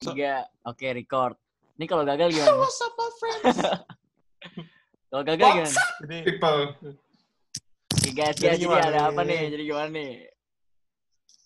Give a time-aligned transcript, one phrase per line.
[0.00, 0.48] Tiga.
[0.64, 1.36] Oke, record.
[1.76, 2.56] Ini kalau gagal gimana?
[2.56, 3.58] What's up, my friends?
[5.12, 5.76] Kalau gagal gimana?
[6.00, 6.60] Jadi, People.
[7.90, 9.52] Oke guys, Jadi guys, jadi ada apa nih?
[9.52, 10.10] Jadi gimana nih?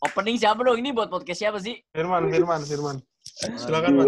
[0.07, 0.79] Opening siapa dong?
[0.79, 1.83] Ini buat podcast siapa sih?
[1.91, 2.97] Firman, Firman, Firman.
[3.59, 4.07] Silakan, Man.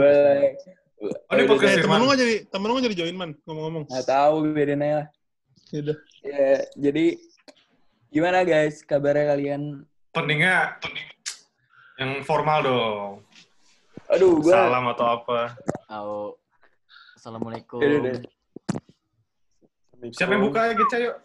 [1.03, 3.85] Oh, ini podcast Eh, temen lu nggak jadi, temen lu nggak jadi join, Man, ngomong-ngomong.
[3.91, 5.07] nggak tahu biarin aja lah.
[5.75, 5.97] Yaudah.
[6.23, 7.05] Ya, jadi
[8.15, 9.83] gimana guys kabarnya kalian?
[10.15, 10.79] Openingnya
[11.99, 13.26] yang formal dong.
[14.07, 15.59] Aduh, gue Salam atau apa.
[15.91, 16.39] Oh.
[17.19, 17.83] Assalamualaikum.
[17.83, 18.15] Udah, udah.
[20.15, 21.17] Siapa yang buka ya, Gica, yuk?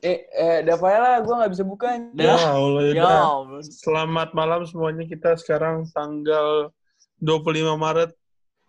[0.00, 1.98] Eh, eh, Dava lah, gue nggak bisa buka.
[2.14, 2.38] Ya.
[2.38, 3.18] Allah, Ya, ya.
[3.26, 3.60] ampun.
[3.66, 5.04] Selamat malam semuanya.
[5.04, 6.70] Kita sekarang tanggal
[7.18, 8.14] 25 Maret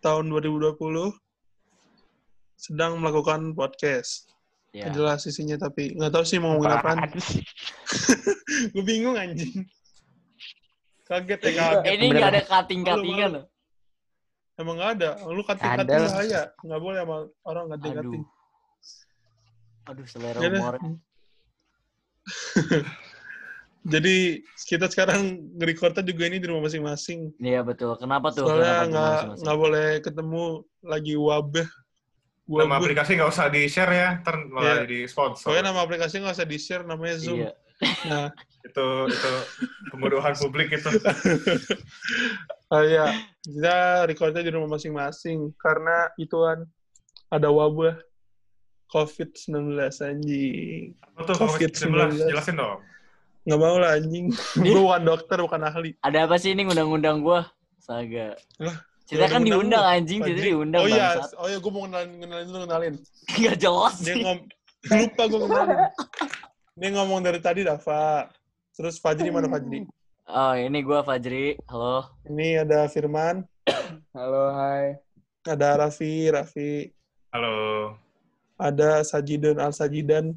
[0.02, 1.14] tahun 2020
[2.58, 4.28] sedang melakukan podcast.
[4.74, 4.90] Ya.
[4.90, 7.00] Nggak Jelas isinya tapi nggak tahu sih mau ngomongin apaan.
[8.76, 9.64] Gue bingung anjing.
[11.06, 11.94] Kaget ya kaget.
[11.96, 13.46] Ini nggak ada cutting-cuttingan loh.
[14.56, 15.10] Emang nggak ada.
[15.28, 16.10] Lu Ada kating-kating lah.
[16.10, 16.42] bahaya.
[16.64, 18.24] Nggak boleh sama orang kating-kating.
[19.86, 19.94] Aduh.
[19.94, 20.74] Aduh, selera humor.
[23.86, 25.22] Jadi kita sekarang
[25.62, 27.38] nge-recordnya juga ini di rumah masing-masing.
[27.38, 27.94] Iya betul.
[28.02, 28.50] Kenapa tuh?
[28.50, 30.44] Soalnya nggak nggak boleh ketemu
[30.82, 31.70] lagi wabah.
[32.46, 34.90] Nama aplikasi nggak usah di-share ya, ntar malah Iya.
[34.90, 35.50] jadi sponsor.
[35.50, 37.46] Pokoknya nama aplikasi nggak usah di-share, namanya Zoom.
[37.46, 37.54] Iya.
[38.06, 38.32] Nah,
[38.66, 39.32] Itu itu
[39.90, 40.90] pembodohan publik itu.
[42.72, 46.66] oh iya, kita recordnya di rumah masing-masing karena itu kan
[47.30, 48.00] ada wabah
[48.90, 50.94] COVID-19 anjing.
[51.14, 51.94] Apa tuh COVID-19.
[52.16, 52.32] COVID-19?
[52.32, 52.80] Jelasin dong.
[53.46, 54.34] Nggak mau lah anjing.
[54.58, 55.92] Gue bukan dokter, bukan ahli.
[56.02, 57.46] Ada apa sih ini ngundang-ngundang gua?
[57.78, 58.34] Saga.
[58.58, 60.50] Lah, Kita ya kan diundang anjing, kita Fajri.
[60.50, 62.94] diundang Oh iya, oh iya, gue mau kenalin, kenalin dulu, kenalin.
[63.38, 64.24] Nggak jelas Dia sih.
[64.26, 64.40] ngom
[64.90, 65.78] lupa gue kenalin.
[66.76, 68.28] Dia ngomong dari tadi, Dava.
[68.76, 69.88] Terus Fajri mana Fajri?
[70.28, 71.56] Oh, ini gua Fajri.
[71.72, 72.12] Halo.
[72.28, 73.48] Ini ada Firman,
[74.12, 75.00] Halo, hai.
[75.48, 76.92] ada Raffi, Raffi,
[77.32, 77.96] Halo.
[78.60, 80.36] ada Sajidun Al Sajidan,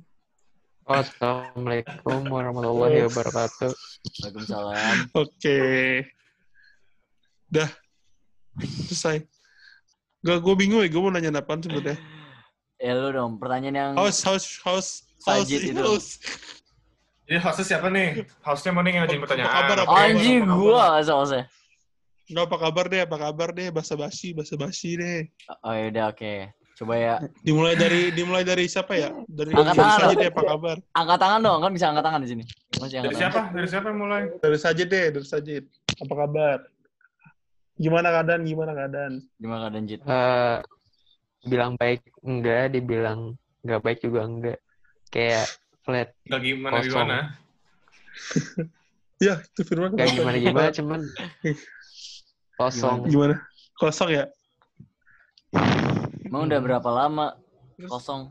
[0.86, 3.75] Assalamualaikum warahmatullahi wabarakatuh.
[4.22, 4.97] Waalaikumsalam.
[5.19, 5.59] Oke.
[7.50, 7.69] Dah.
[8.87, 9.27] Selesai.
[10.22, 10.88] Gak, gue bingung ya.
[10.88, 11.98] Gue mau nanya apaan sebetulnya.
[12.78, 15.92] Ya lu dong, pertanyaan yang house, house, house, Sajid itu.
[17.28, 18.24] Jadi hostnya siapa nih?
[18.40, 19.48] Hostnya mau nih ngajuin Apa- pertanyaan.
[19.48, 20.56] apa kabar, apa Oh, anjing Apa kabar?
[20.56, 20.86] gua.
[22.28, 25.20] Gak apa kabar deh, apa kabar deh, basa basi, basa basi deh.
[25.60, 26.34] Oh, yaudah oke.
[26.74, 27.14] Coba ya.
[27.42, 29.10] Dimulai dari, dimulai dari siapa ya?
[29.26, 29.98] Dari Angkat tangan.
[29.98, 30.76] Sajid deh, apa kabar?
[30.94, 32.44] Angkat tangan dong, kan bisa angkat tangan di sini.
[32.78, 33.18] Masih angkat Dari tangan.
[33.18, 33.40] siapa?
[33.50, 34.22] Dari siapa yang mulai?
[34.38, 35.64] Dari Sajid deh, dari Sajid.
[35.98, 36.58] Apa kabar?
[37.74, 39.12] Gimana keadaan, gimana keadaan?
[39.36, 40.00] Gimana keadaan Jit?
[40.02, 40.58] Eh,
[41.44, 43.20] bilang baik enggak, dibilang
[43.60, 44.58] enggak baik juga enggak.
[45.08, 45.46] Kayak
[45.82, 46.88] flat, Gak gimana Kosong.
[46.88, 47.19] gimana?
[49.19, 49.98] Ya, itu Firman.
[49.98, 50.14] kenapa?
[50.14, 51.00] gimana gimana, cuman
[52.54, 53.02] kosong.
[53.10, 53.34] Gimana?
[53.74, 54.30] Kosong ya?
[56.22, 57.34] Emang udah berapa lama
[57.91, 58.30] kosong?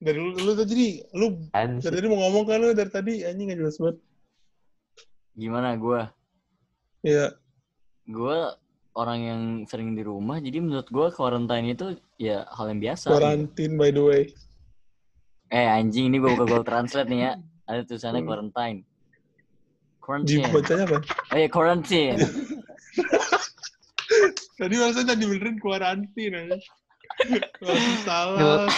[0.00, 3.60] Dari lu, lu tadi, lu dari tadi mau ngomong kan lu dari tadi, anjing gak
[3.60, 3.96] jelas banget.
[5.36, 6.08] Gimana gua?
[7.04, 7.36] Iya.
[8.08, 8.56] Gua
[8.94, 13.06] orang yang sering di rumah, jadi menurut gua quarantine itu ya hal yang biasa.
[13.08, 13.14] gitu.
[13.16, 14.22] Quarantine by the way.
[15.48, 17.32] Eh anjing ini gua buka Google Translate nih ya.
[17.68, 18.28] Ada tulisannya Hmm.
[18.28, 18.78] quarantine.
[20.00, 20.48] Quarantine.
[20.48, 20.98] bacanya apa?
[21.04, 22.16] Oh iya quarantine.
[24.58, 26.56] Tadi maksudnya dibenerin quarantine aja.
[27.60, 28.66] Masih salah.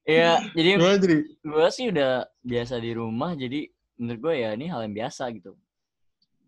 [0.00, 0.74] Iya, jadi
[1.46, 5.54] gua sih udah biasa di rumah, jadi menurut gua ya ini hal yang biasa gitu.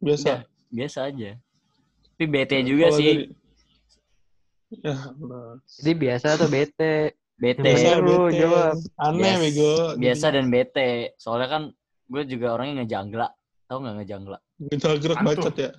[0.02, 0.42] Biasa.
[0.42, 1.36] Udah, biasa aja.
[2.16, 3.08] Tapi bete juga Kalau sih.
[3.12, 3.30] dari-
[4.72, 5.60] Ya, Allah.
[5.68, 7.12] Jadi biasa atau bete?
[7.36, 7.60] Bete.
[7.60, 8.80] Biasa Lu jawab.
[8.96, 10.00] Aneh, bego.
[10.00, 11.12] Biasa dan bete.
[11.20, 11.62] Soalnya kan
[12.08, 13.28] gue juga orangnya ngejangla.
[13.68, 14.38] Tahu nggak ngejangla?
[14.72, 15.70] Kita gerak Apaan bacot ya.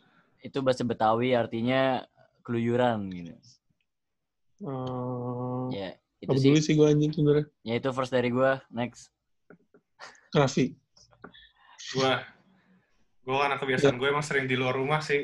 [0.45, 2.05] Itu bahasa Betawi artinya
[2.45, 3.33] keluyuran gitu.
[4.61, 5.73] Hmm.
[5.73, 6.53] Ya, itu sih.
[6.61, 7.45] sih gue anjing sebenernya.
[7.65, 8.51] Ya itu first dari gue.
[8.69, 9.09] Next.
[10.37, 10.77] Raffi.
[11.97, 12.21] Gua
[13.23, 15.23] gua karena kebiasaan gue emang sering di luar rumah sih.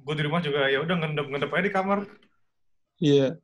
[0.00, 1.98] Gue di rumah juga ya udah ngendep-ngendep aja di kamar.
[3.00, 3.36] Iya.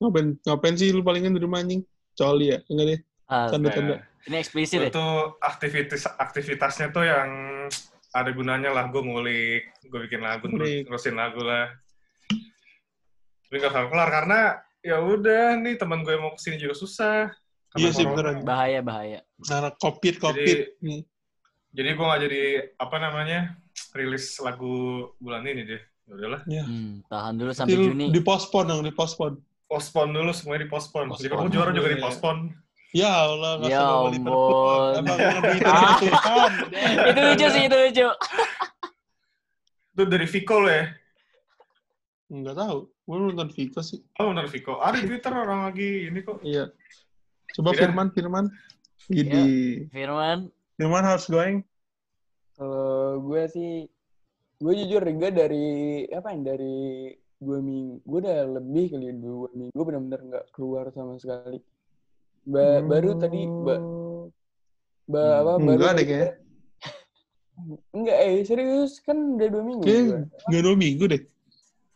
[0.00, 1.84] Ngapain, ngapain sih lu palingan di rumah anjing?
[2.16, 2.58] Coli ya?
[2.68, 3.00] Enggak deh.
[3.24, 4.04] Ah, Tanda-tanda.
[4.24, 4.92] ini eksplisit Gue ya?
[4.92, 7.28] tuh aktivitas aktivitasnya tuh yang
[8.12, 8.88] ada gunanya lah.
[8.88, 10.88] Gue ngulik, gue bikin lagu, Ngulik.
[10.88, 11.72] terusin lagu lah.
[13.48, 14.40] Tapi gak kelar kelar karena
[14.84, 17.32] ya udah nih teman gue mau ke sini juga susah.
[17.72, 18.34] Karena Iya sih, beneran.
[18.46, 19.20] Bahaya, bahaya.
[19.50, 20.78] Nah, kopit, kopit.
[20.78, 21.02] Nih.
[21.74, 22.42] Jadi gue gak jadi
[22.76, 23.40] apa namanya
[23.92, 24.74] rilis lagu
[25.18, 25.82] bulan ini deh.
[26.04, 28.06] Ya udahlah, Hmm, tahan dulu sampai lu Juni.
[28.10, 29.40] dipospon dong, dipospon.
[29.64, 31.08] postpone dulu semuanya dipospon.
[31.08, 31.18] Postpone.
[31.18, 31.94] Jadi kamu juara juga Iya.
[31.96, 32.36] dipospon.
[32.92, 34.54] Ya Allah, nggak Ya sama Liverpool.
[34.54, 34.92] ampun.
[34.94, 35.56] Emang ngerti
[37.10, 38.08] itu lucu sih, itu lucu.
[39.90, 40.84] Itu dari Vico lo ya?
[42.26, 42.78] Enggak tahu.
[43.02, 43.98] Gue nonton Vico sih.
[44.14, 44.78] Oh, benar Vico.
[44.78, 46.38] Ada di Twitter orang lagi ini kok.
[46.40, 46.70] Iya.
[47.50, 47.78] Coba Iya.
[47.80, 48.44] Firman, Firman.
[49.06, 49.42] Jadi
[49.88, 50.38] Firman,
[50.74, 51.62] Firman harus going.
[52.54, 53.86] Kalau gue sih,
[54.58, 55.66] gue jujur gue dari
[56.10, 60.90] apa ya dari dua minggu, gue udah lebih kali ya, dua minggu benar-benar nggak keluar
[60.90, 61.58] sama sekali.
[62.44, 63.76] Ba- Baru tadi, ba,
[65.04, 65.38] ba, Hmm.
[65.40, 66.30] apa, baru Enggak deh kayaknya.
[67.96, 69.82] Enggak, eh serius kan udah dua minggu.
[69.82, 70.20] Kayak gue.
[70.50, 71.22] nggak dua minggu deh.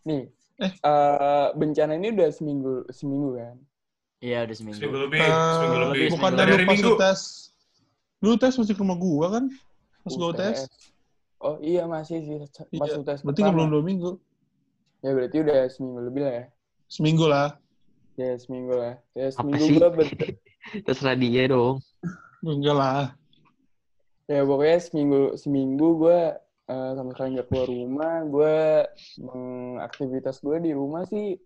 [0.05, 0.23] Nih,
[0.59, 0.73] Eh.
[0.73, 3.57] eh, bencana ini udah seminggu seminggu kan.
[4.19, 4.79] iya udah seminggu.
[4.83, 6.07] Seminggu lebih, Eh, seminggu lebih.
[6.11, 6.93] bukan dari Minggu.
[6.97, 7.21] tes.
[8.19, 9.45] Lu tes masih ke rumah gua kan?
[10.03, 10.67] Pas gua tes.
[11.39, 12.37] Oh iya masih sih
[12.75, 14.11] pas Iya, UTS Berarti belum dua minggu.
[15.07, 16.45] Ya berarti udah seminggu lebih lah ya.
[16.91, 17.49] Seminggu lah.
[18.19, 18.95] Ya seminggu lah.
[19.15, 19.77] Ya Apa seminggu sih?
[19.79, 20.11] gue ber-
[20.87, 21.79] Terserah dia dong.
[22.43, 23.05] Enggak lah.
[24.29, 26.21] ya pokoknya seminggu seminggu gue
[26.69, 28.15] eh, sama sekali nggak keluar rumah.
[28.27, 28.57] Gue
[29.23, 31.39] mengaktivitas gue di rumah sih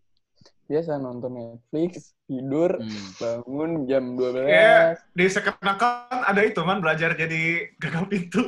[0.64, 3.04] biasa nonton Netflix, tidur, Hmm.
[3.18, 4.42] bangun jam 12.
[4.42, 7.42] Kayak di sekenakan ada itu man belajar jadi
[7.76, 8.42] gagal pintu.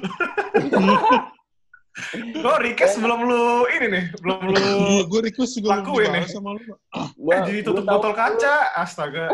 [2.40, 4.64] Lo request belum lu ini nih, belum lu
[5.10, 6.24] gue request juga belum lakuin nih.
[6.26, 6.74] sama lu.
[7.14, 8.54] Gua, jadi gua tutup tahu botol kaca.
[8.74, 9.26] Astaga,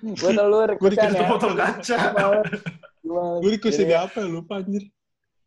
[0.00, 1.10] Gua tau lu dikasih ya.
[1.12, 1.98] tutup botol kaca.
[2.14, 2.40] Gua.
[3.02, 3.40] Gua males.
[3.42, 4.26] Gue request apa ya?
[4.26, 4.84] Lupa anjir.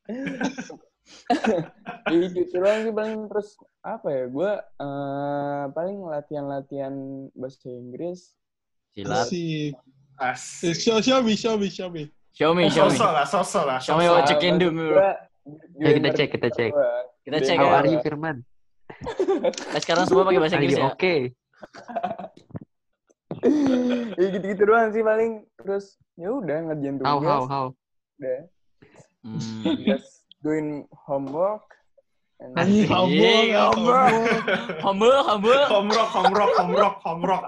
[2.10, 3.54] Gitu doang sih paling terus
[3.86, 6.94] apa ya gue eh, paling latihan-latihan
[7.38, 8.40] bahasa Inggris
[9.00, 9.26] Silat.
[9.30, 9.72] Si.
[10.20, 10.76] Asik.
[10.76, 12.12] show, show me, show me, show me.
[12.36, 12.98] Show me, show me.
[13.00, 13.80] Sosok lah, sosok lah.
[13.80, 15.16] Show me what you can do, bro.
[15.80, 16.72] Ya, kita cek, kita cek.
[17.24, 18.44] Kita cek How are you, Firman?
[19.00, 20.92] Eh, sekarang semua pakai bahasa Inggris ya.
[20.92, 21.32] okay?
[24.20, 27.66] ya gitu-gitu doang sih paling terus ya udah ngerjain tugas How, how, how?
[28.20, 28.50] udah
[29.20, 30.00] Hmm.
[30.40, 31.66] Doing homework
[32.40, 33.52] and Anjing, humble.
[33.52, 34.16] humble.
[34.80, 35.64] Humble, humble.
[35.68, 37.44] Homrock, homrock, homrock, homrock.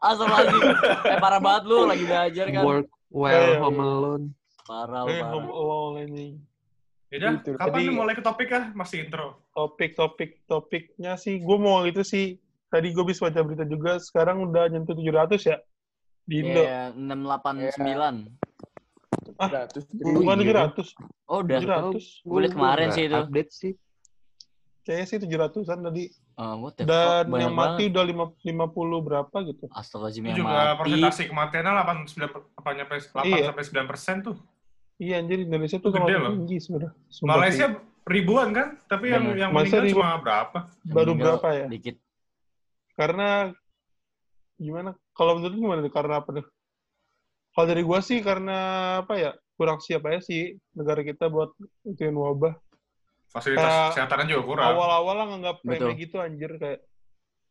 [0.00, 0.56] Asal lagi.
[1.04, 2.62] Eh parah banget lu lagi belajar kan.
[2.64, 3.60] Work well, iya.
[3.60, 4.24] home alone.
[4.64, 5.30] Parah, Eh, parah.
[5.30, 6.26] home alone ini.
[7.06, 7.50] Yaudah, Gitu.
[7.54, 8.64] kapan Jadi- mulai ke topik kah?
[8.74, 9.46] Masih intro.
[9.52, 12.34] Topik, topik, topiknya sih, gue mau itu sih.
[12.66, 15.56] Tadi gue bisa baca berita juga, sekarang udah nyentuh 700 ya?
[16.26, 16.66] Di Indo.
[16.66, 18.26] Iya, 689.
[19.38, 20.66] Ratus Bukan iya.
[20.72, 21.28] 700.
[21.28, 21.58] Oh, udah.
[21.92, 22.24] 700.
[22.24, 23.14] Gua liat kemarin sih itu.
[23.14, 23.72] Update sih.
[24.82, 26.04] Kayaknya sih 700-an tadi.
[26.36, 27.26] Oh, what the fuck?
[27.26, 27.92] Dan yang mati banget.
[27.92, 29.64] udah lima, 50 berapa gitu.
[29.68, 30.78] Astagfirullahaladzim yang juga mati.
[30.78, 33.44] persentase kematiannya 89 apa nyampe 8 Iya.
[33.50, 34.36] sampai 9 persen tuh.
[34.96, 36.32] Iya anjir Indonesia tuh loh.
[36.32, 36.92] tinggi sebenarnya.
[37.20, 37.80] Malaysia sih.
[38.06, 39.36] ribuan kan, tapi yang Bener.
[39.36, 40.58] yang meninggal ribu- cuma berapa?
[40.86, 41.66] Baru berapa ya?
[41.66, 41.96] Dikit.
[42.94, 43.50] Karena
[44.56, 44.96] gimana?
[45.12, 45.80] Kalau menurut gimana?
[45.90, 46.46] Karena apa tuh?
[47.56, 48.58] Kalau dari gua sih karena
[49.00, 49.32] apa ya?
[49.56, 52.52] Kurang siap aja sih negara kita buat ituin wabah.
[53.26, 54.66] Fasilitas Kayak kesehatannya juga kurang.
[54.70, 56.80] Awal-awal lah nganggap remeh gitu anjir kayak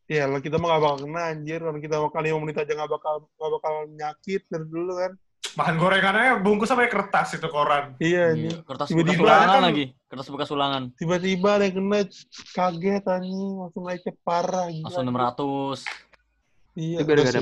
[0.05, 2.91] ya lah kita mah gak bakal kena anjir kalau kita makan lima menit aja gak
[2.91, 5.13] bakal gak bakal nyakit dari dulu kan
[5.55, 7.97] Makan gorengannya bungkus sampai kertas itu koran.
[7.97, 9.85] iya Iya, anjir kertas Tiba-tiba bekas ulangan kan- lagi.
[10.05, 10.83] Kertas bekas ulangan.
[10.93, 11.99] tiba-tiba ada yang kena
[12.53, 14.85] kaget anjing langsung naiknya parah gila.
[14.85, 15.81] Langsung 600.
[16.75, 17.41] Iya Itu gara-gara-.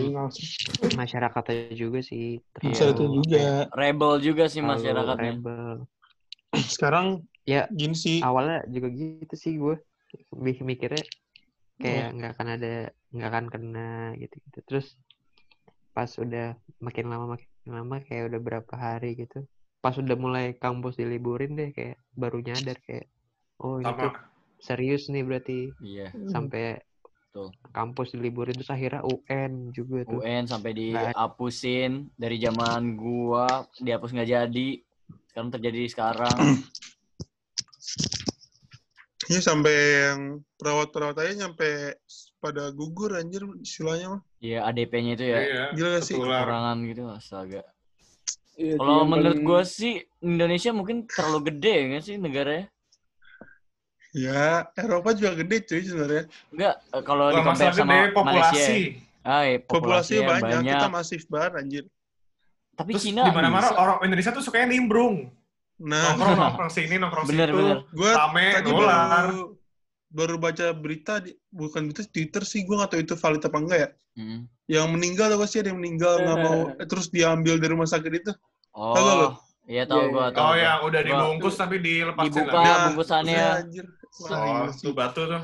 [0.93, 2.39] Masyarakatnya juga sih.
[2.61, 2.93] Iya.
[2.93, 5.31] itu juga Rebel juga sih terlalu masyarakatnya.
[5.33, 5.77] rebel.
[6.73, 7.07] sekarang
[7.43, 9.75] Ya, gini sih awalnya juga gitu sih gue
[10.31, 11.83] lebih mikirnya Iya.
[11.83, 12.73] kayak nggak akan ada
[13.11, 13.89] nggak akan kena
[14.21, 14.87] gitu gitu terus
[15.91, 19.43] pas udah makin lama makin lama kayak udah berapa hari gitu
[19.83, 23.11] pas udah mulai kampus diliburin deh kayak baru nyadar kayak
[23.59, 24.15] oh Sama.
[24.63, 26.15] serius nih berarti Iya.
[26.31, 26.79] sampai
[27.33, 27.49] Betul.
[27.73, 34.13] kampus diliburin terus akhirnya UN juga tuh UN sampai Nggak dihapusin dari zaman gua dihapus
[34.13, 34.69] nggak jadi.
[35.33, 36.37] Sekarang terjadi sekarang.
[39.33, 40.19] ini sampai yang
[40.61, 41.97] perawat-perawat aja nyampe
[42.37, 45.39] pada gugur anjir istilahnya mah Iya, ADP-nya itu ya.
[45.41, 45.63] Iya.
[45.73, 46.13] gila gak sih.
[46.13, 47.65] Kekurangan gitu astaga.
[48.61, 52.69] Iya, Kalau menurut paling- gua sih Indonesia mungkin terlalu gede kan sih negaranya?
[54.13, 58.13] Ya Eropa juga gede cuy sebenarnya Enggak, eh, kalau di compare sama gede, Malaysia.
[58.15, 58.79] populasi.
[59.23, 60.73] Ah, iya, populasinya populasinya banyak, banyak.
[60.73, 61.85] kita masif banget anjir
[62.73, 65.29] Tapi Terus Cina di mana-mana orang Indonesia tuh sukanya nimbrung.
[65.75, 67.57] nah Nongkrong nongkrong sini, nongkrong Bener, situ.
[67.59, 67.77] bener.
[67.87, 69.09] gue Rame, tadi nular.
[69.09, 69.41] baru
[70.09, 73.79] baru baca berita di, bukan itu Twitter sih gue gak tahu itu valid apa enggak
[73.79, 74.45] ya Mm.
[74.67, 77.85] yang meninggal tau gak sih ada yang meninggal nggak mau eh, terus diambil dari rumah
[77.87, 78.29] sakit itu
[78.69, 78.93] Tahu?
[79.09, 79.33] Oh,
[79.65, 80.29] iya tahu Iya, gua iya.
[80.29, 80.37] tahu.
[80.39, 80.57] Oh gua.
[80.59, 82.61] yang udah Gua- dibungkus tapi dilepasin dibuka lagi.
[82.63, 83.41] Nah, bungkusannya.
[83.55, 84.29] anjir Wah,
[84.61, 85.41] Oh, tuh batu tuh.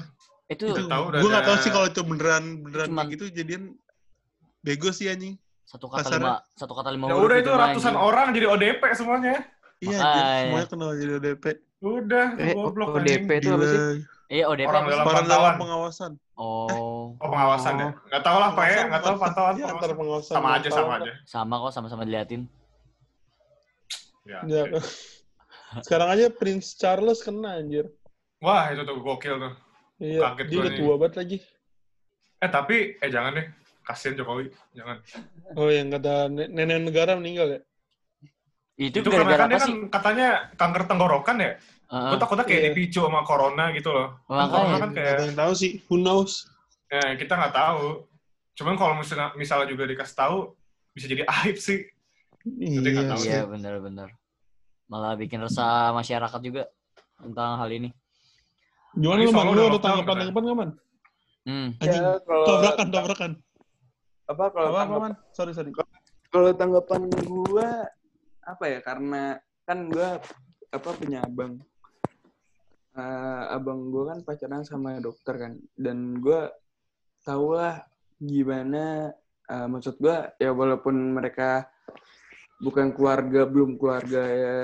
[0.48, 3.74] Itu itu tahu udah gue gak tahu sih kalau itu beneran beneran Cuman- gitu jadian
[4.60, 7.94] bego sih anjing Satu kata Kasarnya- lima, satu kata lima Ya udah itu mah, ratusan
[7.94, 8.02] anjing.
[8.04, 9.34] orang jadi ODP semuanya.
[9.80, 10.00] Iya,
[10.42, 11.46] semuanya kenal jadi ODP.
[11.80, 13.38] Udah, Eh, goblok ODP anjing.
[13.40, 13.80] itu apa sih?
[14.30, 15.30] Iya, ODP Orang dalam Orang pantauan.
[15.46, 16.12] dalam pengawasan.
[16.36, 16.66] Oh,
[17.14, 17.90] Oh, pengawasan ya?
[18.04, 18.80] Nggak tahu lah, Pak ya.
[18.88, 19.54] Nggak tahu pantauan.
[19.54, 19.78] Iya, pengawasan.
[19.80, 20.34] antar pengawasan.
[20.34, 21.12] Sama aja, sama aja.
[21.24, 22.42] sama kok, sama-sama diliatin.
[24.24, 24.40] Ya.
[24.44, 24.64] Ya.
[25.86, 27.86] Sekarang aja Prince Charles kena anjir.
[28.40, 29.54] Wah, itu tuh gokil tuh.
[30.00, 31.38] Iya, Kaget dia udah tua banget lagi.
[32.40, 33.48] Eh, tapi, eh jangan deh.
[33.84, 34.48] Kasian Jokowi.
[34.72, 34.98] Jangan.
[35.60, 37.60] Oh, yang kata ne- nenek negara meninggal ya?
[38.80, 41.52] Itu, Itu karena kan dia kan katanya kanker tenggorokan ya.
[41.92, 42.10] Heeh.
[42.16, 42.68] Gue takutnya kayak Iya.
[42.72, 44.24] dipicu sama corona gitu loh.
[44.24, 44.54] Kan Makanya.
[44.56, 45.72] corona kan Nggak kayak, ada yang tahu sih.
[45.92, 46.48] Who knows?
[46.90, 48.08] ya, kita nggak tahu.
[48.56, 50.38] Cuman kalau misalnya, misalnya juga dikasih tahu,
[50.96, 51.86] bisa jadi aib sih.
[52.48, 53.04] Iya.
[53.20, 54.16] Iya, benar-benar.
[54.88, 56.72] Malah bikin resah masyarakat juga
[57.20, 57.92] tentang hal ini.
[58.96, 59.46] Gimana lu, Man?
[59.46, 60.72] Lu udah ada tanggapan-tanggapan nggak, Man?
[61.44, 61.68] Hmm.
[61.78, 62.04] Anjing.
[62.04, 63.32] Ya, kalau Tabrakan, tabrakan.
[64.26, 65.14] apa kalau Apa, apa, tanggap- Man?
[65.32, 65.72] Sorry, sorry.
[66.30, 67.70] kalau tanggapan gua
[68.44, 69.24] apa ya karena
[69.64, 70.22] kan gua
[70.70, 71.58] apa punya abang
[72.92, 76.50] Eh, abang gua kan pacaran sama dokter kan dan gua
[77.20, 77.82] tau lah
[78.20, 79.10] gimana
[79.46, 81.66] eh, maksud gua ya walaupun mereka
[82.60, 84.58] bukan keluarga belum keluarga ya,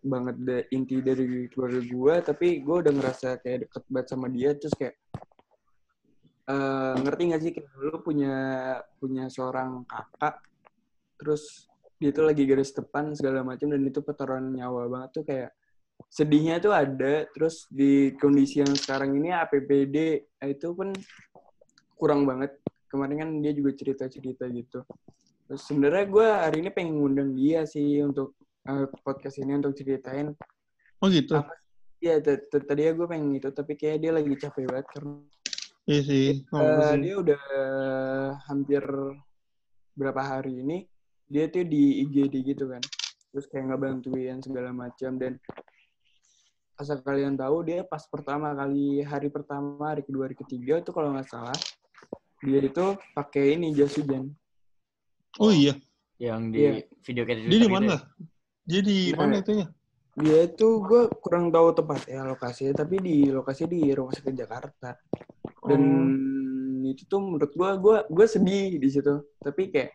[0.00, 2.14] banget da- inti dari keluarga gua.
[2.24, 4.96] Tapi gua udah ngerasa kayak deket banget sama dia terus kayak
[6.48, 7.52] eh, ngerti gak sih?
[7.52, 8.36] Kayak lu punya
[8.96, 10.40] punya seorang kakak
[11.20, 11.68] terus
[12.00, 15.50] dia tuh lagi garis depan segala macam dan itu pertaruhan nyawa banget tuh kayak
[16.08, 17.28] sedihnya tuh ada.
[17.28, 19.96] Terus di kondisi yang sekarang ini APBD
[20.40, 20.96] eh, itu pun
[22.00, 22.56] kurang banget.
[22.88, 24.80] Kemarin kan dia juga cerita cerita gitu
[25.44, 30.32] terus sebenarnya gue hari ini pengen ngundang dia sih untuk eh, podcast ini untuk ceritain
[31.02, 31.36] Oh gitu?
[32.00, 35.20] Iya, t- t- tadinya gue pengen gitu, tapi kayak dia lagi capek banget karena
[35.84, 36.28] Iya sih.
[36.48, 37.00] sih.
[37.04, 37.42] dia udah
[38.48, 38.80] hampir
[39.92, 40.88] berapa hari ini
[41.28, 42.80] dia tuh di IGD gitu kan,
[43.32, 45.36] terus kayak nggak bantuin segala macam dan
[46.80, 51.12] asal kalian tahu dia pas pertama kali hari pertama, hari kedua, hari ketiga itu kalau
[51.12, 51.56] nggak salah
[52.44, 54.28] dia itu pakai ini jas hujan.
[55.38, 55.74] Oh iya.
[56.18, 56.72] Yang di Iya.
[57.02, 57.86] video kayak Dia di gitu mana?
[57.90, 57.98] ya.
[58.64, 59.66] Dia di Nah, mana itunya?
[60.14, 64.94] Dia itu gue kurang tahu tepat ya lokasinya, tapi di lokasi di rumah sakit Jakarta.
[65.66, 65.82] Dan
[66.86, 69.26] itu tuh menurut gue, gue gue sedih di situ.
[69.42, 69.90] Tapi kayak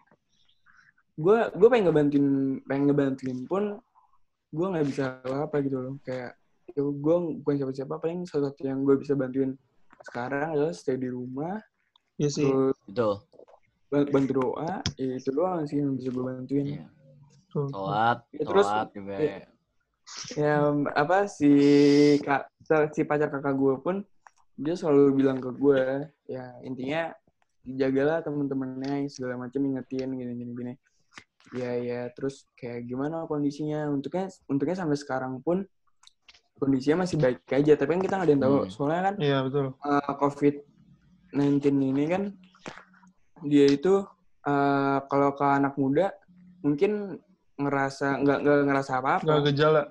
[1.15, 2.27] gue gue pengen ngebantuin,
[2.67, 3.63] pengen ngebantuin pun
[4.49, 5.95] gue nggak bisa apa gitu loh.
[6.03, 6.35] Kayak
[6.69, 9.55] ya gue bukan siapa-siapa, paling salah satu yang gue bisa bantuin
[10.03, 11.59] sekarang adalah stay di rumah,
[12.15, 12.43] Iya sih.
[12.47, 13.15] terus Betul.
[13.89, 16.65] Ban- bantu doa, ya itu doang sih yang bisa gue bantuin.
[17.49, 17.65] Tuh.
[17.67, 19.15] Sholat, Ya, terus- juga.
[19.17, 19.37] ya.
[20.33, 20.53] ya
[20.93, 21.51] apa si
[22.19, 22.49] kak
[22.89, 24.01] si pacar kakak gue pun
[24.57, 25.81] dia selalu bilang ke gue
[26.25, 27.13] ya intinya
[27.61, 30.73] jagalah temen-temennya segala macam ingetin gini gini gini
[31.53, 35.61] ya ya terus kayak gimana kondisinya untuknya untuknya sampai sekarang pun
[36.57, 38.69] kondisinya masih baik aja tapi kan kita nggak ada yang tahu Hmm.
[38.73, 39.65] soalnya kan Iya betul.
[39.77, 42.23] uh, COVID-19 ini kan
[43.45, 44.03] dia itu
[44.45, 46.11] uh, kalau ke anak muda
[46.63, 47.17] mungkin
[47.59, 49.27] ngerasa nggak nggak ngerasa apa-apa.
[49.27, 49.83] Gak gejala.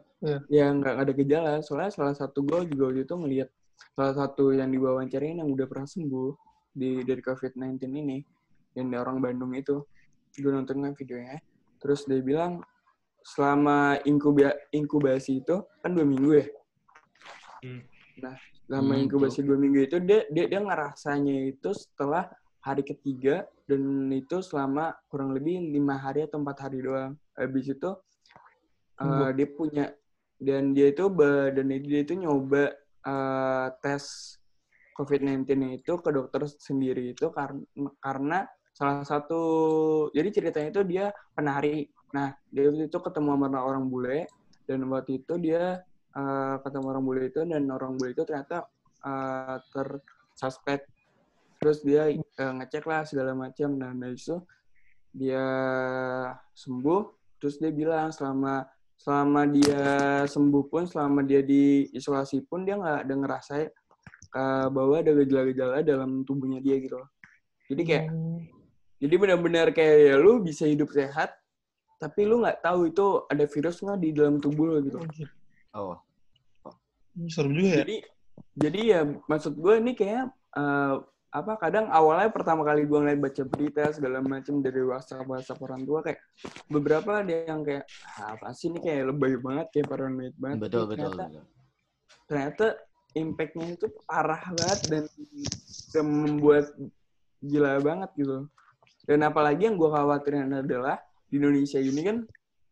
[0.51, 1.53] ya nggak nggak ada gejala.
[1.63, 3.49] Soalnya salah satu gue juga waktu itu ngelihat
[3.95, 6.31] salah satu yang diwawancarain yang udah pernah sembuh
[6.75, 8.19] di dari COVID-19 ini
[8.75, 9.85] yang dari orang Bandung itu.
[10.35, 11.39] Gue nonton kan videonya.
[11.79, 12.65] Terus dia bilang
[13.23, 16.47] selama inkuba inkubasi itu kan dua minggu ya?
[17.59, 17.83] Hmm.
[18.23, 18.35] nah
[18.67, 22.31] selama Hmm, inkubasi dua minggu itu dia dia dia ngerasanya itu setelah
[22.69, 27.17] hari ketiga dan itu selama kurang lebih lima hari atau empat hari doang.
[27.33, 27.91] Habis itu
[29.01, 29.85] uh, dia punya
[30.39, 32.71] dan dia itu badan dia itu nyoba
[33.09, 34.37] uh, tes
[34.99, 37.63] COVID-19 itu ke dokter sendiri itu karena
[38.03, 38.39] karena
[38.75, 39.43] salah satu
[40.11, 41.87] jadi ceritanya itu dia penari.
[42.15, 44.27] Nah dia waktu itu ketemu sama orang bule
[44.67, 45.83] dan waktu itu dia
[46.15, 48.67] uh, ketemu orang bule itu dan orang bule itu ternyata
[49.07, 50.83] uh, tersuspek
[51.59, 54.39] terus dia uh, ngecek lah segala macam dan dari itu
[55.11, 55.47] dia
[56.55, 57.03] sembuh
[57.43, 58.67] terus dia bilang selama
[58.99, 59.85] selama dia
[60.27, 63.55] sembuh pun selama dia di isolasi pun dia nggak ada ngerasa
[64.35, 67.11] uh, bahwa ada gejala-gejala dalam tubuhnya dia gitu loh.
[67.71, 68.07] jadi kayak
[68.99, 71.31] jadi benar-benar kayak ya lu bisa hidup sehat
[71.99, 74.99] tapi lu nggak tahu itu ada virus nggak di dalam tubuh lo gitu
[75.77, 76.01] Oh.
[77.15, 77.77] Hmm, Serem juga ya.
[77.85, 77.97] jadi
[78.59, 80.95] jadi ya maksud gue ini kayak eh,
[81.29, 85.83] apa kadang awalnya pertama kali gue ngeliat baca berita segala macam dari WhatsApp WhatsApp orang
[85.85, 86.21] tua kayak
[86.73, 87.85] beberapa ada yang kayak
[88.17, 88.81] "Ah, apa sih ini?
[88.81, 90.59] Kayak lebay banget kayak paranoid banget.
[90.65, 91.45] Betul, Tapi betul, ternyata betul.
[92.29, 92.67] ternyata
[93.13, 94.81] impact-nya itu parah banget
[95.93, 96.67] dan membuat
[97.45, 98.49] gila banget gitu.
[99.05, 102.17] Dan apalagi yang gue khawatirin adalah di Indonesia ini kan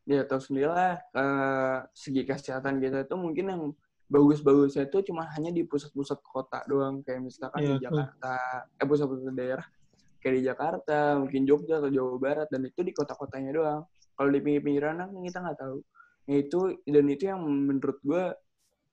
[0.08, 3.62] ya tahu sendiri lah eh, segi kesehatan kita itu mungkin yang
[4.06, 7.02] bagus-bagusnya itu cuma hanya di pusat-pusat kota doang.
[7.02, 8.32] Kayak misalkan Iya, di Jakarta
[8.78, 9.66] eh pusat-pusat daerah.
[10.22, 13.82] Kayak di Jakarta mungkin Jogja atau Jawa Barat dan itu di kota-kotanya doang.
[14.16, 15.78] Kalau di pinggir-pinggiran kan kita nggak tahu.
[16.26, 18.22] Nah, itu dan itu yang menurut gue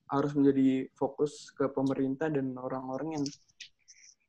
[0.04, 3.24] harus menjadi fokus ke pemerintah dan orang-orang yang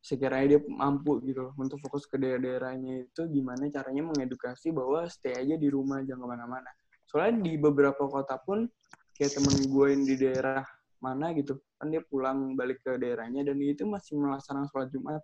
[0.06, 5.34] sekiranya dia mampu gitu loh untuk fokus ke daerah-daerahnya itu gimana caranya mengedukasi bahwa stay
[5.34, 6.72] aja di rumah jangan ke mana-mana.
[7.10, 8.70] Soalnya di beberapa kota pun
[9.18, 10.62] kayak temen gue yang di daerah
[11.06, 15.22] mana gitu kan dia pulang balik ke daerahnya dan itu masih melaksanakan sholat Jumat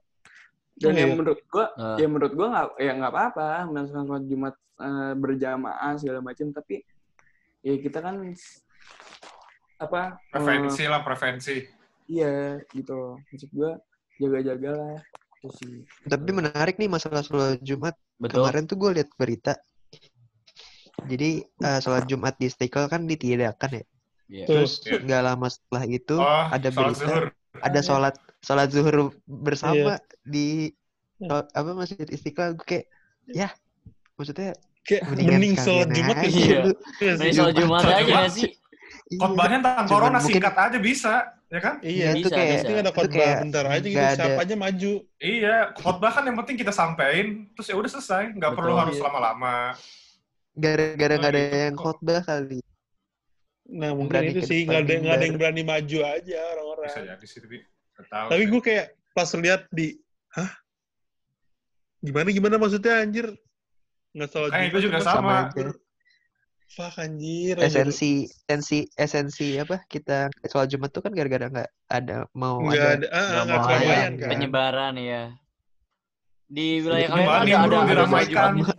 [0.77, 1.17] dan Oh, yang iya?
[1.17, 1.97] menurut gue Ah.
[1.97, 6.75] ya menurut gue nggak ya nggak apa-apa melaksanakan sholat Jumat eh, berjamaah segala macam tapi
[7.61, 8.15] ya kita kan
[9.77, 11.57] apa Prevensi lah, prevensi.
[12.05, 13.71] iya gitu loh maksud gue
[14.17, 14.95] jaga-jaga lah
[15.41, 15.73] itu sih
[16.05, 17.97] Tapi menarik nih masalah sholat Jumat.
[18.15, 18.45] Betul.
[18.45, 19.57] Kemarin tuh gue lihat berita.
[21.01, 23.83] Jadi eh, sholat Jumat di Istiqlal kan ditiadakan ya.
[24.31, 24.45] Iya.
[24.47, 25.03] Terus Iya.
[25.03, 27.23] Nggak lama setelah itu Oh, ada sholat berita zuhur.
[27.59, 28.95] ada sholat sholat zuhur
[29.27, 29.91] bersama
[30.23, 30.71] di
[31.19, 31.27] Iya.
[31.27, 32.55] shol- apa masjid Istiqlal.
[32.55, 32.85] Gue kayak
[33.27, 33.49] ya
[34.15, 36.41] maksudnya kayak mendingan mending sholat Jumat ya aja sih.
[36.47, 36.59] Iya.
[36.97, 37.29] Iya sih.
[37.35, 38.49] sholat Jumat Sholat aja sih?
[39.11, 39.19] Iya.
[39.19, 41.13] Khotbahnya tentang Cuman corona mungkin- singkat aja bisa,
[41.51, 41.75] ya kan?
[41.83, 42.63] Iya, itu Bisa, kayak bisa.
[42.63, 44.93] Penting ada itu khotbah kayak bentar aja gitu, ada- siapa aja maju.
[45.19, 49.03] Iya, khotbah kan yang penting kita sampein, terus ya udah selesai, nggak perlu harus Iya.
[49.03, 49.75] lama-lama.
[50.53, 52.59] gara-gara nggak ada gitu yang khotbah kali.
[53.71, 56.87] Nah mungkin Berani itu sih nggak ada nggak ada yang berani maju aja orang-orang.
[56.91, 57.57] Bisa jadi sih, tapi
[58.11, 58.27] tahu.
[58.27, 58.85] Tapi gue kayak
[59.15, 59.95] pas lihat di,
[60.35, 60.51] hah?
[62.03, 63.31] Gimana gimana maksudnya anjir?
[64.11, 65.53] Nggak sholat Kayak gue juga sama.
[65.55, 65.71] Sama.
[66.71, 67.55] Fuck anjir.
[67.59, 67.67] anjir.
[67.67, 68.11] Esensi
[68.47, 73.07] esensi esensi apa kita sholat Jumat tuh kan gara-gara nggak ada mau Nggak ada ada,
[73.15, 74.29] ah, nggak mau ada kan.
[74.35, 75.23] Penyebaran ya.
[76.51, 78.51] Di wilayah kalian ada ada, ada diramaikan.
[78.59, 78.77] Jumat.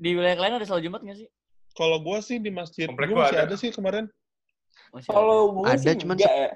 [0.00, 1.28] Di wilayah kalian ada sholat Jumat nggak sih?
[1.72, 3.48] Kalau gue sih di masjid, gue gua masih ada.
[3.48, 3.56] ada.
[3.56, 4.08] sih kemarin.
[4.92, 5.14] Masih ada.
[5.14, 6.48] kalau gue Ada, sih cuman enggak ya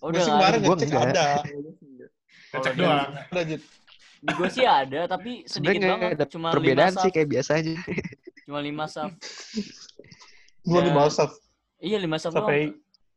[0.00, 1.26] Oh, gue udah sih kemarin ngecek ada.
[2.50, 3.08] Ngecek doang.
[3.28, 3.62] Ada, Jit.
[4.20, 6.16] Di gue sih ada, tapi sedikit sebenarnya nggak banget.
[6.16, 7.14] ada Cuma perbedaan lima sih saf.
[7.14, 7.72] kayak biasa aja.
[8.44, 9.10] Cuma lima saf.
[10.62, 10.94] Gue di Ya.
[10.94, 11.30] bawah saf.
[11.78, 12.44] Iya lima saf doang.
[12.44, 12.62] Sampai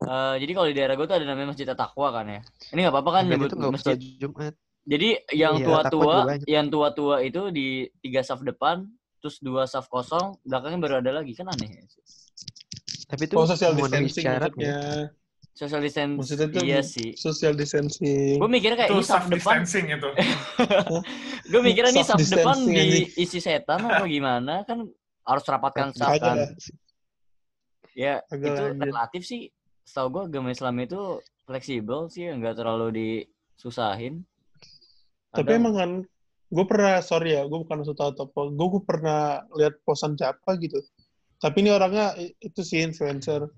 [0.04, 2.44] Eh, jadi kalau di daerah gue tuh ada namanya Masjid Takwa kan ya.
[2.70, 3.96] Ini nggak apa-apa kan nyebut masjid.
[3.96, 4.52] Jumat.
[4.84, 6.44] Jadi yang Iya, tua-tua, banyak.
[6.44, 8.84] yang tua-tua itu di tiga saf depan,
[9.18, 11.72] terus dua saf kosong, belakangnya baru ada lagi kan aneh.
[11.72, 11.84] ya.
[13.14, 14.74] Tapi itu oh, social distancing syarat nggak?
[14.74, 15.22] maksudnya.
[15.54, 17.14] Social distance, Maksudnya tuh iya sih.
[17.14, 18.42] social distancing.
[18.42, 20.10] Gue mikirnya kayak Itu ini saf self depan, distancing itu.
[21.54, 24.82] gue mikirnya ini saf depan distancing, diisi setan atau gimana kan
[25.30, 26.58] harus rapatkan saf kan.
[27.94, 28.90] Ya Kagak itu lah, anjir.
[28.90, 29.42] relatif sih.
[29.86, 34.26] Setahu gue agama Islam itu fleksibel sih, nggak terlalu disusahin.
[35.38, 35.92] Tapi emang kan,
[36.50, 40.58] gue pernah, sorry ya, gue bukan suka atau apa, gue, gue pernah lihat posan siapa
[40.58, 40.82] gitu.
[41.44, 43.52] Tapi ini orangnya itu sih influencer.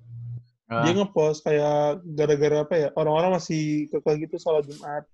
[0.66, 5.06] Ah, Dia ngepost kayak gara-gara apa ya, orang-orang masih kekeh gitu sholat Jumat.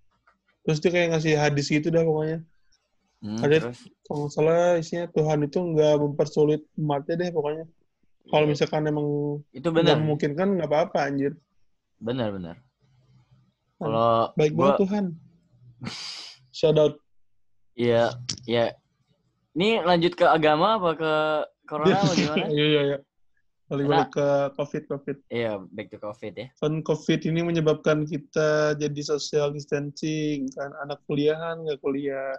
[0.63, 2.39] Terus dia kayak ngasih hadis gitu dah pokoknya.
[3.19, 7.65] hmm, ada- terus Kalau nggak salah isinya Tuhan itu nggak mempersulit umatnya deh pokoknya.
[8.31, 9.07] Kalau Iya, misalkan emang
[9.51, 11.36] itu benar, memungkinkan nggak apa-apa anjir.
[11.99, 12.55] benar benar.
[13.75, 15.05] Kalau Baik gua banget Tuhan.
[16.57, 16.95] Shout out.
[17.75, 18.15] Iya,
[18.47, 18.71] ya.
[19.51, 21.13] Ini lanjut ke agama apa ke
[21.71, 22.45] corona apa gimana?
[22.47, 22.97] Iya, iya, iya.
[23.65, 25.17] Balik-balik ke COVID, COVID.
[25.31, 26.47] Iya, back to COVID ya.
[26.53, 30.51] Kan COVID ini menyebabkan kita jadi social distancing.
[30.51, 32.36] Kan anak kuliahan nggak kuliah.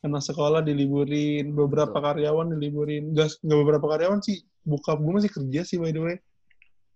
[0.00, 1.50] Anak sekolah diliburin.
[1.50, 2.06] Beberapa Betul.
[2.14, 3.10] karyawan diliburin.
[3.10, 4.38] Nggak, nggak beberapa karyawan sih.
[4.62, 6.16] Buka gue masih kerja sih by the way.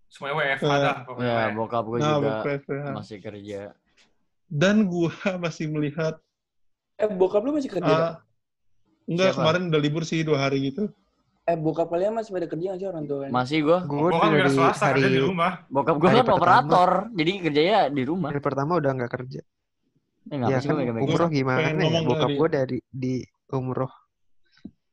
[0.06, 0.96] Semuanya WFH Eh, dah.
[1.02, 1.34] pokoknya.
[1.34, 2.86] Ya, bokap gue Nah, juga BPFH.
[2.94, 3.60] masih kerja.
[4.46, 5.10] Dan gue
[5.42, 6.14] masih melihat
[6.94, 7.98] eh bokap lu masih kerja Kak?
[8.00, 8.14] ah,
[9.04, 9.38] enggak Siapa?
[9.42, 10.86] kemarin udah libur sih dua hari gitu.
[11.44, 13.78] Eh bokap kalian masih pada kerja nggak sih orang tua Masih gue.
[13.84, 15.52] Gue Gua kan wira dari swasta hari kerja di rumah.
[15.68, 16.36] Bokap gue kan pertama.
[16.40, 18.28] operator, jadi kerjanya di rumah.
[18.32, 19.40] hari pertama udah nggak kerja.
[20.32, 22.00] Eh, ya sih kan umroh gimana ya?
[22.00, 23.14] Bokap gue dari di
[23.52, 23.92] umroh.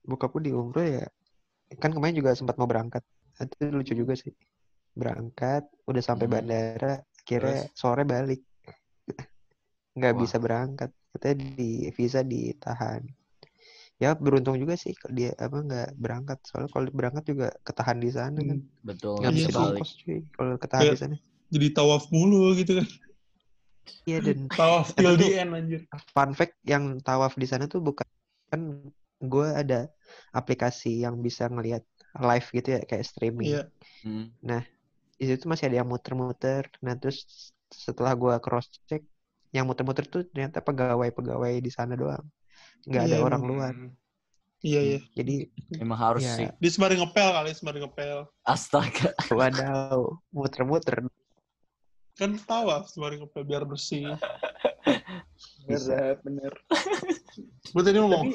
[0.04, 1.08] Bokap gue di umroh ya.
[1.80, 3.00] Kan kemarin juga sempat mau berangkat.
[3.40, 4.36] Itu lucu juga sih.
[4.92, 6.36] Berangkat, udah sampai Hmm.
[6.36, 8.44] bandara, akhirnya sore balik.
[9.96, 10.20] Nggak Wah.
[10.20, 10.92] bisa berangkat.
[11.16, 13.08] Katanya di visa ditahan.
[14.02, 16.38] Ya beruntung juga sih kalau dia apa nggak berangkat.
[16.50, 18.58] Soalnya kalau berangkat juga ketahan di sana kan.
[18.58, 19.70] Hmm, Betul, Nggak Iya bisa balik.
[19.78, 21.18] ongkos cuy kalau ketahan Kayak- di sana.
[21.52, 22.88] Jadi tawaf mulu gitu kan.
[24.10, 25.82] Iya dan Tawaf till the end anjir.
[26.14, 28.08] fun fact yang tawaf di sana tuh bukan
[28.50, 28.62] kan
[29.22, 29.86] gue ada
[30.34, 31.86] aplikasi yang bisa ngelihat
[32.18, 33.54] live gitu ya kayak streaming.
[33.54, 33.64] Iya.
[34.02, 34.34] Hmm.
[35.14, 36.66] Di situ masih ada yang muter-muter.
[36.82, 39.06] Nah terus setelah gue cross check,
[39.54, 42.26] yang muter-muter tuh ternyata pegawai-pegawai di sana doang.
[42.86, 43.50] Nggak ada Iya, orang Hmm.
[43.50, 43.74] luar.
[44.62, 45.00] Iya, iya.
[45.18, 45.36] Jadi
[45.82, 46.34] Emang harus Iya.
[46.38, 46.48] sih.
[46.62, 48.18] Dia sembari ngepel kali, sembari ngepel.
[48.46, 49.10] Astaga.
[49.38, 51.02] wadaw muter-muter
[52.14, 54.06] Kan tawa sembari ngepel biar bersih.
[55.66, 56.54] Bener, bener.
[57.72, 58.30] Gue tadi ngomong,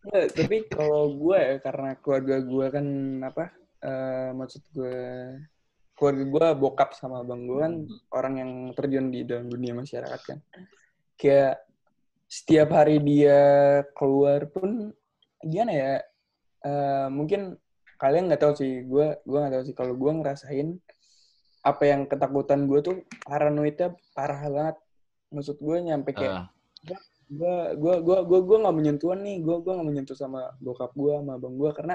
[0.00, 2.86] Tapi, tapi kalau gue ya, karena keluarga gue kan
[3.22, 3.44] apa,
[3.80, 4.98] eh, maksud gue,
[5.94, 7.74] keluarga gue bokap sama abang gue kan
[8.10, 10.38] orang yang terjun di dalam dunia masyarakat kan.
[11.14, 11.62] Kayak
[12.30, 13.40] setiap hari dia
[13.98, 14.94] keluar pun,
[15.42, 15.92] gimana ya,
[16.62, 17.58] eh, mungkin
[17.98, 19.74] kalian nggak tahu sih, gue gue nggak tahu sih.
[19.74, 20.68] Kalau gue ngerasain
[21.60, 24.76] apa yang ketakutan gue tuh paranoidnya parah banget.
[25.34, 26.46] Maksud gue nyampe kayak Ah,
[27.30, 31.12] gue gue gue gue gue nggak menyentuhan nih gue gue nggak menyentuh sama bokap gue
[31.14, 31.94] sama abang gue karena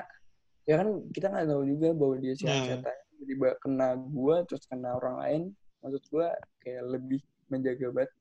[0.63, 2.63] ya kan kita nggak tahu juga bahwa dia Hmm.
[2.63, 2.91] siapa
[3.25, 5.41] tiba kena gue terus kena orang lain.
[5.81, 6.27] Maksud gue
[6.61, 8.11] kayak lebih menjaga banget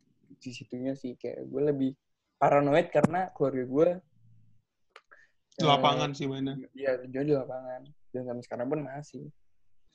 [0.40, 1.14] di situnya sih.
[1.20, 1.90] Kayak gue lebih
[2.44, 3.88] paranoid karena keluarga gue
[5.54, 6.60] di lapangan sih mainnya.
[6.76, 7.80] ya jauh di lapangan
[8.12, 9.24] dan sampai sekarang pun masih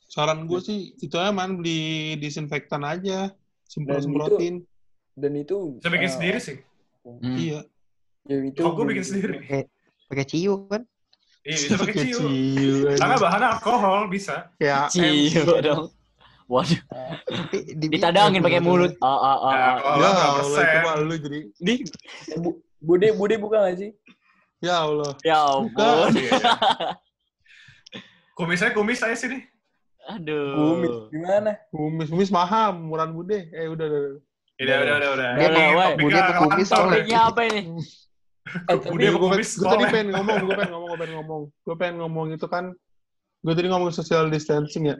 [0.09, 3.29] Saran gue sih, itu aja man, beli disinfektan aja.
[3.69, 4.65] Semprot-semprotin.
[5.13, 6.57] dan itu Bisa bikin eh, sendiri sih.
[7.05, 7.37] hmm.
[7.37, 7.59] Iya.
[8.25, 9.35] ya itu Kok gue bikin bener- sendiri?
[10.09, 10.81] pakai ciu kan
[11.45, 12.17] Iya, bisa pakai ciu.
[12.97, 14.49] Karena bahan alkohol bisa.
[14.57, 15.93] Ya, Ciu dong.
[16.49, 16.81] Waduh,
[17.29, 18.97] tapi di- ditadangin pakai mulut.
[18.97, 19.69] Ah, ah, ah, Ya,
[20.01, 21.39] Ya Allah, mah lu jadi.
[21.61, 21.73] Di,
[22.35, 23.91] Bu- Bude Bude buka gak sih
[24.57, 25.13] Ya Allah.
[25.21, 26.09] ya ampun.
[26.17, 26.41] Iya, iya.
[28.33, 29.45] Kumisnya kumis saya sini.
[30.09, 30.73] Aduh.
[30.73, 33.45] kumis gimana Kumis, kumis mahal, murah bude.
[33.53, 34.01] Eh, udah, udah.
[34.09, 34.17] udah.
[34.59, 35.29] Udah, udah, udah, udah.
[35.37, 36.67] Dia Ini bawa, topiknya Bude kumis.
[36.67, 37.61] Topiknya apa ini?
[38.49, 41.41] eh Bude gue kumis gue tadi pengen ngomong, gue pengen ngomong, gue pengen ngomong.
[41.61, 42.65] Gue pengen ngomong itu kan,
[43.39, 44.97] gue tadi ngomong social distancing ya.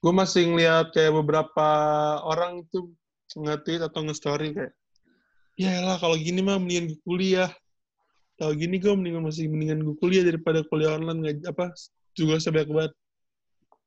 [0.00, 1.68] Gue masih ngeliat kayak beberapa
[2.22, 2.92] orang itu
[3.36, 4.72] nge-tweet atau nge-story kayak,
[5.58, 7.50] ya lah kalau gini mah mendingan gue kuliah.
[8.36, 11.72] Kalau gini gue mendingan masih mendingan gue kuliah daripada kuliah online nggak apa
[12.12, 12.92] juga banyak banget.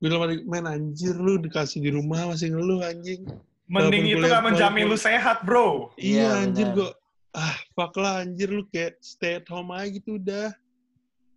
[0.00, 3.22] Gue dalam arti, men anjir lu dikasih di rumah masih ngeluh anjing.
[3.70, 5.94] Mending Walaupun itu nggak menjamin lu sehat, bro.
[5.94, 6.90] Iya, Iya, anjir gue
[7.30, 10.50] ah fuck lah anjir lu kayak stay at home aja gitu udah.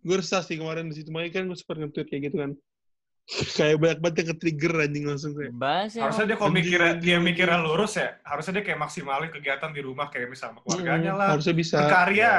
[0.02, 2.50] Gue resah sih kemarin di situ makanya kan gue sempat nge-tweet kayak gitu kan.
[3.56, 5.52] kayak banyak banget yang ke-trigger anjing langsung kayak.
[5.52, 6.02] Bahas ya.
[6.04, 10.06] Harusnya dia kalau anjing, dia mikirnya lurus ya, harusnya dia kayak maksimalin kegiatan di rumah
[10.08, 11.76] kayak misalnya sama keluarganya Mm, lah, Harusnya bisa.
[11.80, 12.34] berkarya,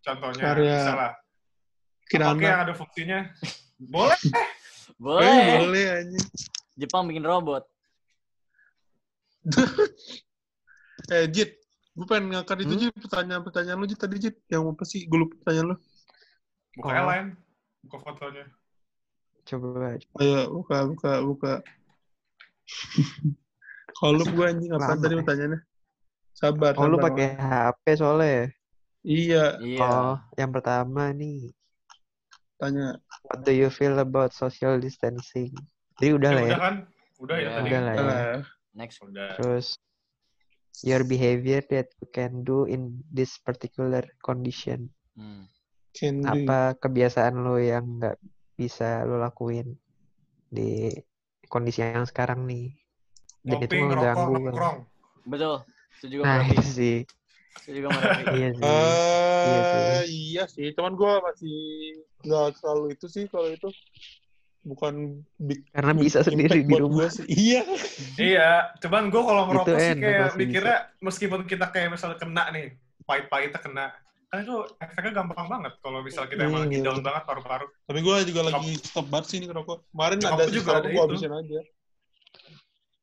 [0.00, 0.72] contohnya, Karya.
[0.74, 1.12] bisa lah.
[2.12, 3.18] Oke yang ada fungsinya,
[3.78, 4.20] boleh.
[4.92, 5.58] Eh, Boleh.
[5.58, 6.26] boleh anjing.
[6.76, 7.66] Jepang bikin robot.
[11.10, 11.58] Eh, Jit.
[11.92, 12.80] Gue pengen ngangkat itu, Hmm?
[12.80, 12.94] Jit.
[12.94, 13.98] Pertanyaan-pertanyaan lu, Jit.
[13.98, 14.36] Tadi, Jit.
[14.46, 15.00] Yang apa sih?
[15.04, 15.76] Gue lupa pertanyaan lu.
[16.72, 17.04] Buka Oh.
[17.04, 17.26] lain,
[17.82, 18.46] buka fotonya.
[19.44, 21.52] Coba Ayo, buka, buka, buka.
[23.92, 25.18] Kalau lu gue anjing, apa tadi ya.
[25.20, 25.60] pertanyaannya?
[26.32, 28.46] Sabar, oh lu sabar, pakai HP soalnya ya?
[29.02, 29.78] Iya, Iya.
[29.82, 31.50] oh yang pertama nih
[32.56, 32.94] tanya.
[33.26, 35.50] what do you feel about social distancing
[35.98, 36.74] jadi udah Eh, lah ya udah kan?
[37.18, 37.52] Udah ya Udah.
[37.52, 37.66] tadi.
[37.66, 38.06] udah lah ya.
[38.72, 38.96] Next.
[39.02, 39.28] Udah.
[39.36, 39.66] terus
[40.80, 45.44] your behavior that you can do in this particular condition Hmm.
[45.92, 46.32] Can do.
[46.32, 48.16] apa kebiasaan lo yang nggak
[48.62, 49.74] bisa lo lakuin
[50.46, 50.92] di
[51.50, 52.72] kondisi yang sekarang nih
[53.42, 54.76] dan itu Ngopi, ngerokok, mengganggu nongkrong.
[55.26, 55.56] Betul.
[55.98, 56.96] Itu juga nah itu sih
[57.62, 58.22] Itu juga Merapi.
[58.38, 60.66] iya sih Eh, Iya iya sih.
[60.72, 61.58] Cuman gue masih
[62.22, 63.68] nggak terlalu itu sih kalau itu.
[64.62, 67.26] Bukan big karena big bisa sendiri di rumah sih.
[67.26, 67.66] Iya.
[68.14, 73.58] Iya, cuman gue kalau ngerokok sih kayak mikirnya meskipun kita kayak misalnya kena nih, pahit-pahitnya
[73.58, 73.86] kena,
[74.32, 76.88] kan itu efeknya gampang banget kalau misalnya kita emang lagi Iya.
[76.88, 77.66] down banget paru-paru.
[77.84, 79.78] Tapi gue juga lagi stop banget sih nih ngerokok.
[79.92, 81.04] Kemarin ada juga ada gue itu.
[81.04, 81.60] habisin aja.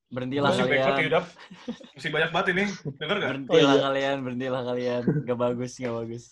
[0.10, 1.06] Berhentilah Masih kalian.
[1.06, 1.26] hidup.
[1.94, 2.64] Masih banyak banget ini.
[2.98, 3.30] Denger gak?
[3.30, 3.82] Berhentilah Oh, iya.
[3.86, 5.02] kalian, berhentilah kalian.
[5.22, 6.24] Gak bagus, gak bagus.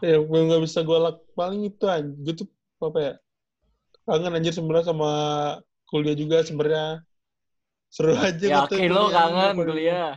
[0.00, 2.00] Ya, gue nggak bisa gue lak paling itu aja.
[2.08, 2.48] Gue tuh
[2.80, 3.12] apa ya?
[4.02, 5.10] Kangen anjir sebenarnya sama
[5.84, 7.04] kuliah juga sebenarnya.
[7.86, 9.12] Seru aja Ya gitu oke lo kuliah.
[9.12, 10.12] kangen kuliah.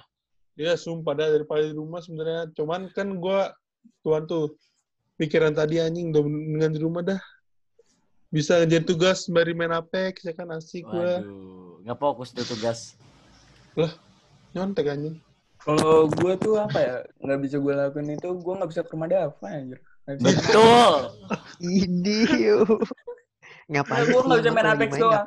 [0.54, 2.50] Iya, sumpah dah daripada di rumah sebenarnya.
[2.54, 3.39] Cuman kan gue
[4.06, 4.54] tuan tuh
[5.18, 7.22] pikiran tadi anjing udah dengan di rumah dah.
[8.34, 11.12] Bisa ngerjain tugas sembari main Apex, ya kan asik gue.
[11.22, 12.98] Waduh, nggak fokus tuh tugas.
[14.54, 15.18] Nyontek anjing.
[15.63, 19.08] kalau gue tuh apa ya nggak bisa gue lakuin itu gue nggak bisa ke rumah
[19.08, 19.80] Dava anjir.
[20.20, 20.94] Betul.
[21.63, 22.20] ini
[23.72, 24.44] ngapain gua nggak sih?
[24.44, 25.26] bisa main Apex doang.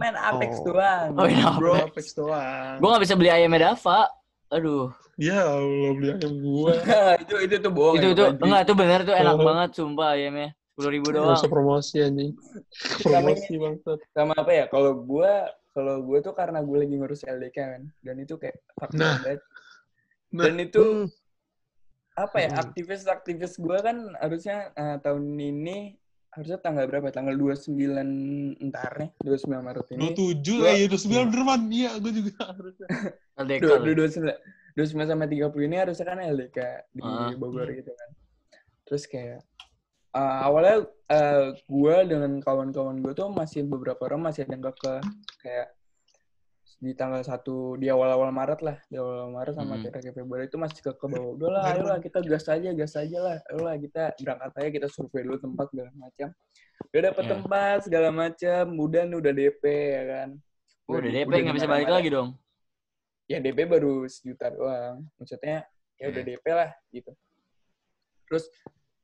[0.00, 1.84] main Apex doang Oh, main bro Apex.
[1.84, 2.74] Apex doang.
[2.80, 4.00] Gue nggak bisa beli ayamnya Dava.
[4.54, 6.74] Aduh, Ya Allah, beli ayam gue.
[7.22, 10.48] itu itu tuh bohong itu ya, itu enggak itu bener tuh enak banget sumpah ayamnya.
[10.74, 11.34] Sepuluh ribu doang.
[11.34, 12.34] usah promosi anjing.
[13.02, 13.98] Promosi bangsat.
[14.10, 15.32] sama apa ya kalau gue
[15.74, 18.58] kalau gue tuh karena gue lagi ngurus LDK kan dan itu kayak
[18.94, 19.18] Nah.
[19.18, 19.38] banget
[20.34, 21.06] Nah, dan itu Hmm,
[22.14, 22.60] apa ya Hmm.
[22.66, 25.98] aktivis-aktivis gue kan harusnya eh, tahun ini
[26.34, 27.08] harusnya tanggal berapa?
[27.08, 27.70] Tanggal 29
[28.64, 30.00] ntar nih, 29 Maret ini.
[30.10, 31.60] 27, Gua- eh iya 29 bener man.
[31.68, 32.88] Iya, gue juga harusnya.
[33.36, 33.92] LDK Dua- lu.
[33.94, 34.36] dua- 29
[34.74, 36.58] 29 sampai 30 ini harusnya kan LDK
[36.90, 37.30] di Ah.
[37.32, 38.08] Bogor gitu kan.
[38.84, 39.40] Terus kayak
[40.12, 44.94] eh, awalnya eh, gue dengan kawan-kawan gue tuh masih beberapa orang masih ada yang ke
[45.40, 45.68] kayak
[46.82, 49.86] di tanggal satu di awal-awal Maret lah di awal Maret sama Hmm.
[49.88, 53.36] akhir Februari itu masih ke ke bawah udahlah ayolah kita gas aja gas aja lah.
[53.48, 56.28] Ayolah kita berangkat aja kita survei dulu tempat segala macam.
[56.90, 57.30] Udah dapet Iya.
[57.38, 58.62] tempat segala macam.
[58.76, 60.28] Udah nih udah DP ya kan?
[60.84, 62.30] Oh, udah DP udah nggak bisa balik lagi dong.
[63.24, 65.08] ya DP baru sejuta doang.
[65.16, 65.64] Maksudnya
[65.96, 66.30] ya udah Hmm.
[66.32, 67.12] DP lah gitu.
[68.28, 68.44] Terus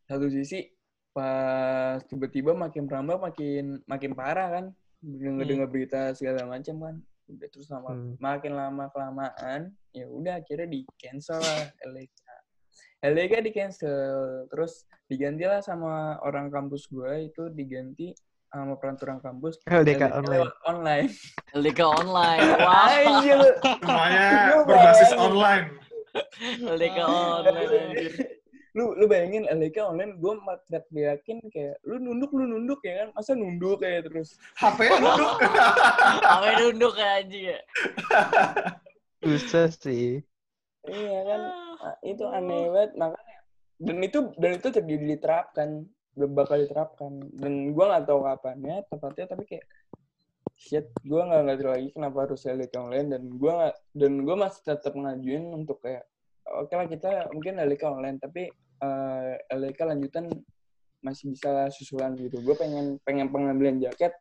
[0.05, 0.69] satu sisi
[1.11, 4.65] pas tiba-tiba makin merambah makin makin parah kan?
[5.01, 6.97] Dengar dengar berita segala macam kan
[7.31, 8.15] udah terus lama Hmm.
[8.19, 12.19] makin lama kelamaan ya udah akhirnya di cancel lah LDK
[13.01, 13.97] LDK di cancel
[14.47, 18.13] terus digantilah sama orang kampus gue itu diganti
[18.47, 20.27] sama peraturan kampus LDK online.
[20.27, 21.07] lewat online
[21.55, 22.43] LDK online.
[22.67, 23.39] Wah, Anjir.
[23.63, 24.27] Semuanya
[24.67, 25.65] berbasis online.
[26.59, 28.39] LDK online.
[28.77, 30.33] Lu lu bayangin LDK online gue
[30.71, 33.09] teriak yakin kayak lu nunduk lu nunduk ya kan?
[33.17, 35.37] Masa nunduk kayak terus HP-nya duduk.
[36.23, 37.61] Sampai duduk ya anjing ya.
[39.21, 40.23] Susah sih.
[40.89, 41.41] iya kan?
[41.85, 43.39] Ah, itu aneh banget makanya.
[43.81, 45.69] Dan itu dan itu terjadi diterapkan
[46.17, 49.67] bakal diterapkan dan gue nggak tahu kapannya tepatnya tapi kayak
[50.61, 53.55] shit gue nggak ngerti lagi kenapa harus LDK online dan gue
[53.97, 56.05] dan gue masih tetap ngajuin untuk kayak
[56.51, 60.27] oke lah kita mungkin LDK online tapi eh, LDK lanjutan
[61.01, 64.13] masih bisa susulan gitu gue pengen pengen pengambilan jaket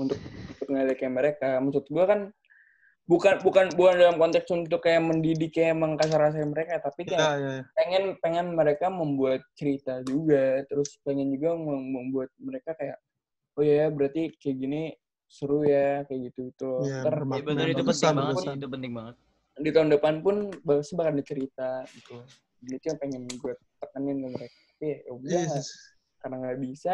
[0.00, 0.18] untuk
[0.50, 2.20] untuk LDK mereka maksud gue kan
[3.04, 7.20] bukan bukan bukan dalam konteks untuk kayak mendidik kayak mengkasar rasain mereka tapi Iya, kayak
[7.36, 7.50] iya.
[7.52, 7.62] iya.
[7.76, 12.96] pengen pengen mereka membuat cerita juga terus pengen juga mem- membuat mereka kayak
[13.54, 14.82] oh ya berarti kayak gini
[15.28, 19.16] seru ya kayak gitu itu Iya, Ya, bener itu penting banget sih, itu penting banget.
[19.54, 22.18] Di tahun depan pun pasti bakal ada cerita gitu
[22.64, 25.66] Jadi itu yang pengen gue tekenin ke mereka tapi ya udah Yes.
[26.18, 26.92] karena nggak bisa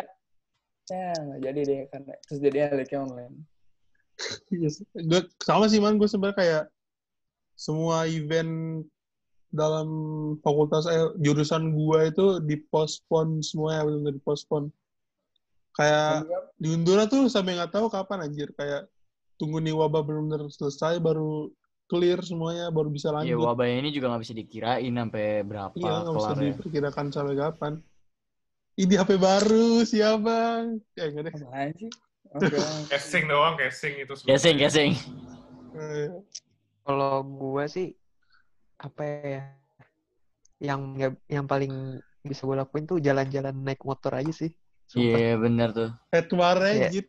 [0.90, 3.36] ya nggak jadi deh karena terus jadi LK online
[4.52, 4.84] Yes.
[4.92, 6.64] Gue sama sih man, gue sebenarnya kayak
[7.56, 8.84] semua event
[9.48, 9.88] dalam
[10.44, 14.68] fakultas eh, jurusan gue itu dipospon semuanya benar dipospon.
[15.72, 16.28] Kayak
[16.60, 18.84] diundur tuh sampai nggak tahu kapan anjir kayak
[19.40, 21.48] tunggu nih wabah benar-benar selesai baru
[21.90, 23.42] clear semuanya baru bisa Ya lanjut.
[23.42, 26.46] wabahnya ini juga nggak bisa dikirain sampai berapa Iya nggak bisa kelarnya.
[26.48, 27.72] diperkirakan sampai kapan.
[28.72, 30.38] Ini HP baru siapa?
[30.94, 31.34] Eh enggak deh.
[31.36, 31.90] apaan sih
[32.38, 32.56] Oke.
[32.86, 34.12] Casing doang, casing itu.
[34.14, 34.28] semua.
[34.30, 34.92] Casing, casing.
[35.72, 36.08] Eh,
[36.80, 37.90] Kalau gua sih
[38.78, 39.42] apa ya?
[40.62, 40.80] Yang
[41.26, 44.54] yang paling bisa gue lakuin tuh jalan-jalan naik motor aja sih.
[44.86, 45.18] Sumpah.
[45.18, 45.90] Iya bener tuh.
[46.08, 47.02] Head kemarin Iya.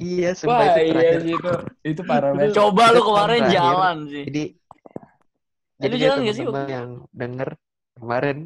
[0.00, 1.20] Iya, sumpah wah itu iya terakhir.
[1.20, 1.52] itu
[1.84, 2.56] itu parah banget.
[2.56, 3.56] Coba lu kemarin terakhir.
[3.56, 4.24] jalan sih.
[4.28, 4.44] Jadi
[5.80, 6.44] Eh, jadi jalan nggak sih?
[6.68, 7.48] yang denger
[7.96, 8.38] kemarin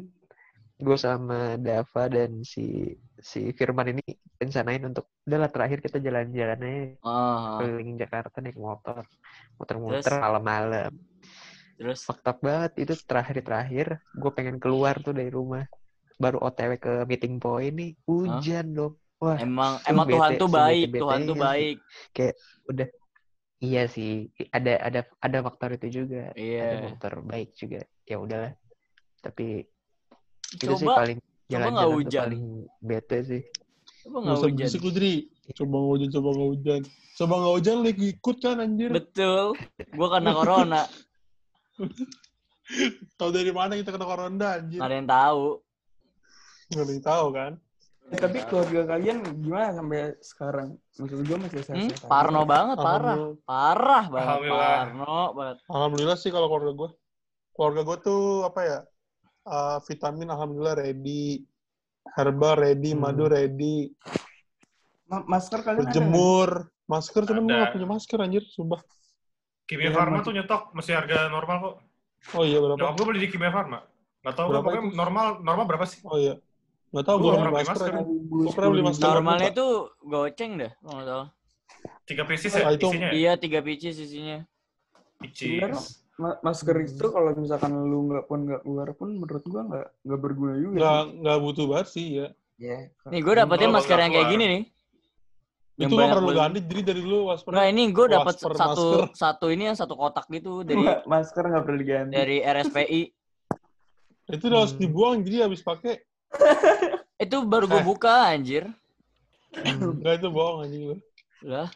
[0.75, 4.03] gue sama Dava dan si si Firman ini
[4.39, 6.83] rencanain untuk udahlah terakhir kita jalan-jalan aja.
[7.03, 9.03] Ah, keliling Jakarta naik motor
[9.55, 10.91] muter-muter malam-malam.
[11.75, 12.07] Terus?
[12.07, 15.67] Fakta banget itu terakhir-terakhir gue pengen keluar tuh dari rumah.
[16.15, 20.49] Baru OTW ke meeting point nih hujan dong wah emang Tuh, emang Tuhan bete- tuh
[20.51, 21.75] baik, sebete-betenya Tuhan tuh baik.
[22.65, 22.87] udah
[23.57, 24.11] iya sih
[24.51, 26.69] ada ada ada faktor itu juga ada Iya.
[26.85, 28.53] faktor baik juga ya udahlah
[29.19, 29.65] tapi
[30.53, 32.21] itu sih Coba paling jalan-jalan tuh hujan.
[32.23, 32.45] paling
[32.79, 33.41] bete sih
[34.01, 34.53] coba Nggak hujan.
[34.61, 35.15] berisik lu, Dri.
[35.51, 36.81] Coba nggak hujan, coba nggak hujan.
[37.15, 38.89] Coba nggak hujan, lu ikut kan anjir.
[38.91, 39.45] Betul.
[39.91, 40.81] Gua kena corona.
[43.17, 44.77] Tahu dari mana kita kena corona anjir.
[44.77, 45.43] Nggak ada yang tahu.
[46.67, 47.51] Nggak ada yang tahu kan.
[48.05, 52.07] Eh, tapi keluarga kalian gimana sampai sekarang maksud gue masih Hmm, sehat-sehat aja.
[52.07, 53.17] parno banget, parah.
[53.43, 54.69] Parah banget, Alhamdulillah.
[54.77, 55.57] parno banget.
[55.65, 56.89] Alhamdulillah sih kalau keluarga gue.
[57.51, 58.79] Keluarga gue tuh apa ya?
[59.45, 61.45] eh, vitamin alhamdulillah ready.
[62.13, 63.01] Herbal ready, Hmm.
[63.01, 63.89] madu ready.
[65.05, 65.89] Ma- masker kalian ada?
[65.89, 66.49] Berjemur.
[66.85, 68.81] Masker cuman gue nggak punya masker anjir, sumpah.
[69.65, 71.75] Kimia Iya, Farma masih- tuh nyetok masih harga normal kok.
[72.33, 72.77] Oh iya berapa?
[72.77, 73.81] Nyokap gue beli di Kimia Farma.
[74.21, 74.93] Gak tau pokoknya itu?
[74.93, 76.01] normal normal berapa sih?
[76.05, 76.37] Oh iya.
[76.89, 77.75] Nggak tahu Gua gue beli pernah masker.
[77.75, 77.85] beli.
[77.85, 79.07] Seribu, Gua pernah beli masker.
[79.11, 79.67] Normalnya itu
[80.01, 81.29] goceng dah, kalau nggak salah.
[82.05, 83.07] Tiga pieces Ah, ya itu- isinya?
[83.07, 83.13] ya?
[83.13, 84.37] Iya, tiga pieces isinya.
[85.17, 86.01] Pieces.
[86.15, 90.19] ma- masker itu kalau misalkan lu nggak pun nggak keluar pun menurut gua nggak nggak
[90.21, 90.75] berguna juga.
[90.77, 92.27] Nggak nggak butuh banget sih ya.
[92.55, 92.77] Iya.
[93.05, 94.63] Nih, gue dapetin Kalau masker yang kayak gini nih.
[95.75, 97.51] Yang Itu perlu ganti, jadi dari dulu waspada.
[97.51, 99.11] Nah, ini gue dapat Wasper satu masker.
[99.27, 102.11] satu ini yang satu kotak gitu dari masker nggak perlu diganti.
[102.15, 103.01] dari RSPI.
[104.31, 104.81] Itu udah harus Hmm.
[104.81, 105.99] dibuang, jadi habis pakai.
[107.15, 107.85] Itu baru gue Eh.
[107.85, 108.67] buka anjir.
[109.55, 110.97] Enggak, itu bohong gue.
[111.43, 111.69] Lah.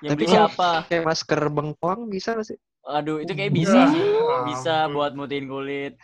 [0.00, 0.68] Yang Tapi beli siapa?
[0.86, 2.58] kayak masker bengkoang bisa nggak sih?
[2.82, 4.04] Aduh, itu kayak bisa sih.
[4.48, 5.94] Bisa buat mutiin kulit.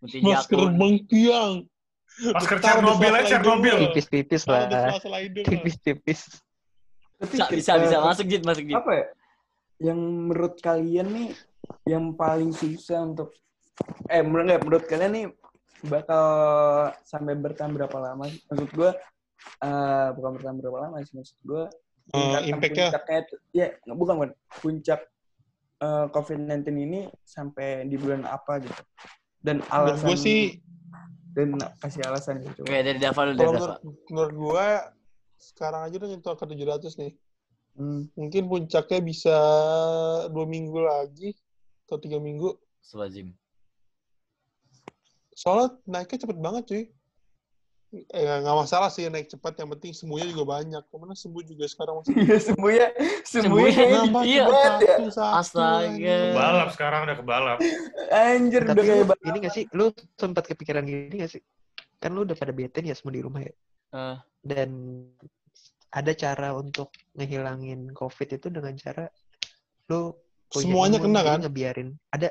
[0.00, 0.72] Mutiin Masker jakun.
[0.76, 1.52] bengkiang.
[2.14, 3.76] Masker Chernobyl ya, Chernobyl.
[3.88, 4.68] Tipis-tipis lah.
[5.34, 6.20] Tipis-tipis.
[7.18, 7.96] Bisa, bisa, bisa.
[7.98, 8.44] Masuk, Jit.
[8.44, 8.76] Masuk, Jit.
[8.76, 9.04] apa ya?
[9.90, 11.28] Yang menurut kalian nih
[11.88, 13.32] yang paling susah untuk
[14.06, 15.26] eh menurut nggak, menurut kalian nih
[15.86, 16.26] bakal
[17.04, 18.40] sampai bertahan berapa lama sih?
[18.48, 18.90] Maksud gue
[19.64, 21.62] eh bukan bertahan berapa lama sih maksud gue
[22.12, 22.86] tingkatan impact-nya.
[22.90, 25.00] puncaknya itu ya bukan bukan puncak
[25.80, 28.82] eh, COVID-19 ini sampai di bulan apa gitu
[29.44, 30.40] dan Menurut alasan gue sih,
[31.36, 31.48] dan
[31.82, 34.66] kasih alasan gitu Oke, dari Dava dulu, dari kalau menurut, menurut gue,
[35.36, 37.12] sekarang aja udah nyentuh angka 700 nih.
[37.76, 38.02] Hmm.
[38.16, 39.36] Mungkin puncaknya bisa
[40.32, 41.36] dua minggu lagi
[41.84, 42.56] atau tiga minggu.
[42.80, 43.36] Swazim.
[45.34, 46.84] Soalnya naiknya cepet banget cuy.
[47.94, 50.82] Eh, nggak masalah sih naik cepat, yang penting sembuhnya juga banyak.
[50.82, 52.86] Ke mana sembuh juga sekarang masih Iya sembuhnya
[53.22, 54.42] sembuhnya nambah Iya.
[54.42, 54.94] cepet banget ya.
[54.98, 55.78] satu, satu, Astaga.
[55.86, 56.32] anjing.
[56.34, 57.58] Balap sekarang udah kebalap.
[58.10, 59.64] Anjir Tapi udah kayak ini gak sih?
[59.70, 59.84] Lu
[60.18, 61.42] sempat kepikiran gini gak sih?
[62.02, 63.54] Kan lu udah pada bete nih ya semua di rumah ya.
[63.94, 64.70] Eh, Dan
[65.94, 69.06] ada cara untuk ngehilangin COVID itu dengan cara
[69.86, 70.10] lu
[70.62, 71.38] Semuanya kena kan?
[71.42, 71.88] ngebiarin.
[72.14, 72.28] Ada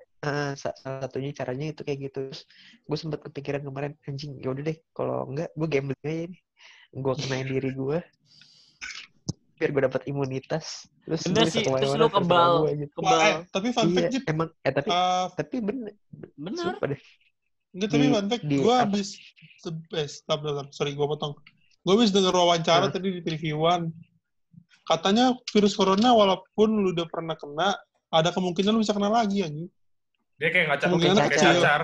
[0.56, 2.32] sa- salah satunya caranya itu kayak gitu.
[2.32, 2.42] Terus
[2.86, 6.42] gue sempat kepikiran kemarin anjing ya udah deh kalau enggak gue gambling aja nih.
[6.94, 8.00] Gue kenain diri gue
[9.54, 10.66] biar gue dapat imunitas.
[11.08, 12.52] Terus Bener sih, terus lu terserah kebal.
[12.60, 12.96] gua gitu.
[13.00, 13.34] Wah, eh, Kebal.
[13.54, 15.92] tapi fun Iya, fact, emang eh tapi Eh, tapi bener,
[16.36, 16.64] Bener.
[16.74, 17.02] sumpah deh.
[17.74, 18.82] Enggak, tapi Di- fun fact, di gue apa?
[18.84, 19.24] habis, eh,
[19.58, 19.76] stop,
[20.10, 20.68] stop, stop.
[20.76, 21.34] sorry, gue potong.
[21.80, 22.92] Gue habis denger wawancara Hah?
[22.92, 23.92] tadi di TV One.
[24.84, 27.72] Katanya virus corona walaupun lu udah pernah kena,
[28.14, 29.70] ada kemungkinan lu bisa kena lagi anjing.
[30.38, 31.54] Dia kayak ngacar, Kemungkinan kayak kecil.
[31.58, 31.82] cacar.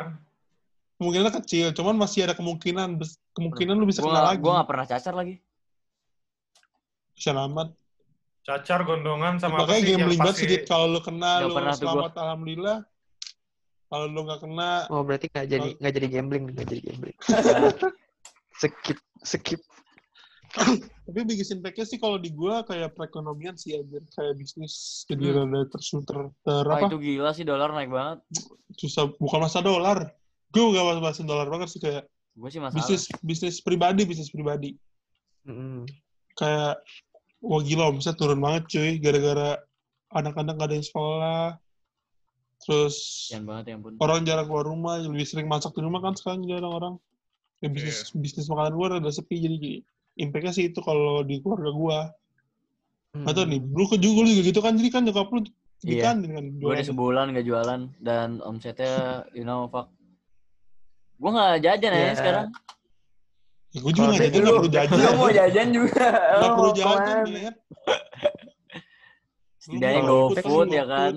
[1.00, 3.00] Kemungkinan kecil, cuman masih ada kemungkinan
[3.34, 4.44] kemungkinan lu bisa Gue kena lagi.
[4.44, 5.36] gue gak pernah cacar lagi.
[7.16, 7.74] Bisa amat.
[8.44, 12.78] Cacar, gondongan, sama apa Makanya gambling banget sedikit kalau lu kena, lu selamat alhamdulillah.
[13.90, 17.18] Kalau lu nggak kena, Oh berarti nggak jadi nggak jadi gambling nggak jadi gambling.
[18.62, 19.62] skip skip.
[21.04, 24.74] Tapi biggest impact-nya sih kalau di gua kayak perekonomian sih aja kayak bisnis
[25.06, 25.52] jadi Hmm.
[25.52, 25.82] rada ter,
[26.40, 28.20] ter, Wah, apa itu gila sih dolar naik banget.
[28.76, 30.10] susah bukan masa dolar
[30.50, 32.80] gue gak bahas bahasin dolar banget sih kayak Gue sih masalah.
[32.80, 34.74] bisnis bisnis pribadi bisnis pribadi
[35.42, 35.88] Mm.
[36.34, 36.82] kayak
[37.40, 39.58] wah gila omset turun banget cuy gara-gara
[40.10, 41.44] anak-anak gak ada yang sekolah
[42.60, 43.94] terus Kasian banget ya ampun.
[43.98, 46.96] orang jarang keluar rumah lebih sering masak di rumah kan sekarang jadi orang-orang
[47.60, 49.58] ya bisnis bisnis makanan gua rada sepi jadi
[50.20, 51.98] impact-nya sih itu kalau di keluarga gua
[53.12, 55.52] nggak tahu nih lu ke juga lu juga gitu kan jadi kan nyokap lu di
[55.80, 56.12] Iya.
[56.12, 56.84] kan Gue udah jualannya.
[56.84, 58.96] sebulan gak jualan dan omsetnya,
[59.32, 59.88] you know, fuck.
[61.16, 62.12] Gue gak jajan ya Ya.
[62.14, 62.48] sekarang.
[63.72, 66.08] ya, gua juga dari jajan Lu, perlu jajan lu mau jajan juga.
[66.12, 67.52] nggak Lu perlu jajan ya
[69.58, 70.90] Setidaknya Kalau go impact food sih ya GoFood.
[70.90, 71.14] kan.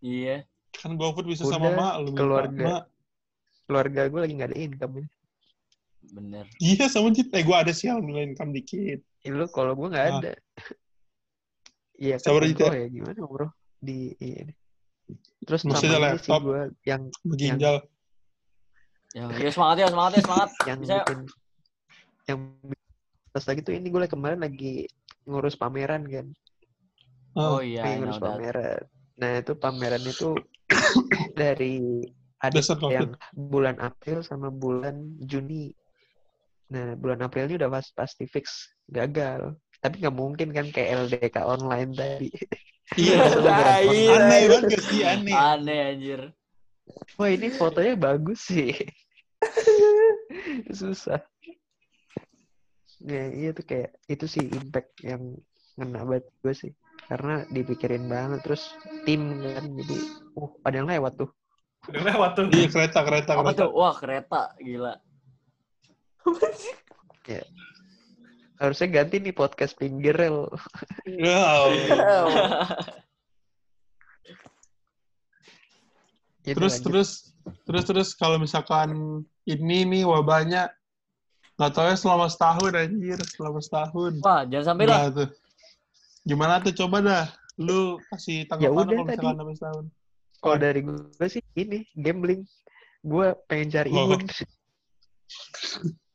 [0.00, 0.36] Iya.
[0.72, 2.64] kan GoFood bisa Udah, sama mak lu keluarga.
[2.64, 2.82] mak
[3.62, 5.06] Keluarga gue lagi nggak ada income ya.
[6.12, 6.44] Bener.
[6.60, 10.04] iya sama Jit eh gua ada sih alhamdulillah income dikit Ih, Lu kalau gue nggak
[10.04, 10.18] Ah.
[10.18, 10.32] ada.
[11.94, 12.70] Iya kan Sabar, Jit, ya.
[12.74, 13.48] ya gimana bro
[13.78, 14.50] di iya.
[15.42, 16.40] Terus Maksudnya sih laptop.
[16.42, 17.76] gue yang ginjal
[19.12, 20.50] Ya, ya semangat ya, semangat ya, semangat.
[20.68, 21.04] yang Bisa yuk.
[21.04, 21.20] bikin
[22.24, 22.38] yang
[23.28, 24.74] pas lagi tuh ini gue lagi kemarin lagi
[25.24, 26.26] ngurus pameran kan.
[27.34, 28.24] Oh Ah, iya, lagi ngurus that.
[28.26, 28.80] pameran.
[29.16, 30.28] Nah itu pameran itu
[31.36, 32.00] dari
[32.38, 32.58] ada
[32.90, 35.70] yang bulan April sama bulan Juni.
[36.72, 39.52] Nah bulan April ini udah pas pasti fix gagal.
[39.84, 42.28] Tapi nggak mungkin kan kayak LDK online tadi.
[43.00, 43.84] iya Tai.
[43.84, 44.08] online.
[44.16, 46.20] aneh banget sih aneh Aneh anjir.
[47.20, 48.72] Wah ini fotonya bagus sih.
[50.80, 51.20] Susah.
[53.02, 55.36] Ya iya tuh kayak itu sih impact yang
[55.76, 56.72] ngena banget gue sih.
[57.10, 58.72] Karena dipikirin banget terus
[59.04, 59.98] tim kan jadi
[60.38, 61.30] uh ada yang lewat tuh.
[61.90, 62.46] Udah lewat tuh.
[62.54, 63.70] iya kereta kereta Apa kereta tuh?
[63.74, 64.42] Wah, kereta.
[64.62, 64.94] Gila.
[68.58, 70.46] Harusnya ganti nih podcast pinggir rel.
[71.18, 71.66] Wow.
[76.42, 76.86] Ini terus lanjut.
[76.90, 77.10] terus
[77.66, 80.70] terus terus kalau misalkan ini nih wabahnya
[81.54, 84.98] nggak tahu ya selama setahun anjir selama setahun Wah, jangan sampai lah.
[85.06, 85.28] Nah, tuh.
[86.26, 87.24] gimana tuh coba dah
[87.58, 89.10] lu kasih tanggapan Ya udah kalau tadi.
[89.14, 89.84] misalkan sampai setahun
[90.42, 92.42] Kalau dari gue sih ini gambling.
[93.06, 94.18] Gue pengen cari Oh.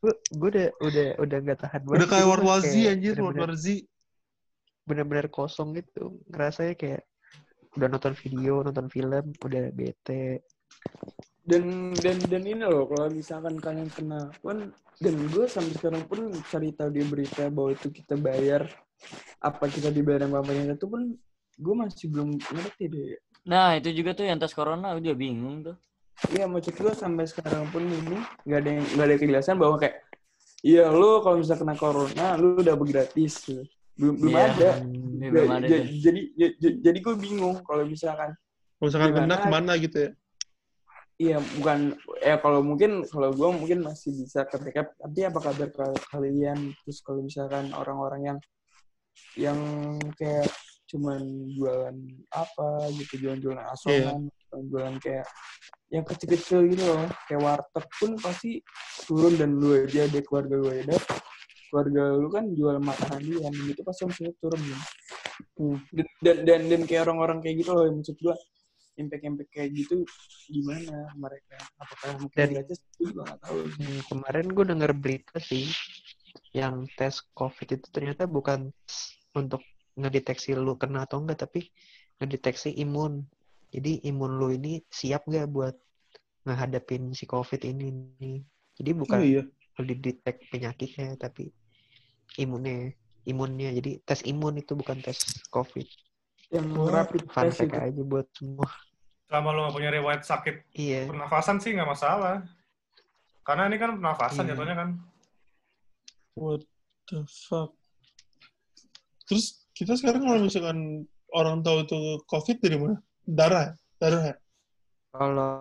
[0.07, 1.97] Gue gue udah udah udah nggak tahan banget.
[1.99, 3.65] udah kayak Gua World War Z kayak anjir World bener-bener- War Z
[4.87, 7.03] bener-bener kosong gitu ngerasanya kayak
[7.75, 10.47] udah nonton video nonton film udah bete
[11.43, 16.31] dan dan dan ini loh kalau misalkan kalian kena pun dan gue sampai sekarang pun
[16.47, 18.63] cari tahu di berita bahwa itu kita bayar
[19.43, 21.01] apa kita dibayar sama pemerintah itu pun
[21.57, 25.79] gue masih belum ngerti deh Nah, itu juga tuh yang tes corona udah bingung tuh.
[26.27, 30.01] Iya maksud gue sampai sekarang pun ini nggak ada yang nggak ada kejelasan bahwa kayak
[30.65, 33.61] iya lu kalau misalnya kena corona lu udah gratis gitu.
[33.97, 34.45] belum belum Iya.
[34.47, 35.85] ada Ini belum ada tuh.
[36.01, 38.33] jadi ja- ja- jadi gue bingung kalau misalkan
[38.77, 40.11] Kalau misalkan kena ke mana gitu ya.
[41.17, 41.79] iya bukan
[42.21, 47.01] ya kalau mungkin kalau gue mungkin masih bisa ketika tapi apa kabar ka- kalian terus
[47.01, 48.37] kalau misalkan orang-orang yang
[49.33, 49.59] yang
[50.13, 50.45] kayak
[50.87, 51.19] cuman
[51.53, 51.97] jualan
[52.29, 54.29] apa gitu jualan-jualan asongan
[54.65, 55.27] jualan kayak
[55.87, 58.59] yang kecil-kecil gitu loh kayak warteg pun pasti
[59.07, 60.97] turun dan lu aja deh keluarga gue ada
[61.71, 64.83] keluarga lu kan jual makanan dia dan itu pasti omsetnya turun gitu.
[65.57, 65.77] Hmm.
[65.93, 68.35] Dan, dan dan dan kayak orang-orang kayak gitu loh yang maksud gue
[68.97, 70.01] impact-impact kayak gitu
[70.49, 75.69] gimana mereka apakah mungkin Dari- aja gue nggak tahu Hmm, kemarin gue denger berita sih
[76.57, 78.73] yang tes COVID itu ternyata bukan
[79.37, 79.61] untuk
[79.97, 81.69] ngedeteksi lu kena atau enggak, tapi
[82.21, 83.25] ngedeteksi imun.
[83.67, 85.75] Jadi imun lu ini siap gak buat
[86.47, 88.39] ngehadapin si COVID ini nih.
[88.79, 89.43] Jadi bukan Oh iya.
[89.77, 91.51] didetek penyakitnya, tapi
[92.39, 92.95] imunnya,
[93.27, 93.69] imunnya.
[93.75, 95.19] Jadi tes imun itu bukan tes
[95.51, 95.85] COVID.
[96.47, 98.71] yang Oh, rapid Fun test itu aja buat semua.
[99.27, 101.11] Selama lu gak punya riwayat sakit Iya.
[101.11, 102.47] pernafasan sih nggak masalah.
[103.43, 104.55] Karena ini kan pernafasan Iya.
[104.55, 104.89] jatuhnya kan.
[106.39, 106.63] What
[107.11, 107.75] the fuck?
[109.27, 111.03] Terus kita sekarang kalau misalkan
[111.35, 111.99] orang tahu itu
[112.31, 113.03] COVID dari mana?
[113.27, 113.71] Darah, ya?
[113.99, 114.21] darah.
[114.23, 114.35] ya?
[115.11, 115.51] Kalau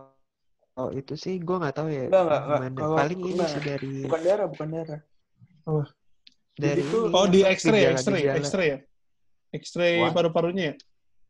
[0.76, 2.06] oh, itu sih gue nggak tahu ya.
[2.06, 2.70] Enggak, enggak, enggak.
[2.78, 3.50] Kalau- Paling ini enggak.
[3.50, 5.00] sih dari bukan darah bukan darah
[6.56, 7.90] dari Jadi tuh- ini, Oh di X-ray, ya?
[7.98, 8.22] X-ray.
[8.38, 8.78] X-ray ya?
[9.52, 10.74] X-ray paru-parunya ya?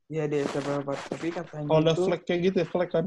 [0.06, 3.06] Iya deh beberapa tapi katanya Kalau ada itu flek kayak gitu ya, flek kan?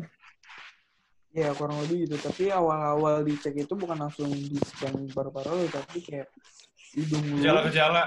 [1.29, 6.01] ya kurang lebih gitu tapi awal-awal dicek itu bukan langsung di scan paru-paru lu tapi
[6.01, 6.25] kayak
[6.97, 8.03] hidung lu Gejala-gejala.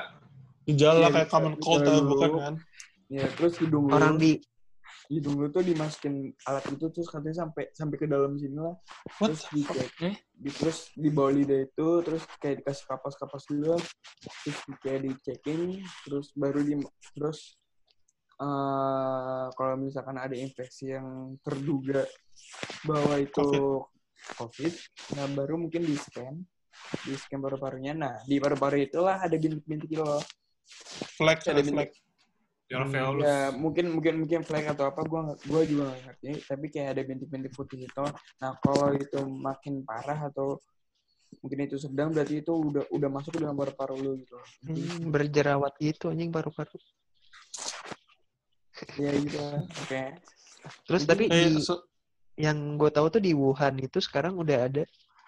[0.66, 2.11] Gejala Iya, kayak common cold bisa tau dulu.
[2.18, 2.55] bukan kan?
[3.07, 4.43] ya terus hidung lu Orang di
[5.13, 8.73] hidung lu tuh dimasukin alat itu terus katanya sampai sampai ke dalam sini lah.
[9.21, 9.29] What?
[9.29, 10.15] terus dicek Eh?
[10.33, 13.77] di, terus di bawah lidah itu terus kayak dikasih kapas-kapas dulu
[14.43, 15.61] terus di- kayak dicekin
[16.09, 16.75] terus baru di
[17.13, 17.61] terus
[18.41, 22.03] eh kalau misalkan ada infeksi yang terduga
[22.83, 23.85] bahwa itu
[24.23, 24.73] COVID,
[25.19, 26.39] nah baru mungkin di scan
[27.05, 27.91] di scan paru-parunya.
[27.93, 30.23] Nah di paru-paru itulah ada bintik-bintik loh.
[31.19, 31.85] Flek, Ada ada
[32.73, 32.89] flek.
[32.89, 33.23] Di alveolus.
[33.23, 37.03] ya mungkin mungkin mungkin flek atau apa gua gua juga nggak ngerti tapi kayak ada
[37.05, 38.05] bintik-bintik putih itu
[38.41, 40.57] nah kalau itu makin parah atau
[41.41, 45.73] mungkin itu sedang berarti itu udah udah masuk ke dalam paru-paru lu gitu hmm, berjerawat
[45.81, 46.77] gitu anjing paru-paru.
[48.99, 49.39] ya gitu
[49.83, 50.03] oke
[50.87, 51.85] Terus Jadi- tapi Eh, di so-
[52.39, 54.83] yang gue tahu tuh di Wuhan itu sekarang udah ada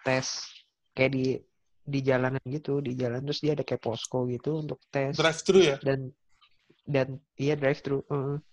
[0.06, 0.46] tes
[0.94, 1.24] kayak di
[1.84, 5.60] di jalanan gitu, di jalan terus dia ada kayak posko gitu untuk tes drive thru
[5.60, 5.76] ya?
[5.84, 6.08] dan
[6.84, 7.06] dan
[7.40, 8.04] iya drive thru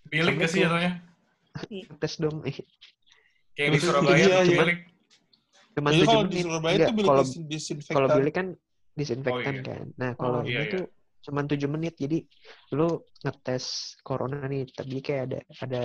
[0.08, 0.92] Bilik gak sih jatuhnya?
[2.00, 2.40] tes dong
[3.52, 4.64] Kayak di Surabaya iya, tuh iya.
[5.72, 7.94] cuma Jadi tujuh kalau di menit Surabaya Enggak, itu bilik kalau disin- disinfektan.
[7.96, 8.46] kalau bilik kan
[8.92, 9.62] disinfektan Oh, iya.
[9.68, 10.72] kan nah kalau Oh, ini iya, iya.
[10.72, 10.84] tuh
[11.22, 12.18] cuma tujuh menit jadi
[12.74, 12.88] lu
[13.22, 13.64] ngetes
[14.02, 15.82] corona nih tapi kayak ada ada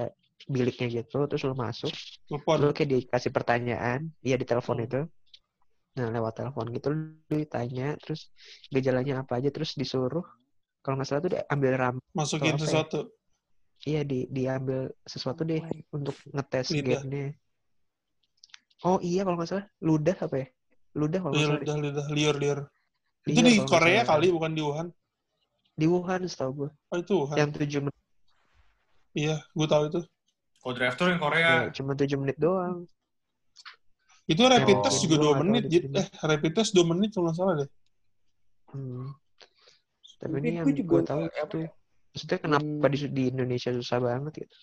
[0.48, 1.92] biliknya gitu terus lu masuk
[2.26, 2.56] Telepon.
[2.58, 4.88] lu kayak dikasih pertanyaan iya di telepon Hmm.
[4.88, 5.00] itu
[5.98, 8.30] nah lewat telepon gitu lu ditanya terus
[8.70, 10.24] gejalanya apa aja terus disuruh
[10.88, 12.64] kalau nggak salah tuh diambil ram Masukin apa ya?
[12.64, 13.00] sesuatu.
[13.84, 15.60] iya di diambil sesuatu deh
[15.92, 17.36] untuk ngetes gennya
[18.82, 20.48] oh iya kalau nggak salah ludah apa ya
[20.96, 21.66] ludah kalau nggak salah deh.
[21.68, 22.60] lidah, lidah, liur, liur.
[23.28, 24.10] Itu di kalau nggak Korea salah.
[24.16, 24.88] kali, bukan di Wuhan.
[25.76, 27.36] di Wuhan setahu gue Oh, itu Wuhan.
[27.38, 28.00] yang tujuh menit
[29.14, 30.00] Iya, gue tahu itu.
[30.58, 31.46] Kalau drive yang Korea.
[31.46, 32.88] ya, cuma tujuh menit doang
[34.26, 34.84] Itu rapid Oh.
[34.84, 35.64] test juga dua menit.
[35.68, 35.78] di.
[35.86, 37.70] Eh, rapid test dua menit kalau nggak salah deh.
[38.70, 39.08] Hmm.
[40.18, 41.70] Tapi Tapi ini yang gue juga gue tahu itu, ya,
[42.14, 42.94] maksudnya kenapa Hmm.
[42.94, 44.56] di, di Indonesia susah banget gitu?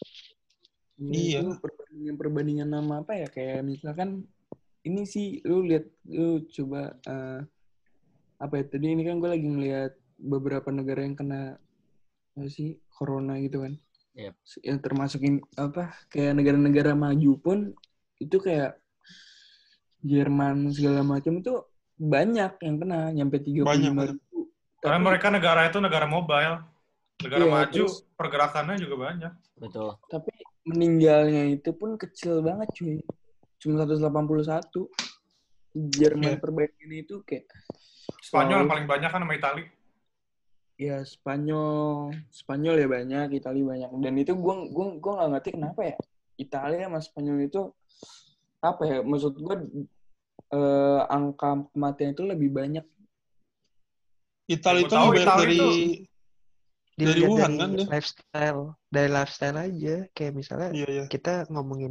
[0.94, 1.42] Iya.
[1.42, 4.30] itu perbandingan perbandingan nama apa ya kayak misalkan
[4.86, 7.40] ini sih lu lihat lu coba eh,
[8.38, 9.92] apa ya tadi ini kan gue lagi ngeliat
[10.22, 11.58] beberapa negara yang kena
[12.38, 13.74] apa sih corona gitu kan
[14.14, 14.34] Yep.
[14.62, 17.58] yang termasukin apa kayak negara-negara maju pun
[18.22, 18.78] itu kayak
[20.06, 21.50] Jerman segala macam itu
[21.98, 24.14] banyak yang kena nyampe tiga Banyak, puluh
[24.84, 26.60] Karena Tapi- mereka negara itu negara mobile.
[27.24, 29.32] Negara Iya, maju, terus- pergerakannya juga banyak.
[29.54, 29.96] Betul.
[30.10, 30.34] tapi
[30.66, 32.98] meninggalnya itu pun kecil banget cuy
[33.56, 34.90] cuma 181
[35.72, 36.42] Jerman Iya.
[36.42, 37.46] perbandingan itu kayak
[38.18, 39.62] Spanyol yang paling banyak kan sama Itali.
[40.74, 45.80] ya Spanyol Spanyol ya banyak Italia banyak dan itu gua gua gua nggak ngerti kenapa
[45.86, 45.96] ya
[46.34, 47.62] Italia sama Spanyol itu
[48.58, 48.98] apa ya?
[49.00, 49.56] Maksud gue
[50.50, 52.82] eh, angka kematian itu lebih banyak.
[54.44, 56.04] Yang itu tahu Italia dari itu-
[56.94, 57.86] Dari Dilihat Wuhan dari kan dia?
[57.90, 59.96] lifestyle dari lifestyle aja.
[60.14, 61.04] Kayak misalnya iya iya.
[61.10, 61.90] kita ngomongin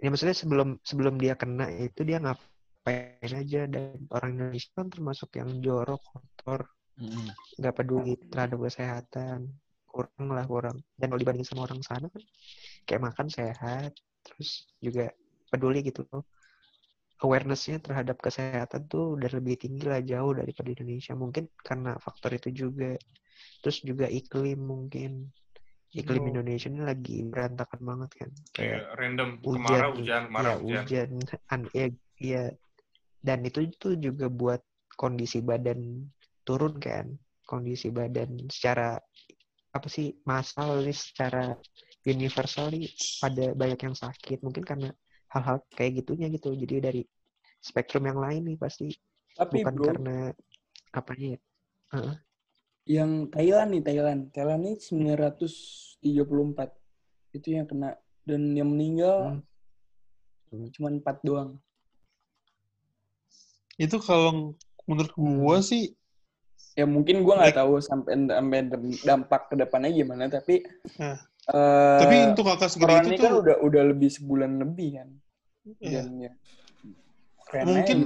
[0.00, 3.68] ya maksudnya sebelum sebelum dia kena itu dia ngapain aja.
[3.68, 6.64] Dan orang Indonesia kan termasuk yang jorok kotor.
[6.94, 7.26] Mm.
[7.58, 9.52] nggak peduli terhadap kesehatan.
[9.84, 10.78] Kurang lah kurang.
[10.96, 12.22] Dan kalau dibanding sama orang sana kan
[12.88, 13.92] kayak makan sehat
[14.24, 15.12] terus juga
[15.52, 16.24] peduli gitu loh
[17.22, 21.14] awarenessnya terhadap kesehatan tuh udah lebih tinggi lah jauh daripada Indonesia.
[21.14, 22.98] Mungkin karena faktor itu juga.
[23.62, 25.30] Terus juga iklim mungkin.
[25.94, 26.30] Iklim Oh.
[26.34, 28.30] Indonesia ini lagi berantakan banget kan.
[28.50, 30.82] Kayak random hujan kemarau hujan, ya kemarau hujan.
[30.82, 31.10] hujan
[31.54, 31.86] an- ya,
[32.18, 32.44] ya.
[33.22, 34.60] dan itu tuh juga buat
[34.98, 36.02] kondisi badan
[36.42, 37.14] turun kan.
[37.46, 38.98] Kondisi badan secara
[39.74, 41.54] apa sih massal nih secara
[42.06, 42.90] universal nih
[43.22, 44.42] pada banyak yang sakit.
[44.42, 44.90] Mungkin karena
[45.34, 47.02] hal-hal kayak gitunya gitu jadi dari
[47.58, 48.94] spektrum yang lain nih pasti
[49.34, 50.16] Tapi bukan bro, karena
[50.94, 51.34] apa ya
[51.90, 52.16] Heeh.
[52.84, 56.70] yang Thailand nih Thailand, Thailand ini 934
[57.34, 59.42] itu yang kena dan yang meninggal
[60.54, 60.70] Hmm.
[60.70, 61.58] cuma 4 doang.
[63.74, 64.54] Itu kalau
[64.86, 65.98] menurut gua sih
[66.78, 68.58] Ya mungkin gua nggak tahu sampai sampai
[69.02, 70.62] dampak ke depannya gimana tapi
[70.98, 71.18] Nah.
[71.50, 75.08] eh, tapi untuk kakak segede corona itu kan tuh udah udah lebih sebulan lebih kan.
[75.80, 76.02] Iya.
[76.04, 76.32] Dan ya,
[77.44, 78.04] keren Mungkin-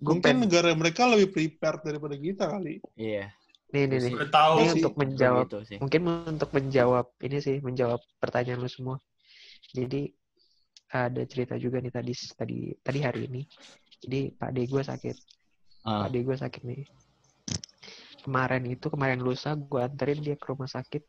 [0.00, 2.78] mungkin pengen- negara mereka lebih prepared daripada kita kali.
[2.94, 3.30] Iya.
[3.70, 4.12] nih nih nih.
[4.34, 4.74] Tahu ini sih.
[4.82, 5.78] untuk menjawab Begitu sih.
[5.78, 8.98] mungkin untuk menjawab ini sih menjawab pertanyaan lu semua.
[9.70, 10.10] Jadi
[10.90, 13.46] ada cerita juga nih tadi tadi tadi hari ini.
[14.02, 15.16] Jadi pak de gue sakit.
[15.86, 16.82] Ah, pak de gue sakit nih.
[18.20, 21.06] Kemarin itu kemarin lusa gue anterin dia ke rumah sakit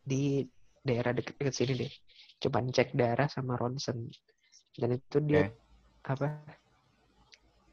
[0.00, 0.46] di
[0.80, 1.92] daerah deket-deket sini deh.
[2.38, 4.06] Coba cek darah sama ronsen
[4.80, 5.44] dan itu dia
[6.06, 6.40] apa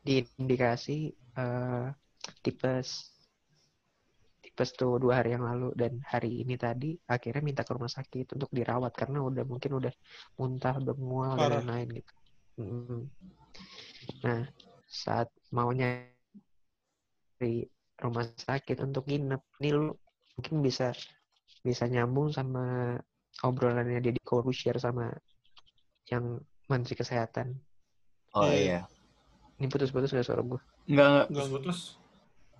[0.03, 0.97] diindikasi
[1.39, 1.87] eh,
[2.43, 3.13] tipes
[4.43, 8.35] tipes tuh dua hari yang lalu dan hari ini tadi akhirnya minta ke rumah sakit
[8.35, 9.93] untuk dirawat karena udah mungkin udah
[10.37, 11.61] muntah udah mual dan Parah.
[11.63, 12.13] lain-lain gitu
[12.53, 13.09] Mm.
[14.21, 14.45] nah
[14.85, 16.13] saat mau nyari
[17.97, 19.89] rumah sakit untuk nginep nih lu
[20.37, 20.93] mungkin bisa
[21.65, 22.93] bisa nyambung sama
[23.41, 24.21] obrolannya dia di
[24.53, 25.09] share sama
[26.13, 26.37] yang
[26.73, 27.53] menteri kesehatan
[28.33, 28.57] Oh Iya.
[28.57, 28.79] iya.
[29.55, 31.25] ini putus-putus gak suara gue Enggak enggak.
[31.29, 31.79] Enggak Putus-putus.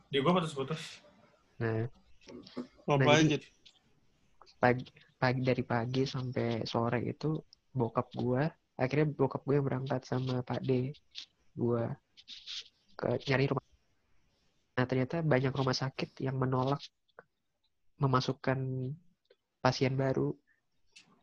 [0.08, 0.82] Di gua putus-putus.
[1.56, 1.90] nah
[2.86, 3.52] apa Nah, jadi-
[4.56, 4.86] pagi
[5.16, 7.36] pagi dari pagi sampai sore itu
[7.70, 8.46] bokap gua
[8.76, 10.94] akhirnya bokap gue berangkat sama Pak D
[11.52, 11.90] gua
[12.94, 13.66] ke nyari rumah
[14.74, 16.80] nah ternyata banyak rumah sakit yang menolak
[17.98, 18.60] memasukkan
[19.60, 20.34] pasien baru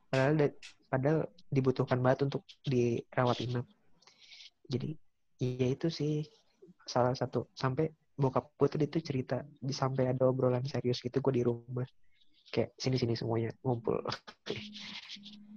[0.07, 0.59] padahal da-
[0.91, 3.67] padahal dibutuhkan banget untuk dirawat inap.
[4.71, 4.95] Jadi
[5.41, 6.27] ya itu sih
[6.85, 7.49] salah satu.
[7.55, 11.87] Sampai bokap gue tuh itu cerita sampai ada obrolan serius gitu gue di rumah.
[12.51, 13.99] Kayak sini sini semuanya ngumpul.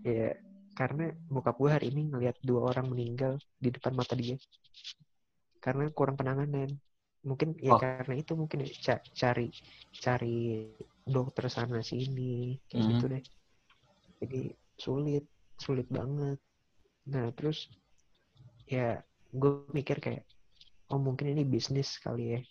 [0.03, 0.35] Ya
[0.75, 4.35] karena bokap gue hari ini ngelihat dua orang meninggal di depan mata dia.
[5.63, 6.67] Karena kurang penanganan.
[7.23, 7.79] Mungkin ya Oh.
[7.79, 9.47] karena itu mungkin ya, ca- cari
[9.95, 10.67] cari
[11.07, 12.89] dokter sana sini kayak Mhm.
[12.91, 13.23] gitu deh.
[14.19, 14.41] Jadi
[14.83, 15.23] sulit
[15.63, 16.37] sulit banget.
[17.11, 17.59] Nah terus
[18.67, 18.99] ya
[19.33, 20.23] gue mikir kayak
[20.91, 22.41] oh mungkin ini bisnis kali ya.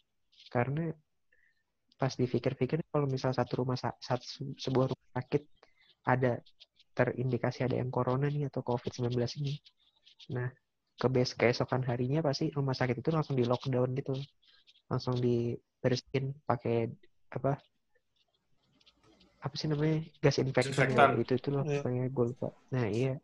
[0.55, 0.91] Karena
[2.01, 4.27] pas dipikir-pikir kalau misal satu rumah sa- satu
[4.59, 5.43] sebuah rumah sakit
[6.09, 6.33] ada
[6.99, 9.55] terindikasi ada yang corona nih atau covid-19 ini.
[10.35, 10.49] Nah
[10.99, 14.15] ke bes keesokan harinya pasti rumah sakit itu langsung di lockdown gitu.
[14.91, 16.91] Langsung dibersihin pakai
[17.33, 17.57] apa
[19.43, 21.83] apa sih namanya gas infektan ya, itu itu loh Iya.
[21.83, 23.15] pokoknya gue lupa nah iya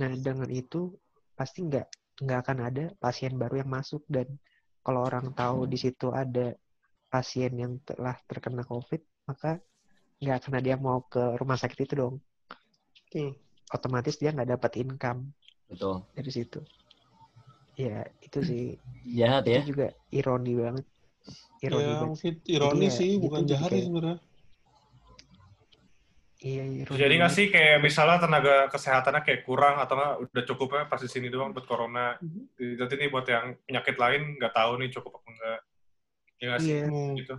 [0.00, 0.96] nah dengan itu
[1.38, 1.86] pasti nggak
[2.24, 4.26] nggak akan ada pasien baru yang masuk dan
[4.82, 6.56] kalau orang tahu di situ ada
[7.12, 9.60] pasien yang telah terkena covid maka
[10.18, 12.14] nggak akan ada yang mau ke rumah sakit itu dong
[13.12, 13.32] Tuh.
[13.70, 15.20] otomatis dia nggak dapat income
[15.68, 16.00] Betul.
[16.16, 16.60] dari situ
[17.76, 18.64] ya itu sih
[19.14, 19.60] Jahat ya.
[19.62, 20.86] itu juga ironi banget
[21.62, 24.16] ironi Ya, banget mungkin ironi Jadi ya, sih, bukan jadi jahat sih kayak- sebenarnya.
[26.38, 30.82] Iya ironi Jadi nggak sih kayak misalnya tenaga kesehatannya kayak kurang atau nggak udah cukupnya
[30.86, 32.14] pas di sini doang buat corona.
[32.58, 35.60] Nanti nih buat yang penyakit lain nggak tahu nih cukup apa enggak.
[36.38, 36.70] Ya nggak sih?
[36.70, 37.34] iya Hmm, Gitu.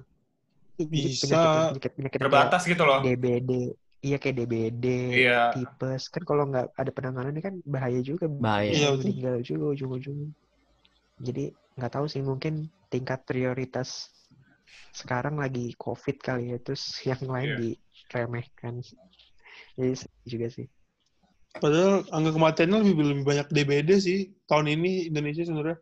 [0.80, 1.24] Jadi Bisa.
[1.28, 3.00] penyakit penyakit penyakit kayak Terbatas gitu loh.
[3.04, 3.52] DBD
[4.00, 5.52] iya kayak DBD Iya.
[5.52, 8.72] tipes kan kalau nggak ada penanganannya kan bahaya juga Bahaya.
[8.72, 10.32] Iya, meninggal juga ujung-ujungnya
[11.20, 14.08] jadi nggak tahu sih mungkin tingkat prioritas
[14.96, 17.60] sekarang lagi covid kali ya terus yang lain Iya.
[18.10, 18.82] Diremehkan
[19.78, 20.68] jadi sedih juga sih
[21.50, 25.82] Padahal angka kematiannya lebih lebih banyak DBD sih tahun ini Indonesia sebenarnya.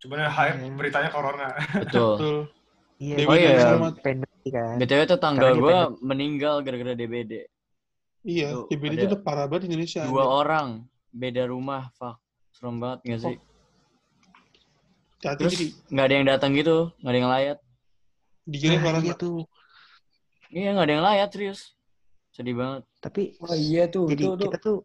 [0.00, 0.72] Cuman ya hype Iya.
[0.72, 1.48] beritanya corona.
[1.76, 2.12] Betul.
[2.16, 2.38] Betul.
[2.96, 3.92] Iya, DBD Oh, iya.
[4.00, 4.74] pandemi kan.
[4.80, 7.32] BTW tetangga Sekarang gue meninggal gara-gara DBD.
[8.24, 10.08] Iya, Tuh, DBD itu udah parah banget Indonesia.
[10.08, 12.16] Dua orang, beda rumah, fuck.
[12.56, 13.36] Serem banget gak sih?
[15.20, 17.58] Hati Terus jadi nggak ada yang datang gitu, nggak ada yang layat.
[18.48, 19.04] dikira Nah, corona.
[19.04, 19.44] iya tuh.
[20.52, 21.60] Iya nggak ada yang layat serius.
[22.34, 22.82] Sedih banget.
[23.00, 24.44] Tapi Oh iya tuh, jadi tuh, tuh.
[24.50, 24.78] kita tuh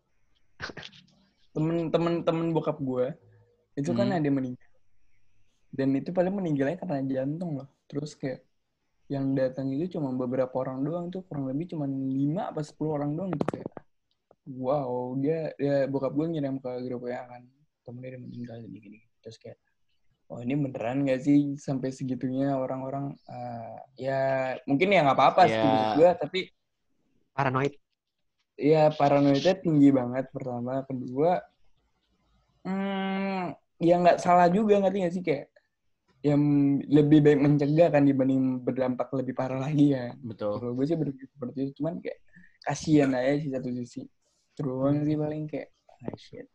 [1.51, 3.11] temen-temen temen bokap gue
[3.75, 4.17] itu kan Hmm.
[4.19, 4.71] ada yang meninggal
[5.71, 8.43] dan itu paling meninggalnya karena jantung loh terus kayak
[9.11, 13.11] yang datang itu cuma beberapa orang doang tuh kurang lebih cuma lima apa 10 orang
[13.15, 13.67] doang gitu kayak
[14.47, 17.43] wow dia dia bokap gue ngirim ke grup ya kan
[17.83, 19.59] temennya dia meninggal gini gini terus kayak
[20.31, 23.77] oh ini beneran gak sih sampai segitunya orang-orang eh,
[24.07, 24.21] ya
[24.63, 25.93] mungkin ya nggak apa-apa sih Ya.
[25.99, 26.39] gue tapi
[27.35, 27.73] paranoid.
[28.61, 30.85] Iya, paranoidnya tinggi banget pertama.
[30.85, 31.41] Kedua,
[32.67, 35.49] hmm, ya nggak salah juga ngerti nggak sih kayak
[36.21, 36.41] yang
[36.85, 40.13] lebih baik mencegah kan dibanding berdampak lebih parah lagi ya.
[40.21, 40.61] Betul.
[40.61, 42.19] Kalau gue sih berpikir seperti itu, cuman kayak
[42.61, 44.01] kasihan aja sih satu sisi.
[44.53, 46.47] Terus sih paling kayak ah shit.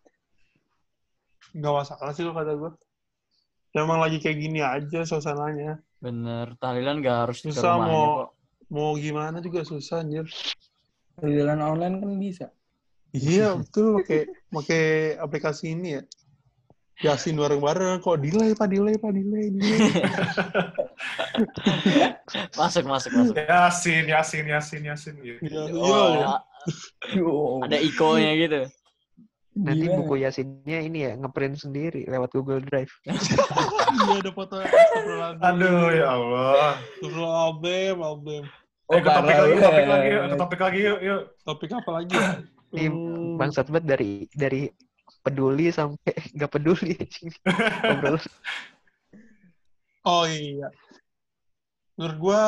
[1.51, 2.70] Nggak masalah sih lo kata gue.
[3.77, 5.77] Emang lagi kayak gini aja suasananya.
[6.01, 6.57] Bener.
[6.57, 8.29] Tahlilan nggak harus ke Susah rumahnya mau kok.
[8.72, 10.24] mau gimana juga susah anjir.
[11.20, 12.47] Jalan online kan bisa.
[13.12, 14.85] Iya betul pakai pakai
[15.16, 16.03] aplikasi ini ya.
[16.97, 19.79] Yasin bareng-bareng kok delay pak delay pak delay delay.
[22.59, 23.35] Masuk masuk masuk.
[23.37, 25.14] Yasin, Yasin, Yasin, Yasin.
[25.20, 25.45] Gitu.
[25.45, 26.29] Iya, iya, Oh, iya.
[27.14, 28.61] Yo, ada ikonya gitu.
[29.57, 29.96] Nanti gila.
[30.04, 32.92] buku Yasinnya ini ya ngeprint sendiri lewat Google Drive.
[33.96, 34.61] Iya ada foto.
[35.40, 36.76] Aduh, ya Allah.
[37.00, 38.42] Astagfirullahaladzim, album.
[38.92, 39.88] Eh, ke topik lagi, ke topik banget.
[39.88, 40.20] lagi, yuk.
[40.20, 41.22] ke topik lagi, yuk, yuk.
[41.42, 42.28] Topik apa lagi ya?
[42.76, 44.62] Ini Hmm, bangsat banget dari dari
[45.24, 46.92] peduli sampai nggak peduli.
[50.04, 50.68] Oh iya.
[51.96, 52.42] Menurut gua,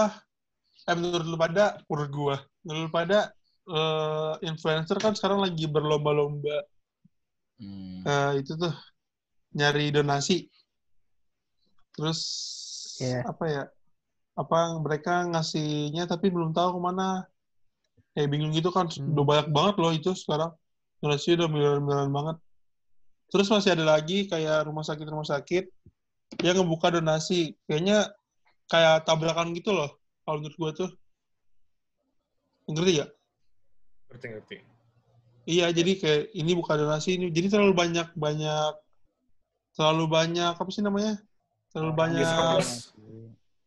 [0.84, 3.20] eh menurut lu pada, menurut gua, menurut lu pada,
[3.66, 6.68] eh, influencer kan sekarang lagi berlomba-lomba
[7.58, 8.06] Hmm.
[8.06, 8.74] eh, itu tuh
[9.54, 10.46] nyari donasi.
[11.94, 12.20] Terus
[13.02, 13.26] Iya.
[13.26, 13.64] apa ya?
[14.38, 17.26] Apa mereka ngasihnya tapi belum tahu ke mana?
[18.14, 18.86] Kayak bingung gitu kan.
[18.86, 19.14] Hmm.
[19.14, 20.54] Udah banyak banget loh itu sekarang.
[21.02, 22.36] Donasi udah miliaran-miliaran banget.
[23.28, 25.70] Terus masih ada lagi kayak rumah sakit-rumah sakit
[26.42, 27.54] yang ngebuka donasi.
[27.66, 28.10] Kayaknya
[28.70, 29.90] kayak tabrakan gitu loh.
[30.22, 30.90] Kalau menurut gua tuh.
[32.68, 33.10] Ngerti gak?
[34.12, 34.56] Ngerti, ngerti.
[35.48, 37.32] Iya, jadi kayak ini bukan donasi ini.
[37.32, 38.72] Jadi terlalu banyak banyak
[39.72, 41.16] terlalu banyak apa sih namanya?
[41.72, 42.20] Terlalu banyak.
[42.20, 42.92] Discourse.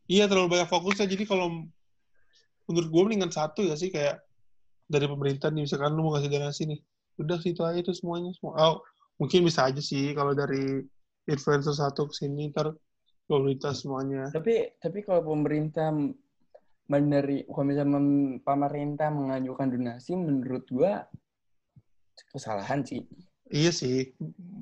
[0.06, 1.10] Iya, terlalu banyak fokusnya.
[1.10, 1.66] Jadi kalau
[2.70, 4.22] menurut gue mendingan satu ya sih kayak
[4.86, 6.80] dari pemerintah nih misalkan lu mau kasih donasi nih.
[7.18, 8.54] Udah situ aja itu semuanya semua.
[8.62, 8.76] Oh,
[9.18, 10.86] mungkin bisa aja sih kalau dari
[11.26, 12.78] influencer satu ke sini ntar
[13.26, 14.30] pemerintah semuanya.
[14.30, 15.90] Tapi tapi kalau pemerintah
[16.92, 18.00] meneri kalau misalnya
[18.44, 21.08] pemerintah mengajukan donasi menurut gua
[22.30, 23.02] kesalahan sih.
[23.52, 24.16] Iya sih.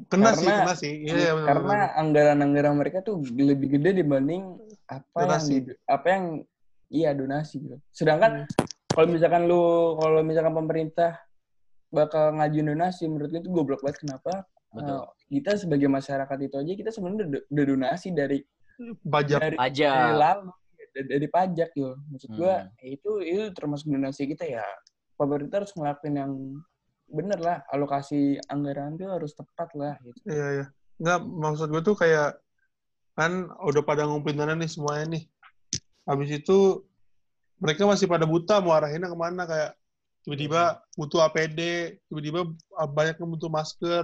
[0.09, 0.93] Kena sih, Karena- kena sih.
[1.05, 4.57] Iya, iya, benar, Karena anggaran-anggaran mereka tuh lebih gede dibanding
[4.89, 5.55] apa yang Donasi.
[5.61, 6.23] di- apa yang
[6.89, 7.77] iya donasi gitu.
[7.93, 8.65] Sedangkan Hmm.
[8.89, 9.61] kalau misalkan lu
[9.95, 11.21] kalau misalkan pemerintah
[11.89, 14.45] bakal ngajuin donasi menurut gue itu goblok banget kenapa?
[14.73, 14.97] Betul.
[14.97, 15.05] Eh,
[15.37, 18.41] kita sebagai masyarakat itu aja kita sebenarnya udah, donasi dari
[19.05, 19.39] Pajak.
[19.39, 19.93] dari Pajak.
[19.93, 20.45] dari lalu
[20.89, 21.93] dari, dari pajak gitu.
[22.09, 22.73] Maksud gua Hmm.
[22.81, 24.65] itu itu termasuk donasi kita ya.
[25.13, 26.31] Pemerintah harus ngelakuin yang
[27.09, 30.19] bener lah alokasi anggaran itu harus tepat lah gitu.
[30.29, 30.65] Iya, iya.
[31.01, 32.37] Enggak, maksud gue tuh kayak,
[33.17, 35.23] kan udah pada ngumpulin dana nih semuanya nih.
[36.05, 36.85] Habis itu,
[37.59, 39.71] mereka masih pada buta mau arahinnya ke mana, kayak
[40.23, 41.59] tiba-tiba butuh APD,
[42.07, 42.45] tiba-tiba
[42.93, 44.03] banyak yang butuh masker,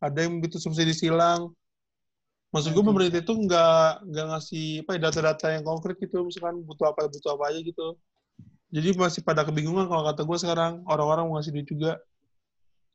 [0.00, 1.52] ada yang butuh subsidi silang.
[2.50, 6.66] Maksud gue Nah, pemerintah itu nggak nggak ngasih apa ya, data-data yang konkret gitu, misalkan
[6.66, 7.94] butuh apa butuh apa aja gitu.
[8.70, 11.98] Jadi masih pada kebingungan kalau kata gue sekarang orang-orang mau ngasih duit juga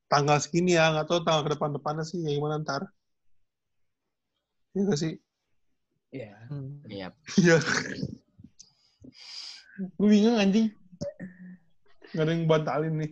[0.05, 2.87] tanggal segini ya, nggak tahu tanggal ke depan-depannya sih, ya gimana ntar.
[4.75, 5.13] Iya nggak sih?
[6.15, 6.31] Iya.
[6.47, 6.71] Hmm.
[6.87, 7.07] Iya.
[7.39, 7.57] Iya.
[9.99, 10.71] Gue bingung anjing.
[12.15, 13.11] Gak ada yang bantalin nih.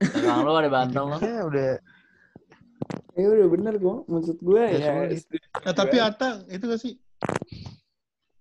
[0.00, 1.16] Belakang lu ada banteng lo.
[1.20, 1.72] Ya udah
[3.16, 3.98] Ya udah bener kok.
[4.08, 4.92] Maksud gue Ya, ya.
[5.16, 5.40] sulit.
[5.64, 6.94] Eh, tapi Ata, itu gak sih?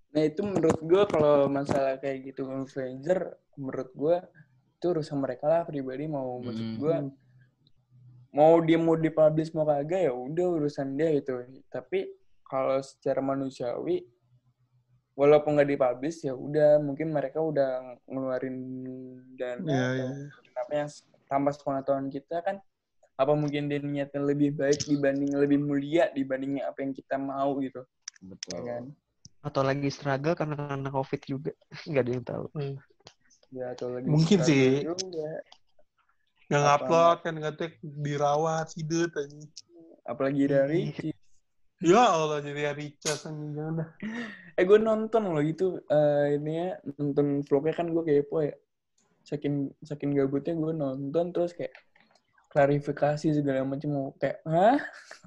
[0.10, 4.18] Nah itu menurut gue kalau masalah kayak gitu influencer, menurut gue
[4.80, 6.78] itu urusan mereka lah pribadi mau maksud Hmm.
[6.80, 6.96] gue
[8.32, 11.44] mau dia mau dipublish mau kagak ya udah urusan dia gitu.
[11.68, 12.08] Tapi
[12.48, 14.08] kalau secara manusiawi
[15.14, 18.56] walaupun nggak dipublish ya udah mungkin mereka udah ngeluarin
[19.36, 20.08] dana Iya, atau iya.
[20.16, 20.90] ngeluarin apa yang
[21.28, 22.58] tanpa pengetahuan kita kan
[23.20, 27.84] apa mungkin dia niatnya lebih baik dibanding lebih mulia dibanding apa yang kita mau gitu
[27.84, 28.60] ya Betul.
[28.64, 28.84] kan
[29.40, 31.52] Atau lagi struggle karena karena covid juga.
[31.88, 32.46] Nggak ada yang tahu.
[32.52, 32.76] Hmm.
[33.50, 34.84] Ya atau lagi Mungkin sih.
[34.84, 35.32] juga.
[36.48, 36.74] Yang Apa?
[36.76, 39.40] upload kan ngetek dirawat hidup aja.
[40.04, 40.82] apalagi dari
[41.80, 43.90] Ya Allah jadi Richard anjing jangan dah.
[44.54, 48.52] eh gue nonton loh gitu eh, ini ya nonton vlognya kan gue kepo ya
[49.22, 51.72] saking saking gabutnya gue nonton terus kayak
[52.50, 54.76] klarifikasi segala macam mau kayak hah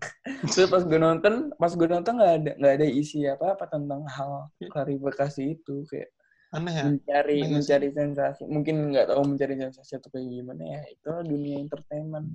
[0.53, 4.03] terus pas gue nonton pas gue nonton nggak ada nggak ada isi apa apa tentang
[4.05, 6.11] hal klarifikasi itu kayak
[6.53, 6.85] Aneh ya.
[6.85, 11.11] mencari Iya nggak mencari sensasi mungkin nggak tahu mencari sensasi atau kayak gimana ya itu
[11.25, 12.29] dunia entertainment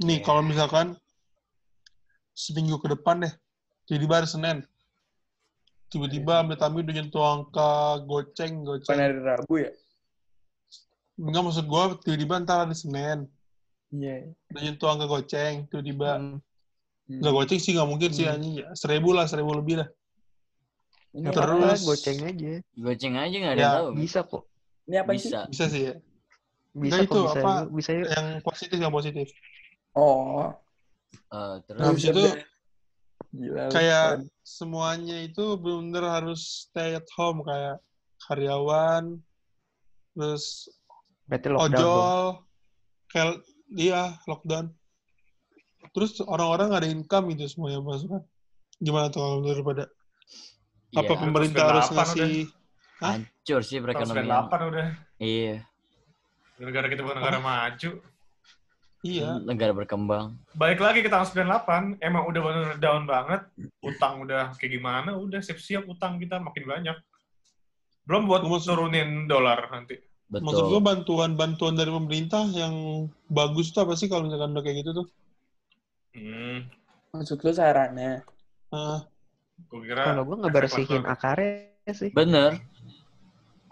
[0.00, 0.96] Nih kalau misalkan
[2.32, 3.34] seminggu ke depan deh,
[3.84, 4.64] jadi baru Senin.
[5.92, 8.96] Tiba-tiba Amit Amit udah nyentuh angka goceng, goceng.
[8.96, 9.70] hari Rabu ya
[11.20, 13.28] Enggak maksud gue, tiba-tiba ntar ada Senin.
[13.92, 16.16] iya Udah nyentuh angka goceng, tiba-tiba.
[16.16, 16.38] Hmm.
[17.10, 17.20] Hmm.
[17.20, 18.24] Nggak goceng sih, nggak mungkin sih.
[18.24, 18.40] Hmm.
[18.40, 18.54] anjing.
[18.64, 19.88] Ya, seribu lah, seribu lebih lah.
[21.10, 22.52] Ini apa, Terus- goceng aja.
[22.76, 23.88] Goceng aja nggak ada Ya, tahu.
[23.96, 24.42] Bisa kok.
[24.84, 25.40] ini apa sih Bisa.
[25.48, 25.94] Bisa sih ya.
[26.70, 27.52] Bisa Nggak, kok, itu bisa apa?
[27.60, 27.70] juga.
[27.74, 28.06] Bisa yuk.
[28.08, 29.26] Yang positif, yang positif.
[29.92, 30.54] oh
[31.10, 32.22] Eh, terus Nah, habis itu
[33.30, 34.06] gila kayak
[34.42, 37.42] semuanya itu benar harus stay at home.
[37.42, 37.82] Kayak
[38.20, 39.18] karyawan,
[40.12, 40.70] terus
[41.26, 41.82] Berarti lockdown dong.
[41.82, 42.22] ojol,
[43.08, 43.30] kayak
[43.72, 44.70] iya lockdown.
[45.90, 48.22] Terus orang-orang nggak ada income itu semuanya masukan.
[48.78, 49.84] Gimana tuh kalau menurut pada?
[50.90, 52.32] Apa iya, pemerintah harus ngasih?
[53.00, 53.16] Hah?
[53.16, 54.28] hancur sih perekonomian.
[54.28, 54.86] 98 udah.
[55.16, 55.64] Iya,
[56.60, 57.90] Negara kita bukan negara maju.
[59.00, 59.40] Iya.
[59.40, 60.36] negara berkembang.
[60.52, 63.48] Balik lagi ke tahun 98, emang udah bener down banget.
[63.80, 66.96] Utang udah kayak gimana, udah siap-siap utang kita makin banyak.
[68.04, 69.96] Belum buat Maksud- turunin dolar nanti.
[70.28, 70.44] Betul.
[70.46, 72.74] Maksud gue bantuan-bantuan dari pemerintah yang
[73.26, 75.06] bagus tuh apa sih kalau misalkan udah kayak gitu tuh?
[76.12, 76.68] Hmm,
[77.10, 78.20] maksud lu sarannya
[78.68, 79.02] Ah,
[79.68, 82.10] kira Kalau gue ngebersihin akarnya sih.
[82.14, 82.56] Bener.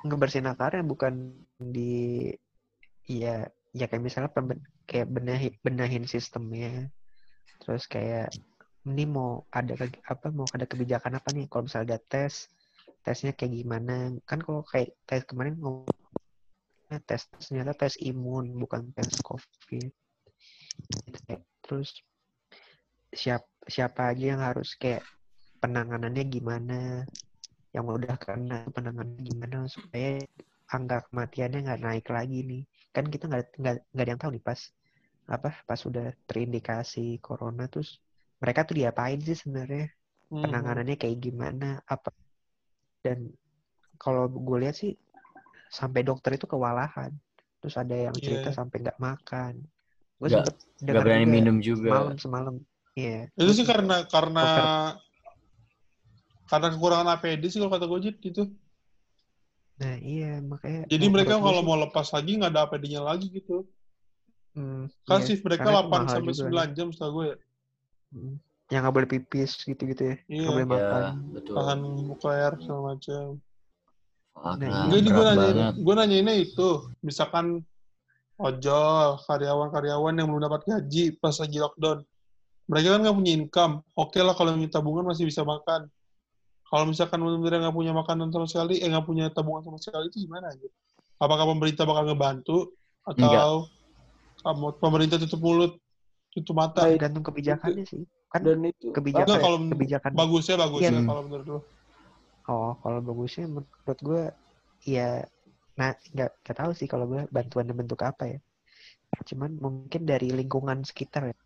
[0.05, 2.28] Ngebersihin akarnya bukan di
[3.09, 6.93] iya ya kayak misalnya pemben- kayak benahi, benahin sistemnya.
[7.62, 8.32] Terus kayak
[8.89, 9.76] ini mau ada
[10.09, 12.49] apa mau ada kebijakan apa nih kalau misalnya ada tes
[13.05, 15.84] tesnya kayak gimana kan kalau kayak tes kemarin ngomong
[17.05, 19.93] tes ternyata tes imun bukan tes covid
[21.64, 22.01] terus
[23.12, 25.05] siap siapa aja yang harus kayak
[25.62, 26.78] penanganannya gimana?
[27.74, 29.56] Yang udah kena penanganannya gimana?
[29.68, 30.22] Supaya
[30.68, 32.62] angka kematiannya nggak naik lagi nih.
[32.94, 34.61] Kan kita nggak nggak nggak ada yang tahu nih pas
[35.28, 38.00] apa pas sudah terindikasi corona terus
[38.40, 39.86] mereka tuh diapain sih sebenarnya?
[40.28, 40.44] Hmm.
[40.44, 41.80] penanganannya kayak gimana?
[41.88, 42.12] Apa?
[43.00, 43.32] Dan
[43.96, 44.92] kalau gue lihat sih
[45.72, 47.12] sampai dokter itu kewalahan.
[47.61, 48.24] Terus ada yang Iya.
[48.24, 49.54] cerita sampai nggak makan.
[50.20, 51.90] Gue Nggak- sempet Gak berani juga minum juga.
[51.90, 52.54] semalam semalam
[52.94, 53.20] iya.
[53.34, 54.66] Itu sih karena karena Dokter.
[56.49, 58.42] Karena kekurangan APD sih kalau kata gue Jit, gitu.
[59.78, 63.62] nah iya makanya Jadi mereka kalau mau lepas lagi nggak ada APD-nya lagi gitu.
[64.59, 66.66] hmm, Kan iya, shift mereka karena itu 8 mahal sampai juga.
[66.66, 67.36] 9 jam setahu gue ya.
[68.09, 68.34] Hmm.
[68.68, 70.40] yang nggak boleh pipis gitu-gitu ya Iya.
[70.42, 71.55] nggak boleh Ya, makan betul.
[71.55, 71.78] Tahan
[72.09, 73.24] nuklear segala macam.
[74.38, 74.80] Nah, keren, iya.
[74.86, 76.68] Enggak ini gue nanya, gue nanyainnya itu,
[77.01, 77.46] misalkan
[78.38, 81.99] ojol, karyawan-karyawan yang belum dapat gaji pas lagi lockdown.
[82.70, 83.74] Mereka kan nggak punya income.
[83.99, 85.90] Oke lah kalau minta tabungan masih bisa makan.
[86.68, 90.28] Kalau misalkan benar-benar nggak punya makanan sama sekali, eh nggak punya tabungan sama sekali itu
[90.28, 90.68] gimana aja?
[91.18, 92.76] Apakah pemerintah bakal ngebantu
[93.08, 93.66] atau
[94.44, 95.72] kamu pemerintah tutup mulut,
[96.36, 96.84] tutup mata?
[96.86, 100.92] tergantung kebijakannya sih kan dan itu kebijakan Enggak, ya, kalau kebijakan bagusnya bagus Iya.
[100.92, 101.58] ya kalau menurut lo.
[102.48, 104.22] Oh, kalau bagusnya menurut gue
[104.84, 105.24] ya
[105.78, 108.38] nah nggak nggak tahu sih kalau gue bantuan bentuk apa ya.
[109.24, 111.36] Cuman mungkin dari lingkungan sekitar ya.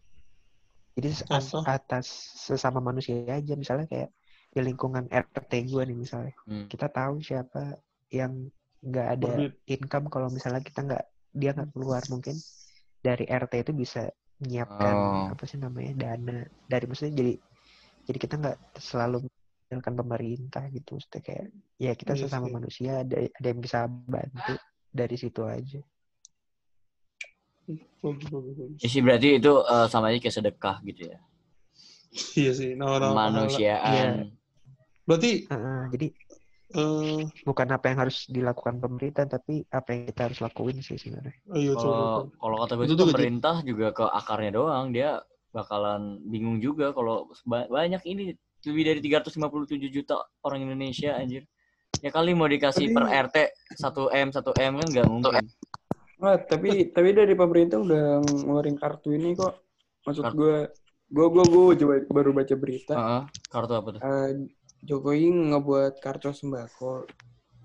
[0.99, 1.25] Jadi
[1.65, 2.07] atas
[2.37, 4.11] sesama manusia aja misalnya kayak
[4.53, 6.35] di lingkungan RT gue nih misalnya.
[6.45, 6.69] Hmm.
[6.69, 7.73] Kita tahu siapa
[8.13, 9.55] yang nggak ada Berduit.
[9.67, 12.37] income kalau misalnya kita nggak dia nggak keluar mungkin
[13.01, 15.31] dari RT itu bisa menyiapkan Oh.
[15.31, 17.35] apa sih namanya dana dari maksudnya jadi
[18.03, 21.47] jadi kita nggak selalu mengandalkan pemerintah gitu maksudnya kayak
[21.79, 22.53] ya kita Iya sesama sih.
[22.53, 24.55] manusia ada ada yang bisa bantu
[24.91, 25.81] dari situ aja.
[28.77, 31.19] Ya sih berarti itu eh, sama aja kayak sedekah gitu ya.
[32.35, 34.37] Iya sih, nah orang Kemanusiaan.
[35.03, 36.07] Berarti Heeh, jadi
[36.73, 41.37] eh bukan apa yang harus dilakukan pemerintah tapi apa yang kita harus lakuin sih sebenarnya
[41.53, 41.73] oh iya.
[41.77, 45.21] Kalau kalau kata gue Itu itu tuh pemerintah juga ke akarnya doang dia
[45.53, 48.33] bakalan bingung juga kalau banyak ini
[48.65, 51.45] lebih dari 357 juta orang Indonesia anjir.
[52.01, 53.37] Ya kali mau dikasih Tapi- per RT
[53.77, 55.45] 1 M 1 M kan nggak mungkin.
[56.23, 59.61] Nggak, tapi tapi dari pemerintah udah ngeluarin kartu ini kok.
[60.07, 60.39] Maksud Kartu.
[60.39, 60.57] gue,
[61.11, 62.95] gue gue gue coba baru baca berita.
[62.97, 63.23] Heeh.
[63.53, 64.01] kartu apa tuh?
[64.01, 64.29] Eh,
[64.83, 67.07] Jokowi ngebuat kartu sembako.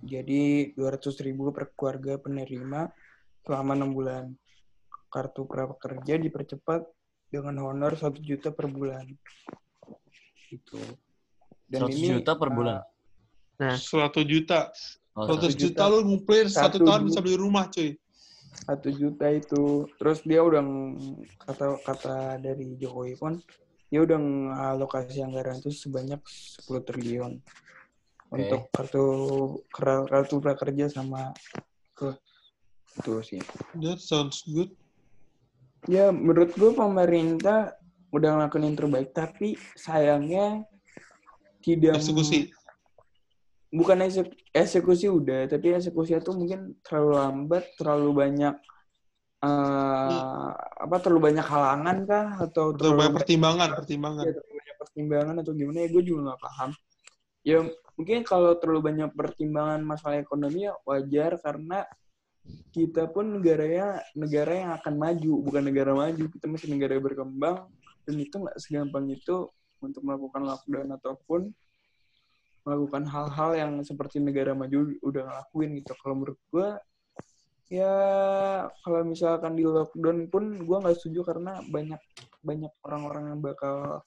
[0.06, 2.86] Jadi 200 ribu per keluarga penerima
[3.42, 4.26] selama enam bulan.
[5.10, 6.86] Kartu prakerja dipercepat
[7.28, 9.10] dengan honor 1 juta per bulan.
[10.54, 10.78] Itu.
[11.68, 11.90] 100
[12.22, 12.80] juta per bulan.
[13.58, 14.70] Satu juta.
[15.18, 15.90] Oh, Satu 100 juta juta.
[15.90, 17.98] lu ngumpulin satu Satu tahun du- bisa beli rumah, cuy.
[18.58, 20.60] satu juta itu terus dia udah
[21.40, 23.34] kata kata dari Jokowi pun
[23.88, 24.20] dia udah
[24.76, 27.40] alokasi anggaran itu sebanyak 10 triliun
[28.28, 29.06] untuk kartu
[29.72, 31.32] kartu prakerja sama
[31.96, 32.12] ke
[33.00, 33.42] itu sih
[33.80, 34.76] That sounds good.
[35.88, 37.80] ya menurut gue pemerintah
[38.12, 40.68] udah ngelakuin yang terbaik tapi sayangnya
[41.64, 42.52] tidak Eksekusi.
[43.70, 48.56] bukan eksek- eksekusi udah tapi eksekusi itu mungkin terlalu lambat terlalu banyak
[49.38, 52.28] eh apa terlalu banyak halangan kah?
[52.42, 54.24] Atau Terlalu terlalu banyak pertimbangan, pertimbangan.
[54.26, 56.70] ya, terlalu banyak pertimbangan atau gimana ya gue juga nggak paham.
[57.48, 57.58] Ya
[57.98, 61.86] mungkin kalau terlalu banyak pertimbangan masalah ekonomi ya wajar karena
[62.72, 67.68] kita pun negaranya negara yang akan maju bukan negara maju kita masih negara berkembang
[68.08, 69.52] dan itu nggak segampang itu
[69.84, 71.42] untuk melakukan lockdown ataupun
[72.64, 75.96] melakukan hal-hal yang seperti negara maju udah ngelakuin gitu.
[76.04, 76.68] Kalau menurut gue
[77.68, 77.94] ya
[78.80, 82.00] kalau misalkan di lockdown pun gue nggak setuju karena banyak
[82.40, 84.02] banyak orang-orang yang bakal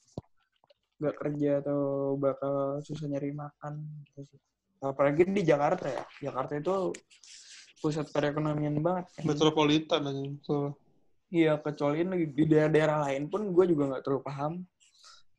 [1.01, 1.81] nggak kerja atau
[2.17, 4.41] bakal susah nyari makan gitu sih.
[4.81, 6.93] apalagi di Jakarta ya Jakarta itu
[7.81, 9.25] pusat perekonomian banget kan.
[9.25, 10.21] Metropolitan aja.
[10.21, 10.67] Betul.
[11.33, 14.53] Iya, kecuali di daerah-daerah lain pun gue juga nggak terlalu paham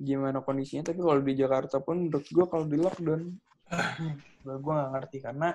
[0.02, 0.90] gimana kondisinya.
[0.90, 3.22] Tapi kalau di Jakarta pun menurut gue kalau di lockdown,
[4.44, 5.50] gue gue nggak ngerti karena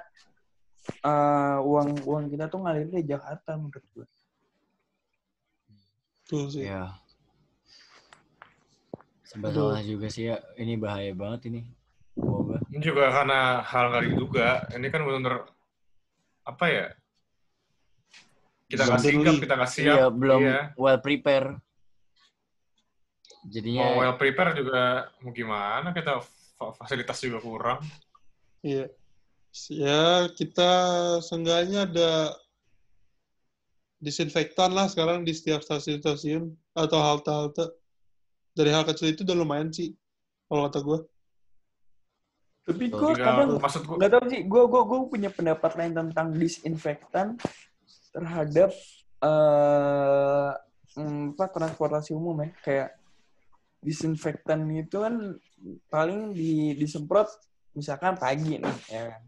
[1.03, 4.07] eh, uang uang kita tuh ngalir di Jakarta menurut gue.
[6.27, 6.67] Betul sih.
[6.67, 6.91] Ya.
[9.27, 10.43] Salah juga sih ya.
[10.59, 11.61] Ini bahaya banget ini.
[12.17, 12.59] Semoga.
[12.73, 14.49] Ini juga karena hal nggak diduga.
[14.73, 15.35] Ini kan benar
[16.47, 16.87] apa ya?
[18.67, 19.23] Kita nggak Suddenly.
[19.23, 19.95] sigap, kita nggak siap.
[19.95, 20.61] Iya, belum Iya.
[20.75, 21.49] well prepare.
[21.55, 24.83] Mau Jadinya well prepare juga
[25.23, 25.95] mau gimana?
[25.95, 26.19] Kita
[26.59, 27.79] fa- fasilitas juga kurang.
[28.67, 28.91] Iya.
[29.73, 30.71] Ya, kita
[31.25, 32.37] seenggaknya ada
[33.97, 37.73] disinfektan lah sekarang di setiap stasiun-stasiun atau halte-halte.
[38.53, 39.97] Dari hal kecil itu udah lumayan sih,
[40.49, 40.99] kalau kata gue.
[42.67, 46.35] Tapi gue kadang maksud gua, nggak tahu sih, gue gue gue punya pendapat lain tentang
[46.35, 47.39] disinfektan
[48.11, 48.75] terhadap
[50.97, 52.89] apa transportasi umum ya kayak
[53.85, 55.37] disinfektan itu kan
[55.93, 57.29] paling di disemprot
[57.77, 59.23] misalkan pagi nih ya kan.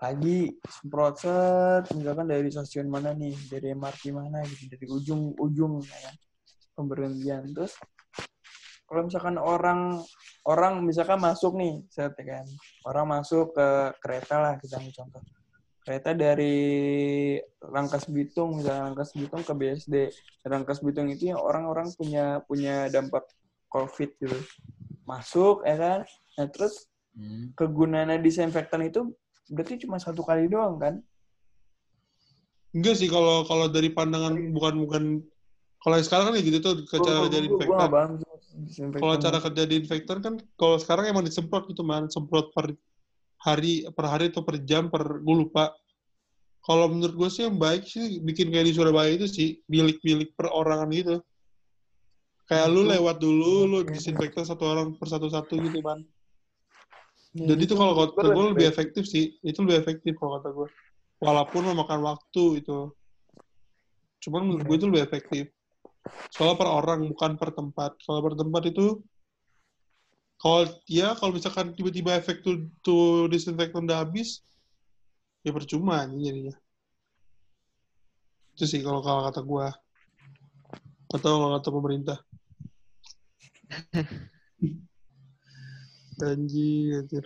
[0.00, 5.78] Pagi semprot set misalkan dari stasiun mana nih dari MRT mana gitu dari ujung ujung
[5.86, 6.14] ya kan
[6.74, 7.46] pemberhentian.
[7.54, 7.78] Terus
[8.90, 10.02] kalau misalkan orang
[10.50, 12.46] orang misalkan masuk nih set ya kan.
[12.82, 13.68] Orang masuk ke
[14.02, 15.22] kereta lah kita ambil contoh.
[15.80, 16.56] Kereta dari
[17.62, 19.94] Rangkas Bitung misalnya Rangkas Bitung ke BSD
[20.44, 23.30] Rangkas Bitung itu yang orang-orang punya punya dampak
[23.70, 24.38] COVID gitu.
[25.06, 26.00] Masuk ya kan.
[26.34, 26.89] Nah terus
[27.20, 29.12] hmm, kegunaan disinfektan itu
[29.52, 30.94] berarti cuma satu kali doang kan
[32.70, 35.04] Enggak sih kalau kalau dari pandangan bukan bukan
[35.80, 37.88] kalau yang sekarang kan kayak gitu tuh ke cara kerja disinfektan.
[39.00, 42.76] Kalau cara kerja disinfektan kan kalau sekarang emang disemprot gitu man, semprot per
[43.42, 45.72] hari per hari atau per jam per gue lupa.
[46.60, 50.92] Kalau menurut gue sih yang baik sih bikin kayak di Surabaya itu sih bilik-bilik perorangan
[50.92, 51.16] gitu.
[52.46, 52.90] Kayak lu Itu.
[52.92, 53.96] lewat dulu, lu Oke.
[53.96, 56.04] disinfektan satu orang per satu-satu gitu man.
[57.30, 59.38] Ya, Jadi itu kalau kata gue lebih efektif sih.
[59.46, 60.68] Itu lebih efektif kalau kata gue.
[61.22, 62.90] Walaupun memakan waktu itu.
[64.26, 65.44] Cuman menurut gue itu lebih efektif.
[66.34, 67.94] Soalnya per orang bukan per tempat.
[68.02, 68.98] Kalau per tempat itu
[70.40, 74.40] kalau ya kalau misalkan tiba-tiba efek tuh, tuh disinfektan udah habis
[75.44, 76.56] ya percuma jadinya.
[78.56, 79.66] Itu sih kalau kalau kata gue.
[81.14, 82.18] Atau kalau kata pemerintah.
[86.24, 87.24] Anjir, anjir.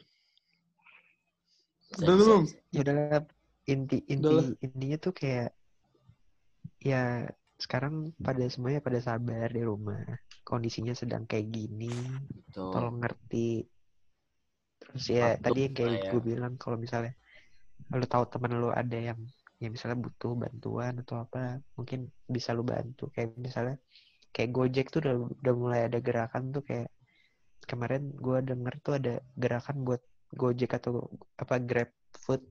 [1.95, 2.43] Udah belum?
[2.75, 3.23] ya udah
[3.71, 5.55] inti inti Udah intinya tuh kayak
[6.83, 7.25] ya
[7.55, 10.03] sekarang pada semuanya pada sabar di rumah
[10.45, 11.89] kondisinya sedang kayak gini
[12.29, 12.71] betul.
[12.75, 13.65] tolong ngerti
[14.83, 16.11] terus ya tadi yang kayak ya.
[16.13, 17.15] gue bilang kalau misalnya
[17.95, 19.17] lu tahu temen lu ada yang
[19.63, 23.81] yang misalnya butuh bantuan atau apa mungkin bisa lu bantu kayak misalnya
[24.35, 26.91] kayak Gojek tuh udah udah mulai ada gerakan tuh kayak
[27.65, 30.03] kemarin gue denger tuh ada gerakan buat
[30.35, 31.09] Gojek atau
[31.39, 32.43] apa Grab Food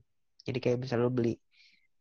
[0.44, 1.36] jadi kayak bisa lu beli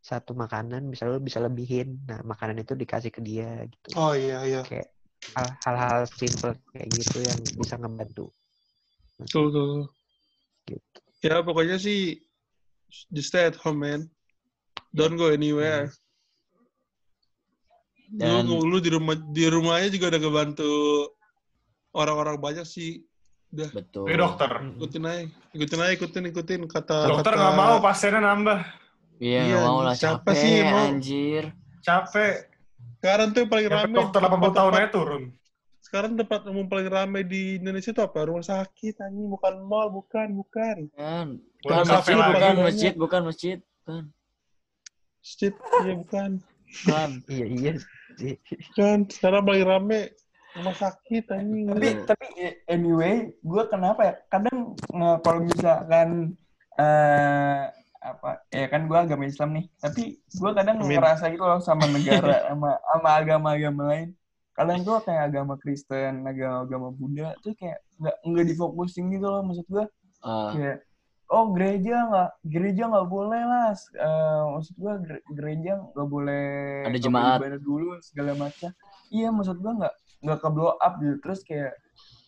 [0.04, 4.44] satu makanan bisa lu bisa lebihin nah makanan itu dikasih ke dia gitu Oh iya
[4.44, 4.62] iya.
[4.68, 4.92] kayak
[5.36, 8.32] hal- hal-hal simple kayak gitu yang bisa ngebantu
[9.22, 9.70] Betul betul.
[10.68, 12.20] gitu Ya pokoknya sih
[13.16, 14.12] just stay at home man.
[14.92, 15.90] Don't go anywhere.
[18.14, 20.72] Dan Lu, lu di rumah di rumahnya juga udah ngebantu
[21.94, 23.06] orang-orang banyak sih.
[23.54, 24.10] betul.
[24.10, 24.50] Ini dokter.
[24.74, 25.22] Ikutin aja,
[25.54, 28.60] ikutin aja, ikutin, ikutin kata Dokter kata- nggak mau pasiennya nambah.
[29.16, 30.78] Iya, Iya, nggak mau lah siapa capek sih mau?
[30.84, 31.44] anjir.
[31.80, 32.34] Capek.
[32.96, 33.94] Sekarang tuh yang paling Sampai rame.
[33.96, 35.24] dokter 80 tempat- tahun aja turun.
[35.80, 38.20] Sekarang tempat umum paling rame di Indonesia itu apa?
[38.24, 40.78] Rumah sakit, anjing bukan mall, bukan, bukan.
[40.90, 41.28] Kan,
[41.62, 42.34] Bukan bukan masjid, lagi.
[42.34, 44.04] bukan masjid, bukan masjid, kan,
[45.22, 46.32] Shit, iya bukan.
[46.84, 47.10] kan.
[47.30, 47.74] iya iya
[48.74, 50.00] Kan sekarang paling rame
[50.54, 51.66] rumah sakit anjing.
[51.68, 52.26] tapi tapi
[52.68, 56.10] anyway gue kenapa ya kadang nge- kalau misalkan
[56.76, 57.62] eh
[58.00, 60.94] apa ya kan gue agama Islam nih tapi gue kadang Amin.
[60.94, 64.10] ngerasa gitu loh sama negara sama sama agama-agama lain
[64.52, 69.66] kadang gue kayak agama Kristen agama-agama Buddha tuh kayak nggak nggak difokusin gitu loh maksud
[69.66, 69.86] gue
[70.20, 70.78] Ah, kayak
[71.28, 77.00] oh gereja nggak gereja nggak boleh lah Eh, maksud gue gere- gereja nggak boleh Ada
[77.00, 77.40] jemaat.
[77.40, 78.70] boleh dulu segala macam
[79.10, 81.76] iya maksud gue nggak nggak ke blow up gitu terus kayak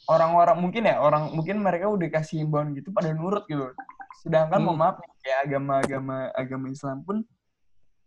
[0.05, 3.71] orang-orang mungkin ya orang mungkin mereka udah kasih himbauan gitu pada nurut gitu
[4.21, 4.67] sedangkan Hmm.
[4.67, 7.17] mau maaf nih, kayak agama-agama agama Islam pun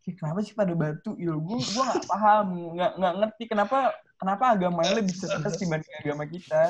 [0.00, 3.78] kayak kenapa sih pada batu gitu gue gue nggak paham nggak nggak ngerti kenapa
[4.14, 6.62] kenapa agamanya lebih sukses dibanding agama kita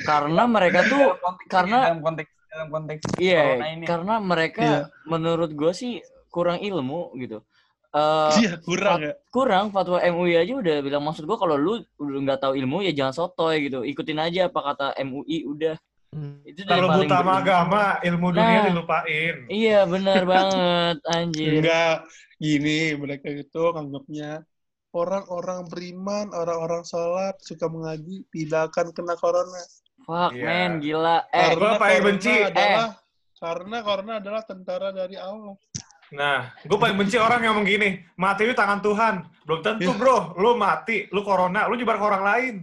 [0.00, 3.84] karena mereka tuh, Dalam konteks- karena- dalam konteks dalam konteks iya, ini.
[3.84, 4.80] karena mereka Iya.
[5.04, 7.44] menurut gue sih kurang ilmu gitu.
[7.88, 9.12] Eh, Iya, kurang ya.
[9.32, 12.92] kurang fatwa MUI aja udah bilang maksud gua kalau lu udah nggak tahu ilmu ya
[12.92, 15.76] jangan sotoy gitu ikutin aja apa kata MUI udah
[16.08, 16.40] Hmm.
[16.40, 18.66] itu Kalau buta sama agama, ilmu dunia Nah.
[18.66, 19.44] dilupain.
[19.46, 21.96] iya benar banget anjir Enggak,
[22.38, 24.40] gini mereka itu anggapnya
[24.90, 29.60] orang-orang beriman, orang-orang sholat, suka mengaji, tidak akan kena corona.
[30.00, 30.44] fuck Iya.
[30.44, 32.34] man gila eh Gua paling corona benci.
[32.42, 32.88] adalah
[33.34, 35.54] karena corona adalah tentara dari Allah.
[36.10, 39.14] Nah, gue paling benci orang yang ngomong gini, mati itu tangan Tuhan.
[39.44, 39.94] Belum tentu, Iya.
[39.94, 40.18] bro.
[40.34, 42.54] Lu mati, lu corona, lu nyebar ke orang lain.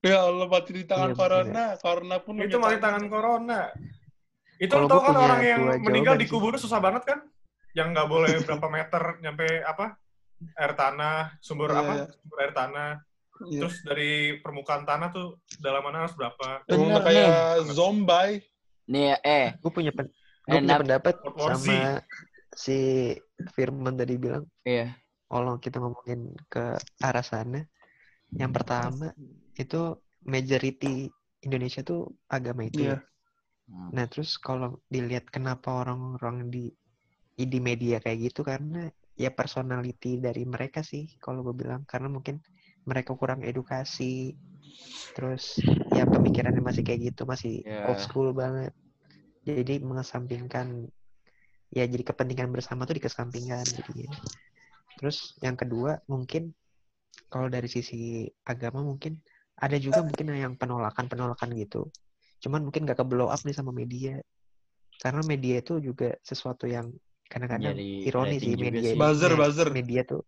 [0.00, 3.60] Ya Allah mati di tangan Iya, corona, corona pun Itu mati tangan corona.
[4.56, 6.22] Itu Kalau tau kan orang yang meninggal sih.
[6.22, 7.18] dikubur susah banget kan?
[7.72, 9.96] Yang nggak boleh berapa meter nyampe apa?
[10.54, 11.92] Air tanah, sumber Iya, apa?
[11.94, 12.06] iya.
[12.12, 12.90] Sumber air tanah.
[13.42, 13.60] Iya.
[13.64, 15.26] Terus dari permukaan tanah tuh
[15.58, 16.46] dalamannya harus berapa?
[16.62, 17.30] Bener kayak
[17.68, 18.44] zombie.
[18.84, 20.10] nih eh gue punya pen
[20.42, 22.02] gue punya pendapat sama
[22.64, 22.72] si
[23.54, 24.96] Firman tadi bilang iya
[25.30, 26.20] kalau kita ngomongin
[26.52, 26.60] ke
[27.08, 27.58] arah sana
[28.40, 29.06] yang pertama
[29.62, 29.76] itu
[30.34, 31.10] majority
[31.46, 32.00] Indonesia tuh
[32.36, 32.92] agama itu Iya.
[32.92, 32.96] ya.
[33.94, 36.64] Nah terus kalau dilihat kenapa orang-orang di
[37.52, 38.78] di media kayak gitu karena
[39.22, 42.36] ya personality dari mereka sih kalau gue bilang karena mungkin
[42.90, 44.36] mereka kurang edukasi
[45.16, 45.60] terus
[45.96, 47.86] ya pemikirannya masih kayak gitu masih Ya.
[47.86, 48.72] old school banget
[49.48, 50.88] jadi mengesampingkan
[51.72, 54.04] ya jadi kepentingan bersama tuh dikesampingkan jadi
[55.00, 56.52] terus yang kedua mungkin
[57.32, 59.16] kalau dari sisi agama mungkin
[59.56, 61.88] ada juga mungkin yang penolakan penolakan gitu
[62.44, 64.20] cuman mungkin gak ke blow up nih sama media
[65.02, 66.92] karena media itu juga sesuatu yang
[67.32, 68.98] kadang-kadang Jadi ironi sih media sih.
[69.00, 69.68] Buzzer, me- buzzer.
[69.72, 70.22] media tuh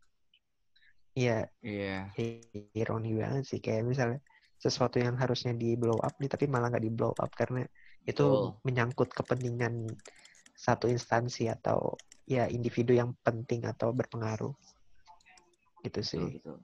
[1.14, 4.18] iya iya i- ironi banget sih kayak misalnya
[4.64, 7.60] sesuatu yang harusnya di blow up nih tapi malah nggak di blow up karena
[8.08, 8.56] itu Betul.
[8.66, 9.74] menyangkut kepentingan
[10.54, 14.56] satu instansi atau ya individu yang penting atau berpengaruh
[15.84, 16.56] gitu betul, sih betul.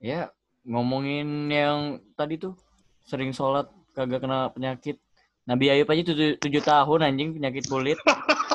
[0.00, 0.32] ya
[0.64, 2.56] ngomongin yang tadi tuh
[3.04, 4.96] sering sholat kagak kena penyakit
[5.44, 8.00] Nabi Ayub aja tujuh, tujuh tahun anjing penyakit kulit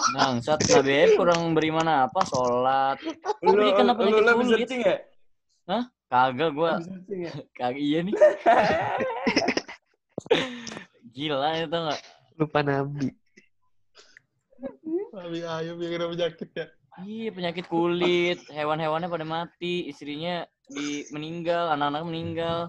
[0.10, 2.26] Bangsat, Nabi Ayub kurang beriman apa?
[2.26, 2.98] Sholat.
[3.46, 4.66] Lu, kena penyakit lu, lu kulit.
[4.66, 4.98] ya?
[6.10, 6.82] Kagak gua,
[7.14, 7.30] ya?
[7.54, 8.18] kagak iya nih.
[11.14, 12.02] Gila itu enggak?
[12.40, 13.12] lupa nabi
[15.20, 16.66] Tapi ayo yang kena penyakit ya.
[17.00, 22.60] Iya, penyakit kulit, hewan-hewannya pada mati, istrinya di meninggal, anak-anak meninggal.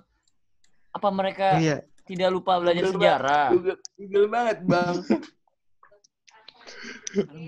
[0.91, 1.77] Apa mereka oh iya
[2.07, 3.47] tidak lupa belajar Google, sejarah?
[3.55, 4.97] Google, Google banget, Bang.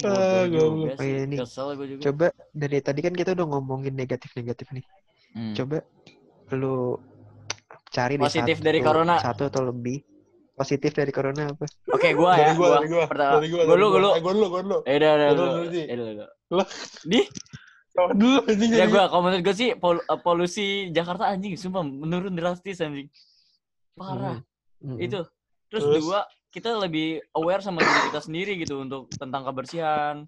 [0.03, 0.99] Ah, juga goblok.
[0.99, 1.39] Oh iya, nih.
[1.43, 2.03] Kesel gue juga.
[2.11, 4.87] coba dari tadi kan kita udah ngomongin negatif-negatif nih
[5.33, 5.57] Hmm.
[5.57, 5.81] coba
[6.53, 7.01] lu
[7.89, 9.17] cari deh Positif satu, dari corona.
[9.17, 10.05] satu atau lebih
[10.63, 12.77] positif dari corona apa Oke, gua ya, Dari gua, gua.
[12.79, 13.63] dari gua, Pertama, dari gua.
[13.67, 14.11] gua dulu, gua dulu.
[14.15, 14.79] Eh, gua dulu, gua dulu.
[14.87, 15.59] Eh, udah, udah, Gua dulu, udah.
[15.59, 15.83] dulu.
[15.83, 16.29] Eh, udah, udah.
[16.53, 16.67] Lah.
[17.03, 17.21] Di,
[18.17, 18.71] dulu anjing.
[18.73, 23.11] ya gua, kalau menurut gua sih pol- eh, polusi Jakarta anjing, sumpah menurun drastis anjing.
[23.99, 24.41] Parah.
[24.81, 24.97] Mm-mm.
[25.03, 25.21] Itu.
[25.69, 26.01] Terus, Terus?
[26.05, 26.21] dua,
[26.53, 30.25] kita lebih aware sama diri kita sendiri gitu untuk tentang kebersihan,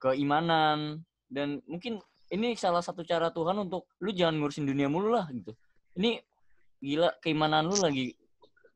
[0.00, 5.28] keimanan, dan mungkin ini salah satu cara Tuhan untuk lu jangan ngurusin dunia mulu lah
[5.32, 5.56] gitu
[5.96, 6.20] ini
[6.80, 8.12] gila keimanan lu lagi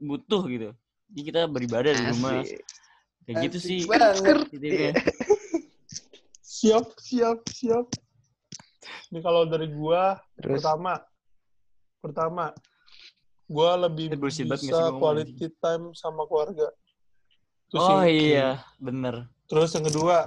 [0.01, 0.69] butuh gitu
[1.13, 2.61] jadi kita beribadah di rumah Asik.
[3.29, 4.37] kayak gitu Asik sih banget.
[4.49, 4.93] titiknya.
[6.43, 7.87] Siap, siap, siap.
[9.13, 11.03] Ini kalau dari gua Terus pertama
[12.01, 12.45] pertama
[13.47, 16.73] gua lebih bullshit sih bisa ngomong quality time sama keluarga.
[17.69, 18.33] Itu oh sih.
[18.33, 20.25] iya bener Terus yang kedua,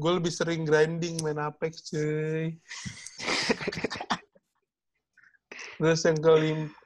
[0.00, 2.56] gue lebih sering grinding main Apex, cuy.
[5.76, 6.16] Terus yang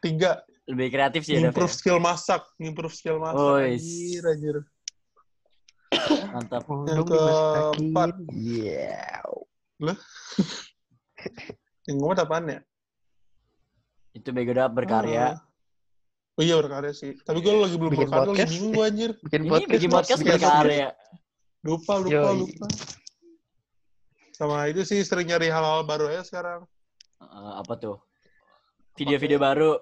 [0.02, 1.78] ketiga, lebih kreatif sih ya improve ya.
[1.80, 3.40] skill masak, improve skill masak.
[3.40, 4.56] Oh, anjir, anjir.
[6.28, 8.10] mantap Yang keempat.
[8.36, 9.24] Iya.
[11.88, 12.60] Yang keempat apaan ya?
[14.18, 15.38] itu bego Dav, berkarya Ah.
[16.38, 17.18] Oh iya berkarya sih.
[17.18, 19.10] Tapi gue lagi belum Bikin berkarya, lagi bingung gue anjir.
[19.26, 19.72] Bikin ini podcast.
[19.74, 20.88] bikin podcast berkarya
[21.66, 22.38] Lupa, lupa, Yoi.
[22.46, 22.66] lupa.
[24.38, 26.62] Sama itu sih sering nyari hal-hal baru ya sekarang.
[27.18, 27.98] Eh, apa tuh
[28.94, 29.78] video-video baru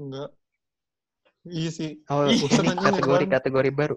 [0.00, 0.30] Enggak.
[1.44, 1.90] Iya sih.
[2.08, 3.36] Oh, ini anjing kategori ngeban.
[3.36, 3.96] kategori baru.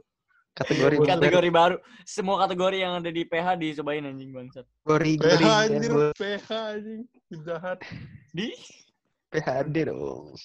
[0.54, 1.12] Kategori Iya, baru.
[1.18, 1.76] kategori baru
[2.06, 7.02] semua kategori yang ada di PH dicobain anjing bangsat Kategori PH gori- PH anjing.
[7.42, 7.78] Jahat.
[8.30, 8.48] di
[9.32, 10.38] PHD dong.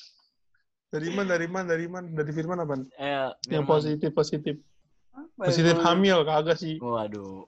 [0.88, 2.08] Dari mana, dari mana, dari mana?
[2.08, 2.74] Dari Firman apa?
[2.96, 3.68] eh, Yang Firman.
[3.68, 4.54] positif, positif.
[5.12, 6.80] Apa Positif hamil, kagak sih.
[6.80, 7.44] waduh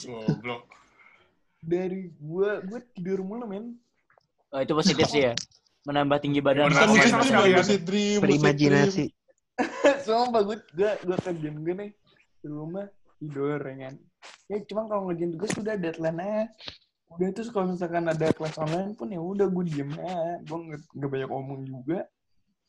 [0.00, 0.64] Goblok.
[1.60, 3.76] Dari gua, gua tidur mulu, men.
[4.48, 5.34] oh, itu positif sih ya
[5.90, 7.58] menambah tinggi badan Benar Kan sekali ya.
[7.58, 9.06] lucid dream, Berimajinasi.
[10.00, 11.90] Sumpah gue, gue, gue kerjaan gue nih
[12.40, 12.86] di rumah
[13.18, 13.94] tidur ya kan.
[14.46, 16.42] Ya cuma kalau ngerjain tugas udah deadline aja.
[17.10, 20.38] Udah terus kalau misalkan ada kelas online pun ya udah gue diem aja.
[20.42, 21.98] Gue nggak nggak banyak ngomong juga.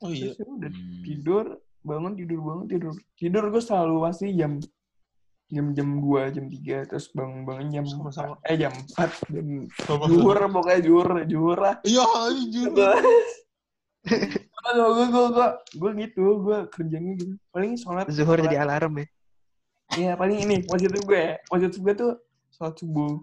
[0.02, 0.34] Oh iya.
[0.34, 1.02] Terus ya udah Hmm.
[1.06, 1.46] tidur,
[1.82, 2.94] bangun tidur bangun tidur.
[3.16, 4.58] Tidur gue selalu pasti jam
[5.52, 8.40] jam jam dua jam tiga terus bangun bangun jam Sama-sama.
[8.42, 9.48] eh jam empat jam
[9.78, 12.72] Sama- juhur pokoknya juhur juhur lah Iya, anjir.
[14.02, 18.94] gue gue gue gue gue gitu gue kerjanya gitu paling sholat Zuhur sholat- jadi alarm
[18.98, 19.08] ya.
[19.92, 21.36] Iya paling ini positif gue ya.
[21.46, 22.12] Positif gue tuh
[22.50, 23.20] sholat subuh.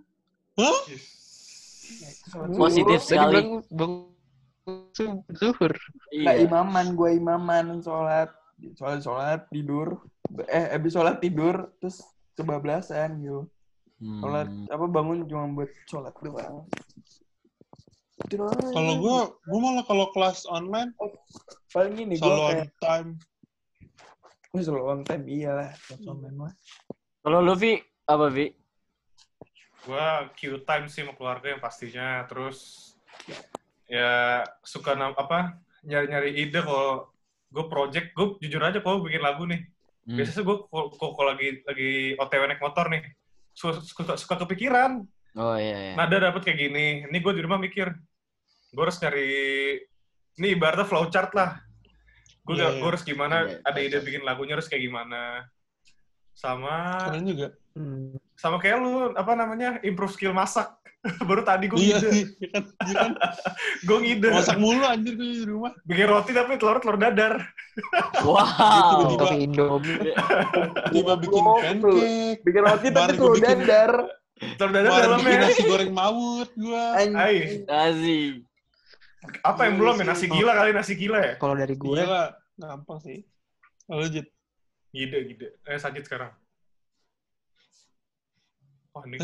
[0.54, 0.78] Hah?
[1.88, 2.10] Ya,
[2.52, 3.34] Positif sekali.
[3.34, 3.92] bang, bang
[4.92, 5.72] Zu- Zuhur.
[6.12, 8.28] Nggak iya imaman, gue imaman sholat.
[8.76, 10.04] Sholat sholat tidur.
[10.44, 12.04] Eh habis sholat tidur terus
[12.38, 13.50] kebablasan gitu.
[13.98, 14.22] Hmm.
[14.22, 16.62] Sholat apa bangun cuma buat sholat doang.
[18.74, 20.90] Kalau gue, gue malah kalau kelas online
[21.70, 23.18] paling ini gue kayak time.
[24.48, 26.52] gue selalu on time iyalah kelas online mah.
[27.20, 27.78] kalau lu Vi
[28.08, 28.56] apa Vi
[29.88, 32.20] Gua Q time sih sama keluarga yang pastinya.
[32.28, 32.90] Terus
[33.88, 37.08] ya suka apa nyari-nyari ide kalau
[37.48, 39.64] gue project, gue jujur aja kalau bikin lagu nih.
[40.08, 40.16] Hmm.
[40.16, 40.56] Biasanya gue
[40.96, 43.04] kalau lagi lagi OTW naik motor nih,
[43.52, 45.04] suka, suka, suka kepikiran.
[45.36, 47.04] oh iya iya Nada dapet kayak gini.
[47.04, 47.92] Ini gue di rumah mikir,
[48.72, 49.28] gue harus nyari,
[50.40, 51.60] ini ibaratnya flowchart lah.
[52.40, 52.72] Gue iya.
[52.80, 55.44] harus gimana, Iya, ada ide bikin lagunya harus kayak gimana.
[56.38, 57.48] Sama Keren juga.
[57.74, 58.14] Hmm.
[58.34, 60.70] sama kayak lu apa namanya improve skill masak.
[61.28, 63.12] Baru tadi gue Iya ngide, iya kan, iya kan.
[63.86, 64.28] gue ngide.
[64.30, 65.74] Masak mulu anjir gue di rumah.
[65.82, 67.38] Bikin roti tapi telur telur dadar.
[68.26, 68.38] wow
[69.02, 70.14] Tiba-tiba- Tapi Indomie.
[70.90, 72.38] Tiba bikin pancake.
[72.42, 73.92] Bikin roti tapi bikin- dadar.
[74.54, 75.26] Telur dadar Baru dalamnya.
[75.26, 76.84] bikin nasi goreng mawut gue.
[77.14, 77.36] Ay,
[77.66, 78.46] Asik
[79.42, 80.04] apa yang belum ya?
[80.08, 81.32] Nasi gila kali nasi gila ya?
[81.36, 82.00] Kalau dari gue,
[82.54, 83.18] gampang sih.
[83.86, 84.26] Lanjut.
[84.88, 85.48] Ngide, ngide.
[85.64, 86.32] Eh, sajit sekarang.
[88.92, 89.20] Oh, ini.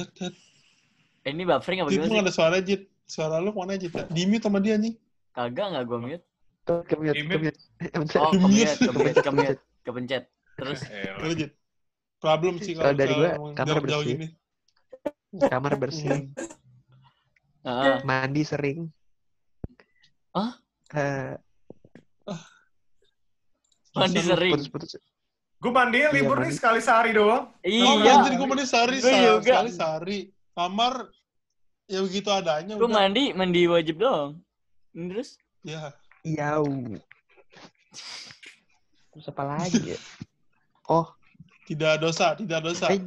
[1.25, 2.85] Eh, ini buffering apa gimana sih ada suara Jit.
[3.05, 3.91] Suara lu mana Jit?
[4.13, 4.93] Di mute sama dia nih.
[5.35, 6.25] kagak nggak gue mute.
[6.65, 8.25] Eh, bentar.
[8.25, 8.73] oh Mute.
[8.73, 9.55] kemute kemute kemute
[9.85, 10.25] kepencet
[10.57, 11.53] terus Eh, Jit.
[12.17, 14.07] Problem sih Kalau dari gua, ngomong kamar bersih.
[14.07, 14.29] gini.
[15.35, 16.31] Kamar bersih,
[17.67, 17.97] Heeh.
[18.07, 18.79] mandi sering.
[20.33, 20.57] Hah?
[20.95, 21.35] Eh,
[23.93, 24.93] mandi Bisa lu sering putus-putus.
[25.65, 26.55] Gue mandi Iya, libur nih mandi.
[26.55, 27.49] sekali sehari doang.
[27.49, 29.41] Oh, iya anjir gue mandi sehari, Gua sehari, juga.
[29.51, 30.19] sekali sehari.
[30.53, 30.93] Kamar
[31.85, 34.41] ya begitu adanya gue mandi mandi wajib dong
[34.93, 35.93] terus Ya.
[36.23, 36.69] Yau.
[39.11, 39.99] Terus apa lagi ya?
[40.85, 41.09] Oh,
[41.65, 42.89] Tidak dosa, tidak dosa.
[42.89, 43.01] eh,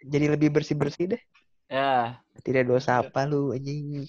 [0.00, 1.22] jadi lebih bersih-bersih deh.
[1.66, 4.08] ya Tidak dosa apa lu anjing.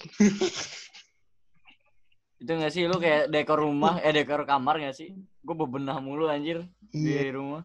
[2.38, 6.26] itu nggak sih lu kayak dekor rumah eh dekor kamar nggak sih gue bebenah mulu
[6.26, 7.30] anjir di Iya.
[7.32, 7.62] rumah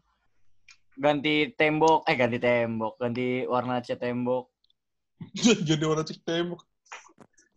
[0.98, 4.50] ganti tembok eh ganti tembok ganti warna cat tembok
[5.70, 6.62] jadi orang cek tembok.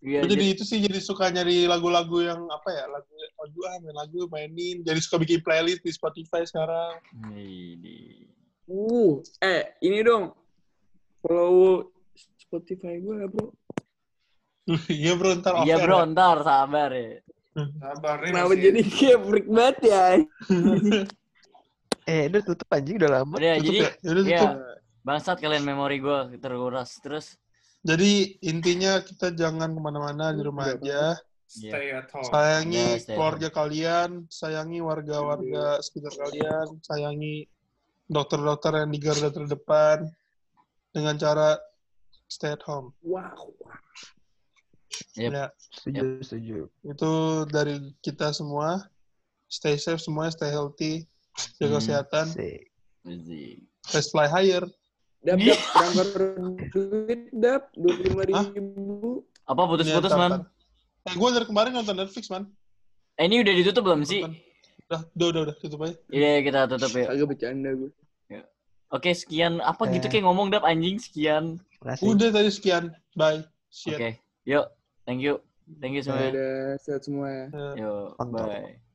[0.00, 3.58] iya Gua jadi jadi itu sih jadi suka nyari lagu-lagu yang apa ya lagu lagu
[3.68, 6.96] ah main lagu mainin jadi suka bikin playlist di Spotify sekarang
[7.32, 8.24] Ini.
[8.64, 10.32] Uh, eh ini dong.
[11.20, 11.90] follow
[12.38, 13.52] Spotify gue bro.
[14.88, 16.06] Iya bro, ntar Iya bro, ya.
[16.08, 17.18] ntar sabar ya.
[17.76, 20.04] Sabar Kenapa jadi kayak freak banget ya?
[22.10, 23.34] Eh, udah tutup anjing udah lama.
[23.38, 23.90] Udah, Tutup jadi ya?
[24.02, 24.54] Ya tutup.
[25.06, 26.90] bangsat kalian memori gue terkuras.
[26.98, 27.38] Terus
[27.80, 31.16] Jadi intinya kita jangan ke mana-mana di rumah aja.
[31.50, 32.28] Stay at home.
[32.30, 37.48] Sayangi Ya, stay keluarga kalian, sayangi warga-warga sekitar kalian, sayangi
[38.06, 40.06] dokter-dokter yang di garda terdepan
[40.94, 41.58] dengan cara
[42.30, 42.94] stay at home.
[43.02, 43.50] Wow.
[45.18, 45.30] Yep.
[45.32, 46.58] Ya, Setuju, setuju.
[46.86, 47.12] itu
[47.50, 48.86] dari kita semua.
[49.50, 51.09] Stay safe semuanya, stay healthy,
[51.56, 51.76] jaga Hmm.
[51.78, 52.26] kesehatan,
[53.92, 54.64] let's fly higher.
[55.20, 56.32] Dap, dap, transfer
[56.72, 58.46] duit, dap, dua puluh lima Hah?
[58.56, 59.20] ribu.
[59.44, 60.48] Apa putus-putus man?
[61.04, 62.48] Eh, gue dari kemarin nonton Netflix, man.
[63.20, 64.24] Eh, ini udah ditutup belum sih?
[64.88, 65.94] Udah, udah, udah, udah, tutup aja.
[66.08, 67.06] Iya kita tutup ya.
[67.12, 67.90] Agak bercanda gue.
[68.90, 70.10] Oke sekian apa gitu Eh.
[70.10, 71.62] kayak ngomong dap anjing sekian.
[71.78, 72.10] Makasih.
[72.10, 72.90] Udah tadi sekian.
[73.14, 73.46] Bye.
[73.86, 74.18] Oke Shit.
[74.42, 74.66] yuk
[75.06, 75.38] thank you
[75.78, 76.34] thank you semuanya.
[76.34, 77.44] Dadah, sehat semua ya.
[77.54, 78.50] Eh, Yo Mantap.
[78.50, 78.89] bye.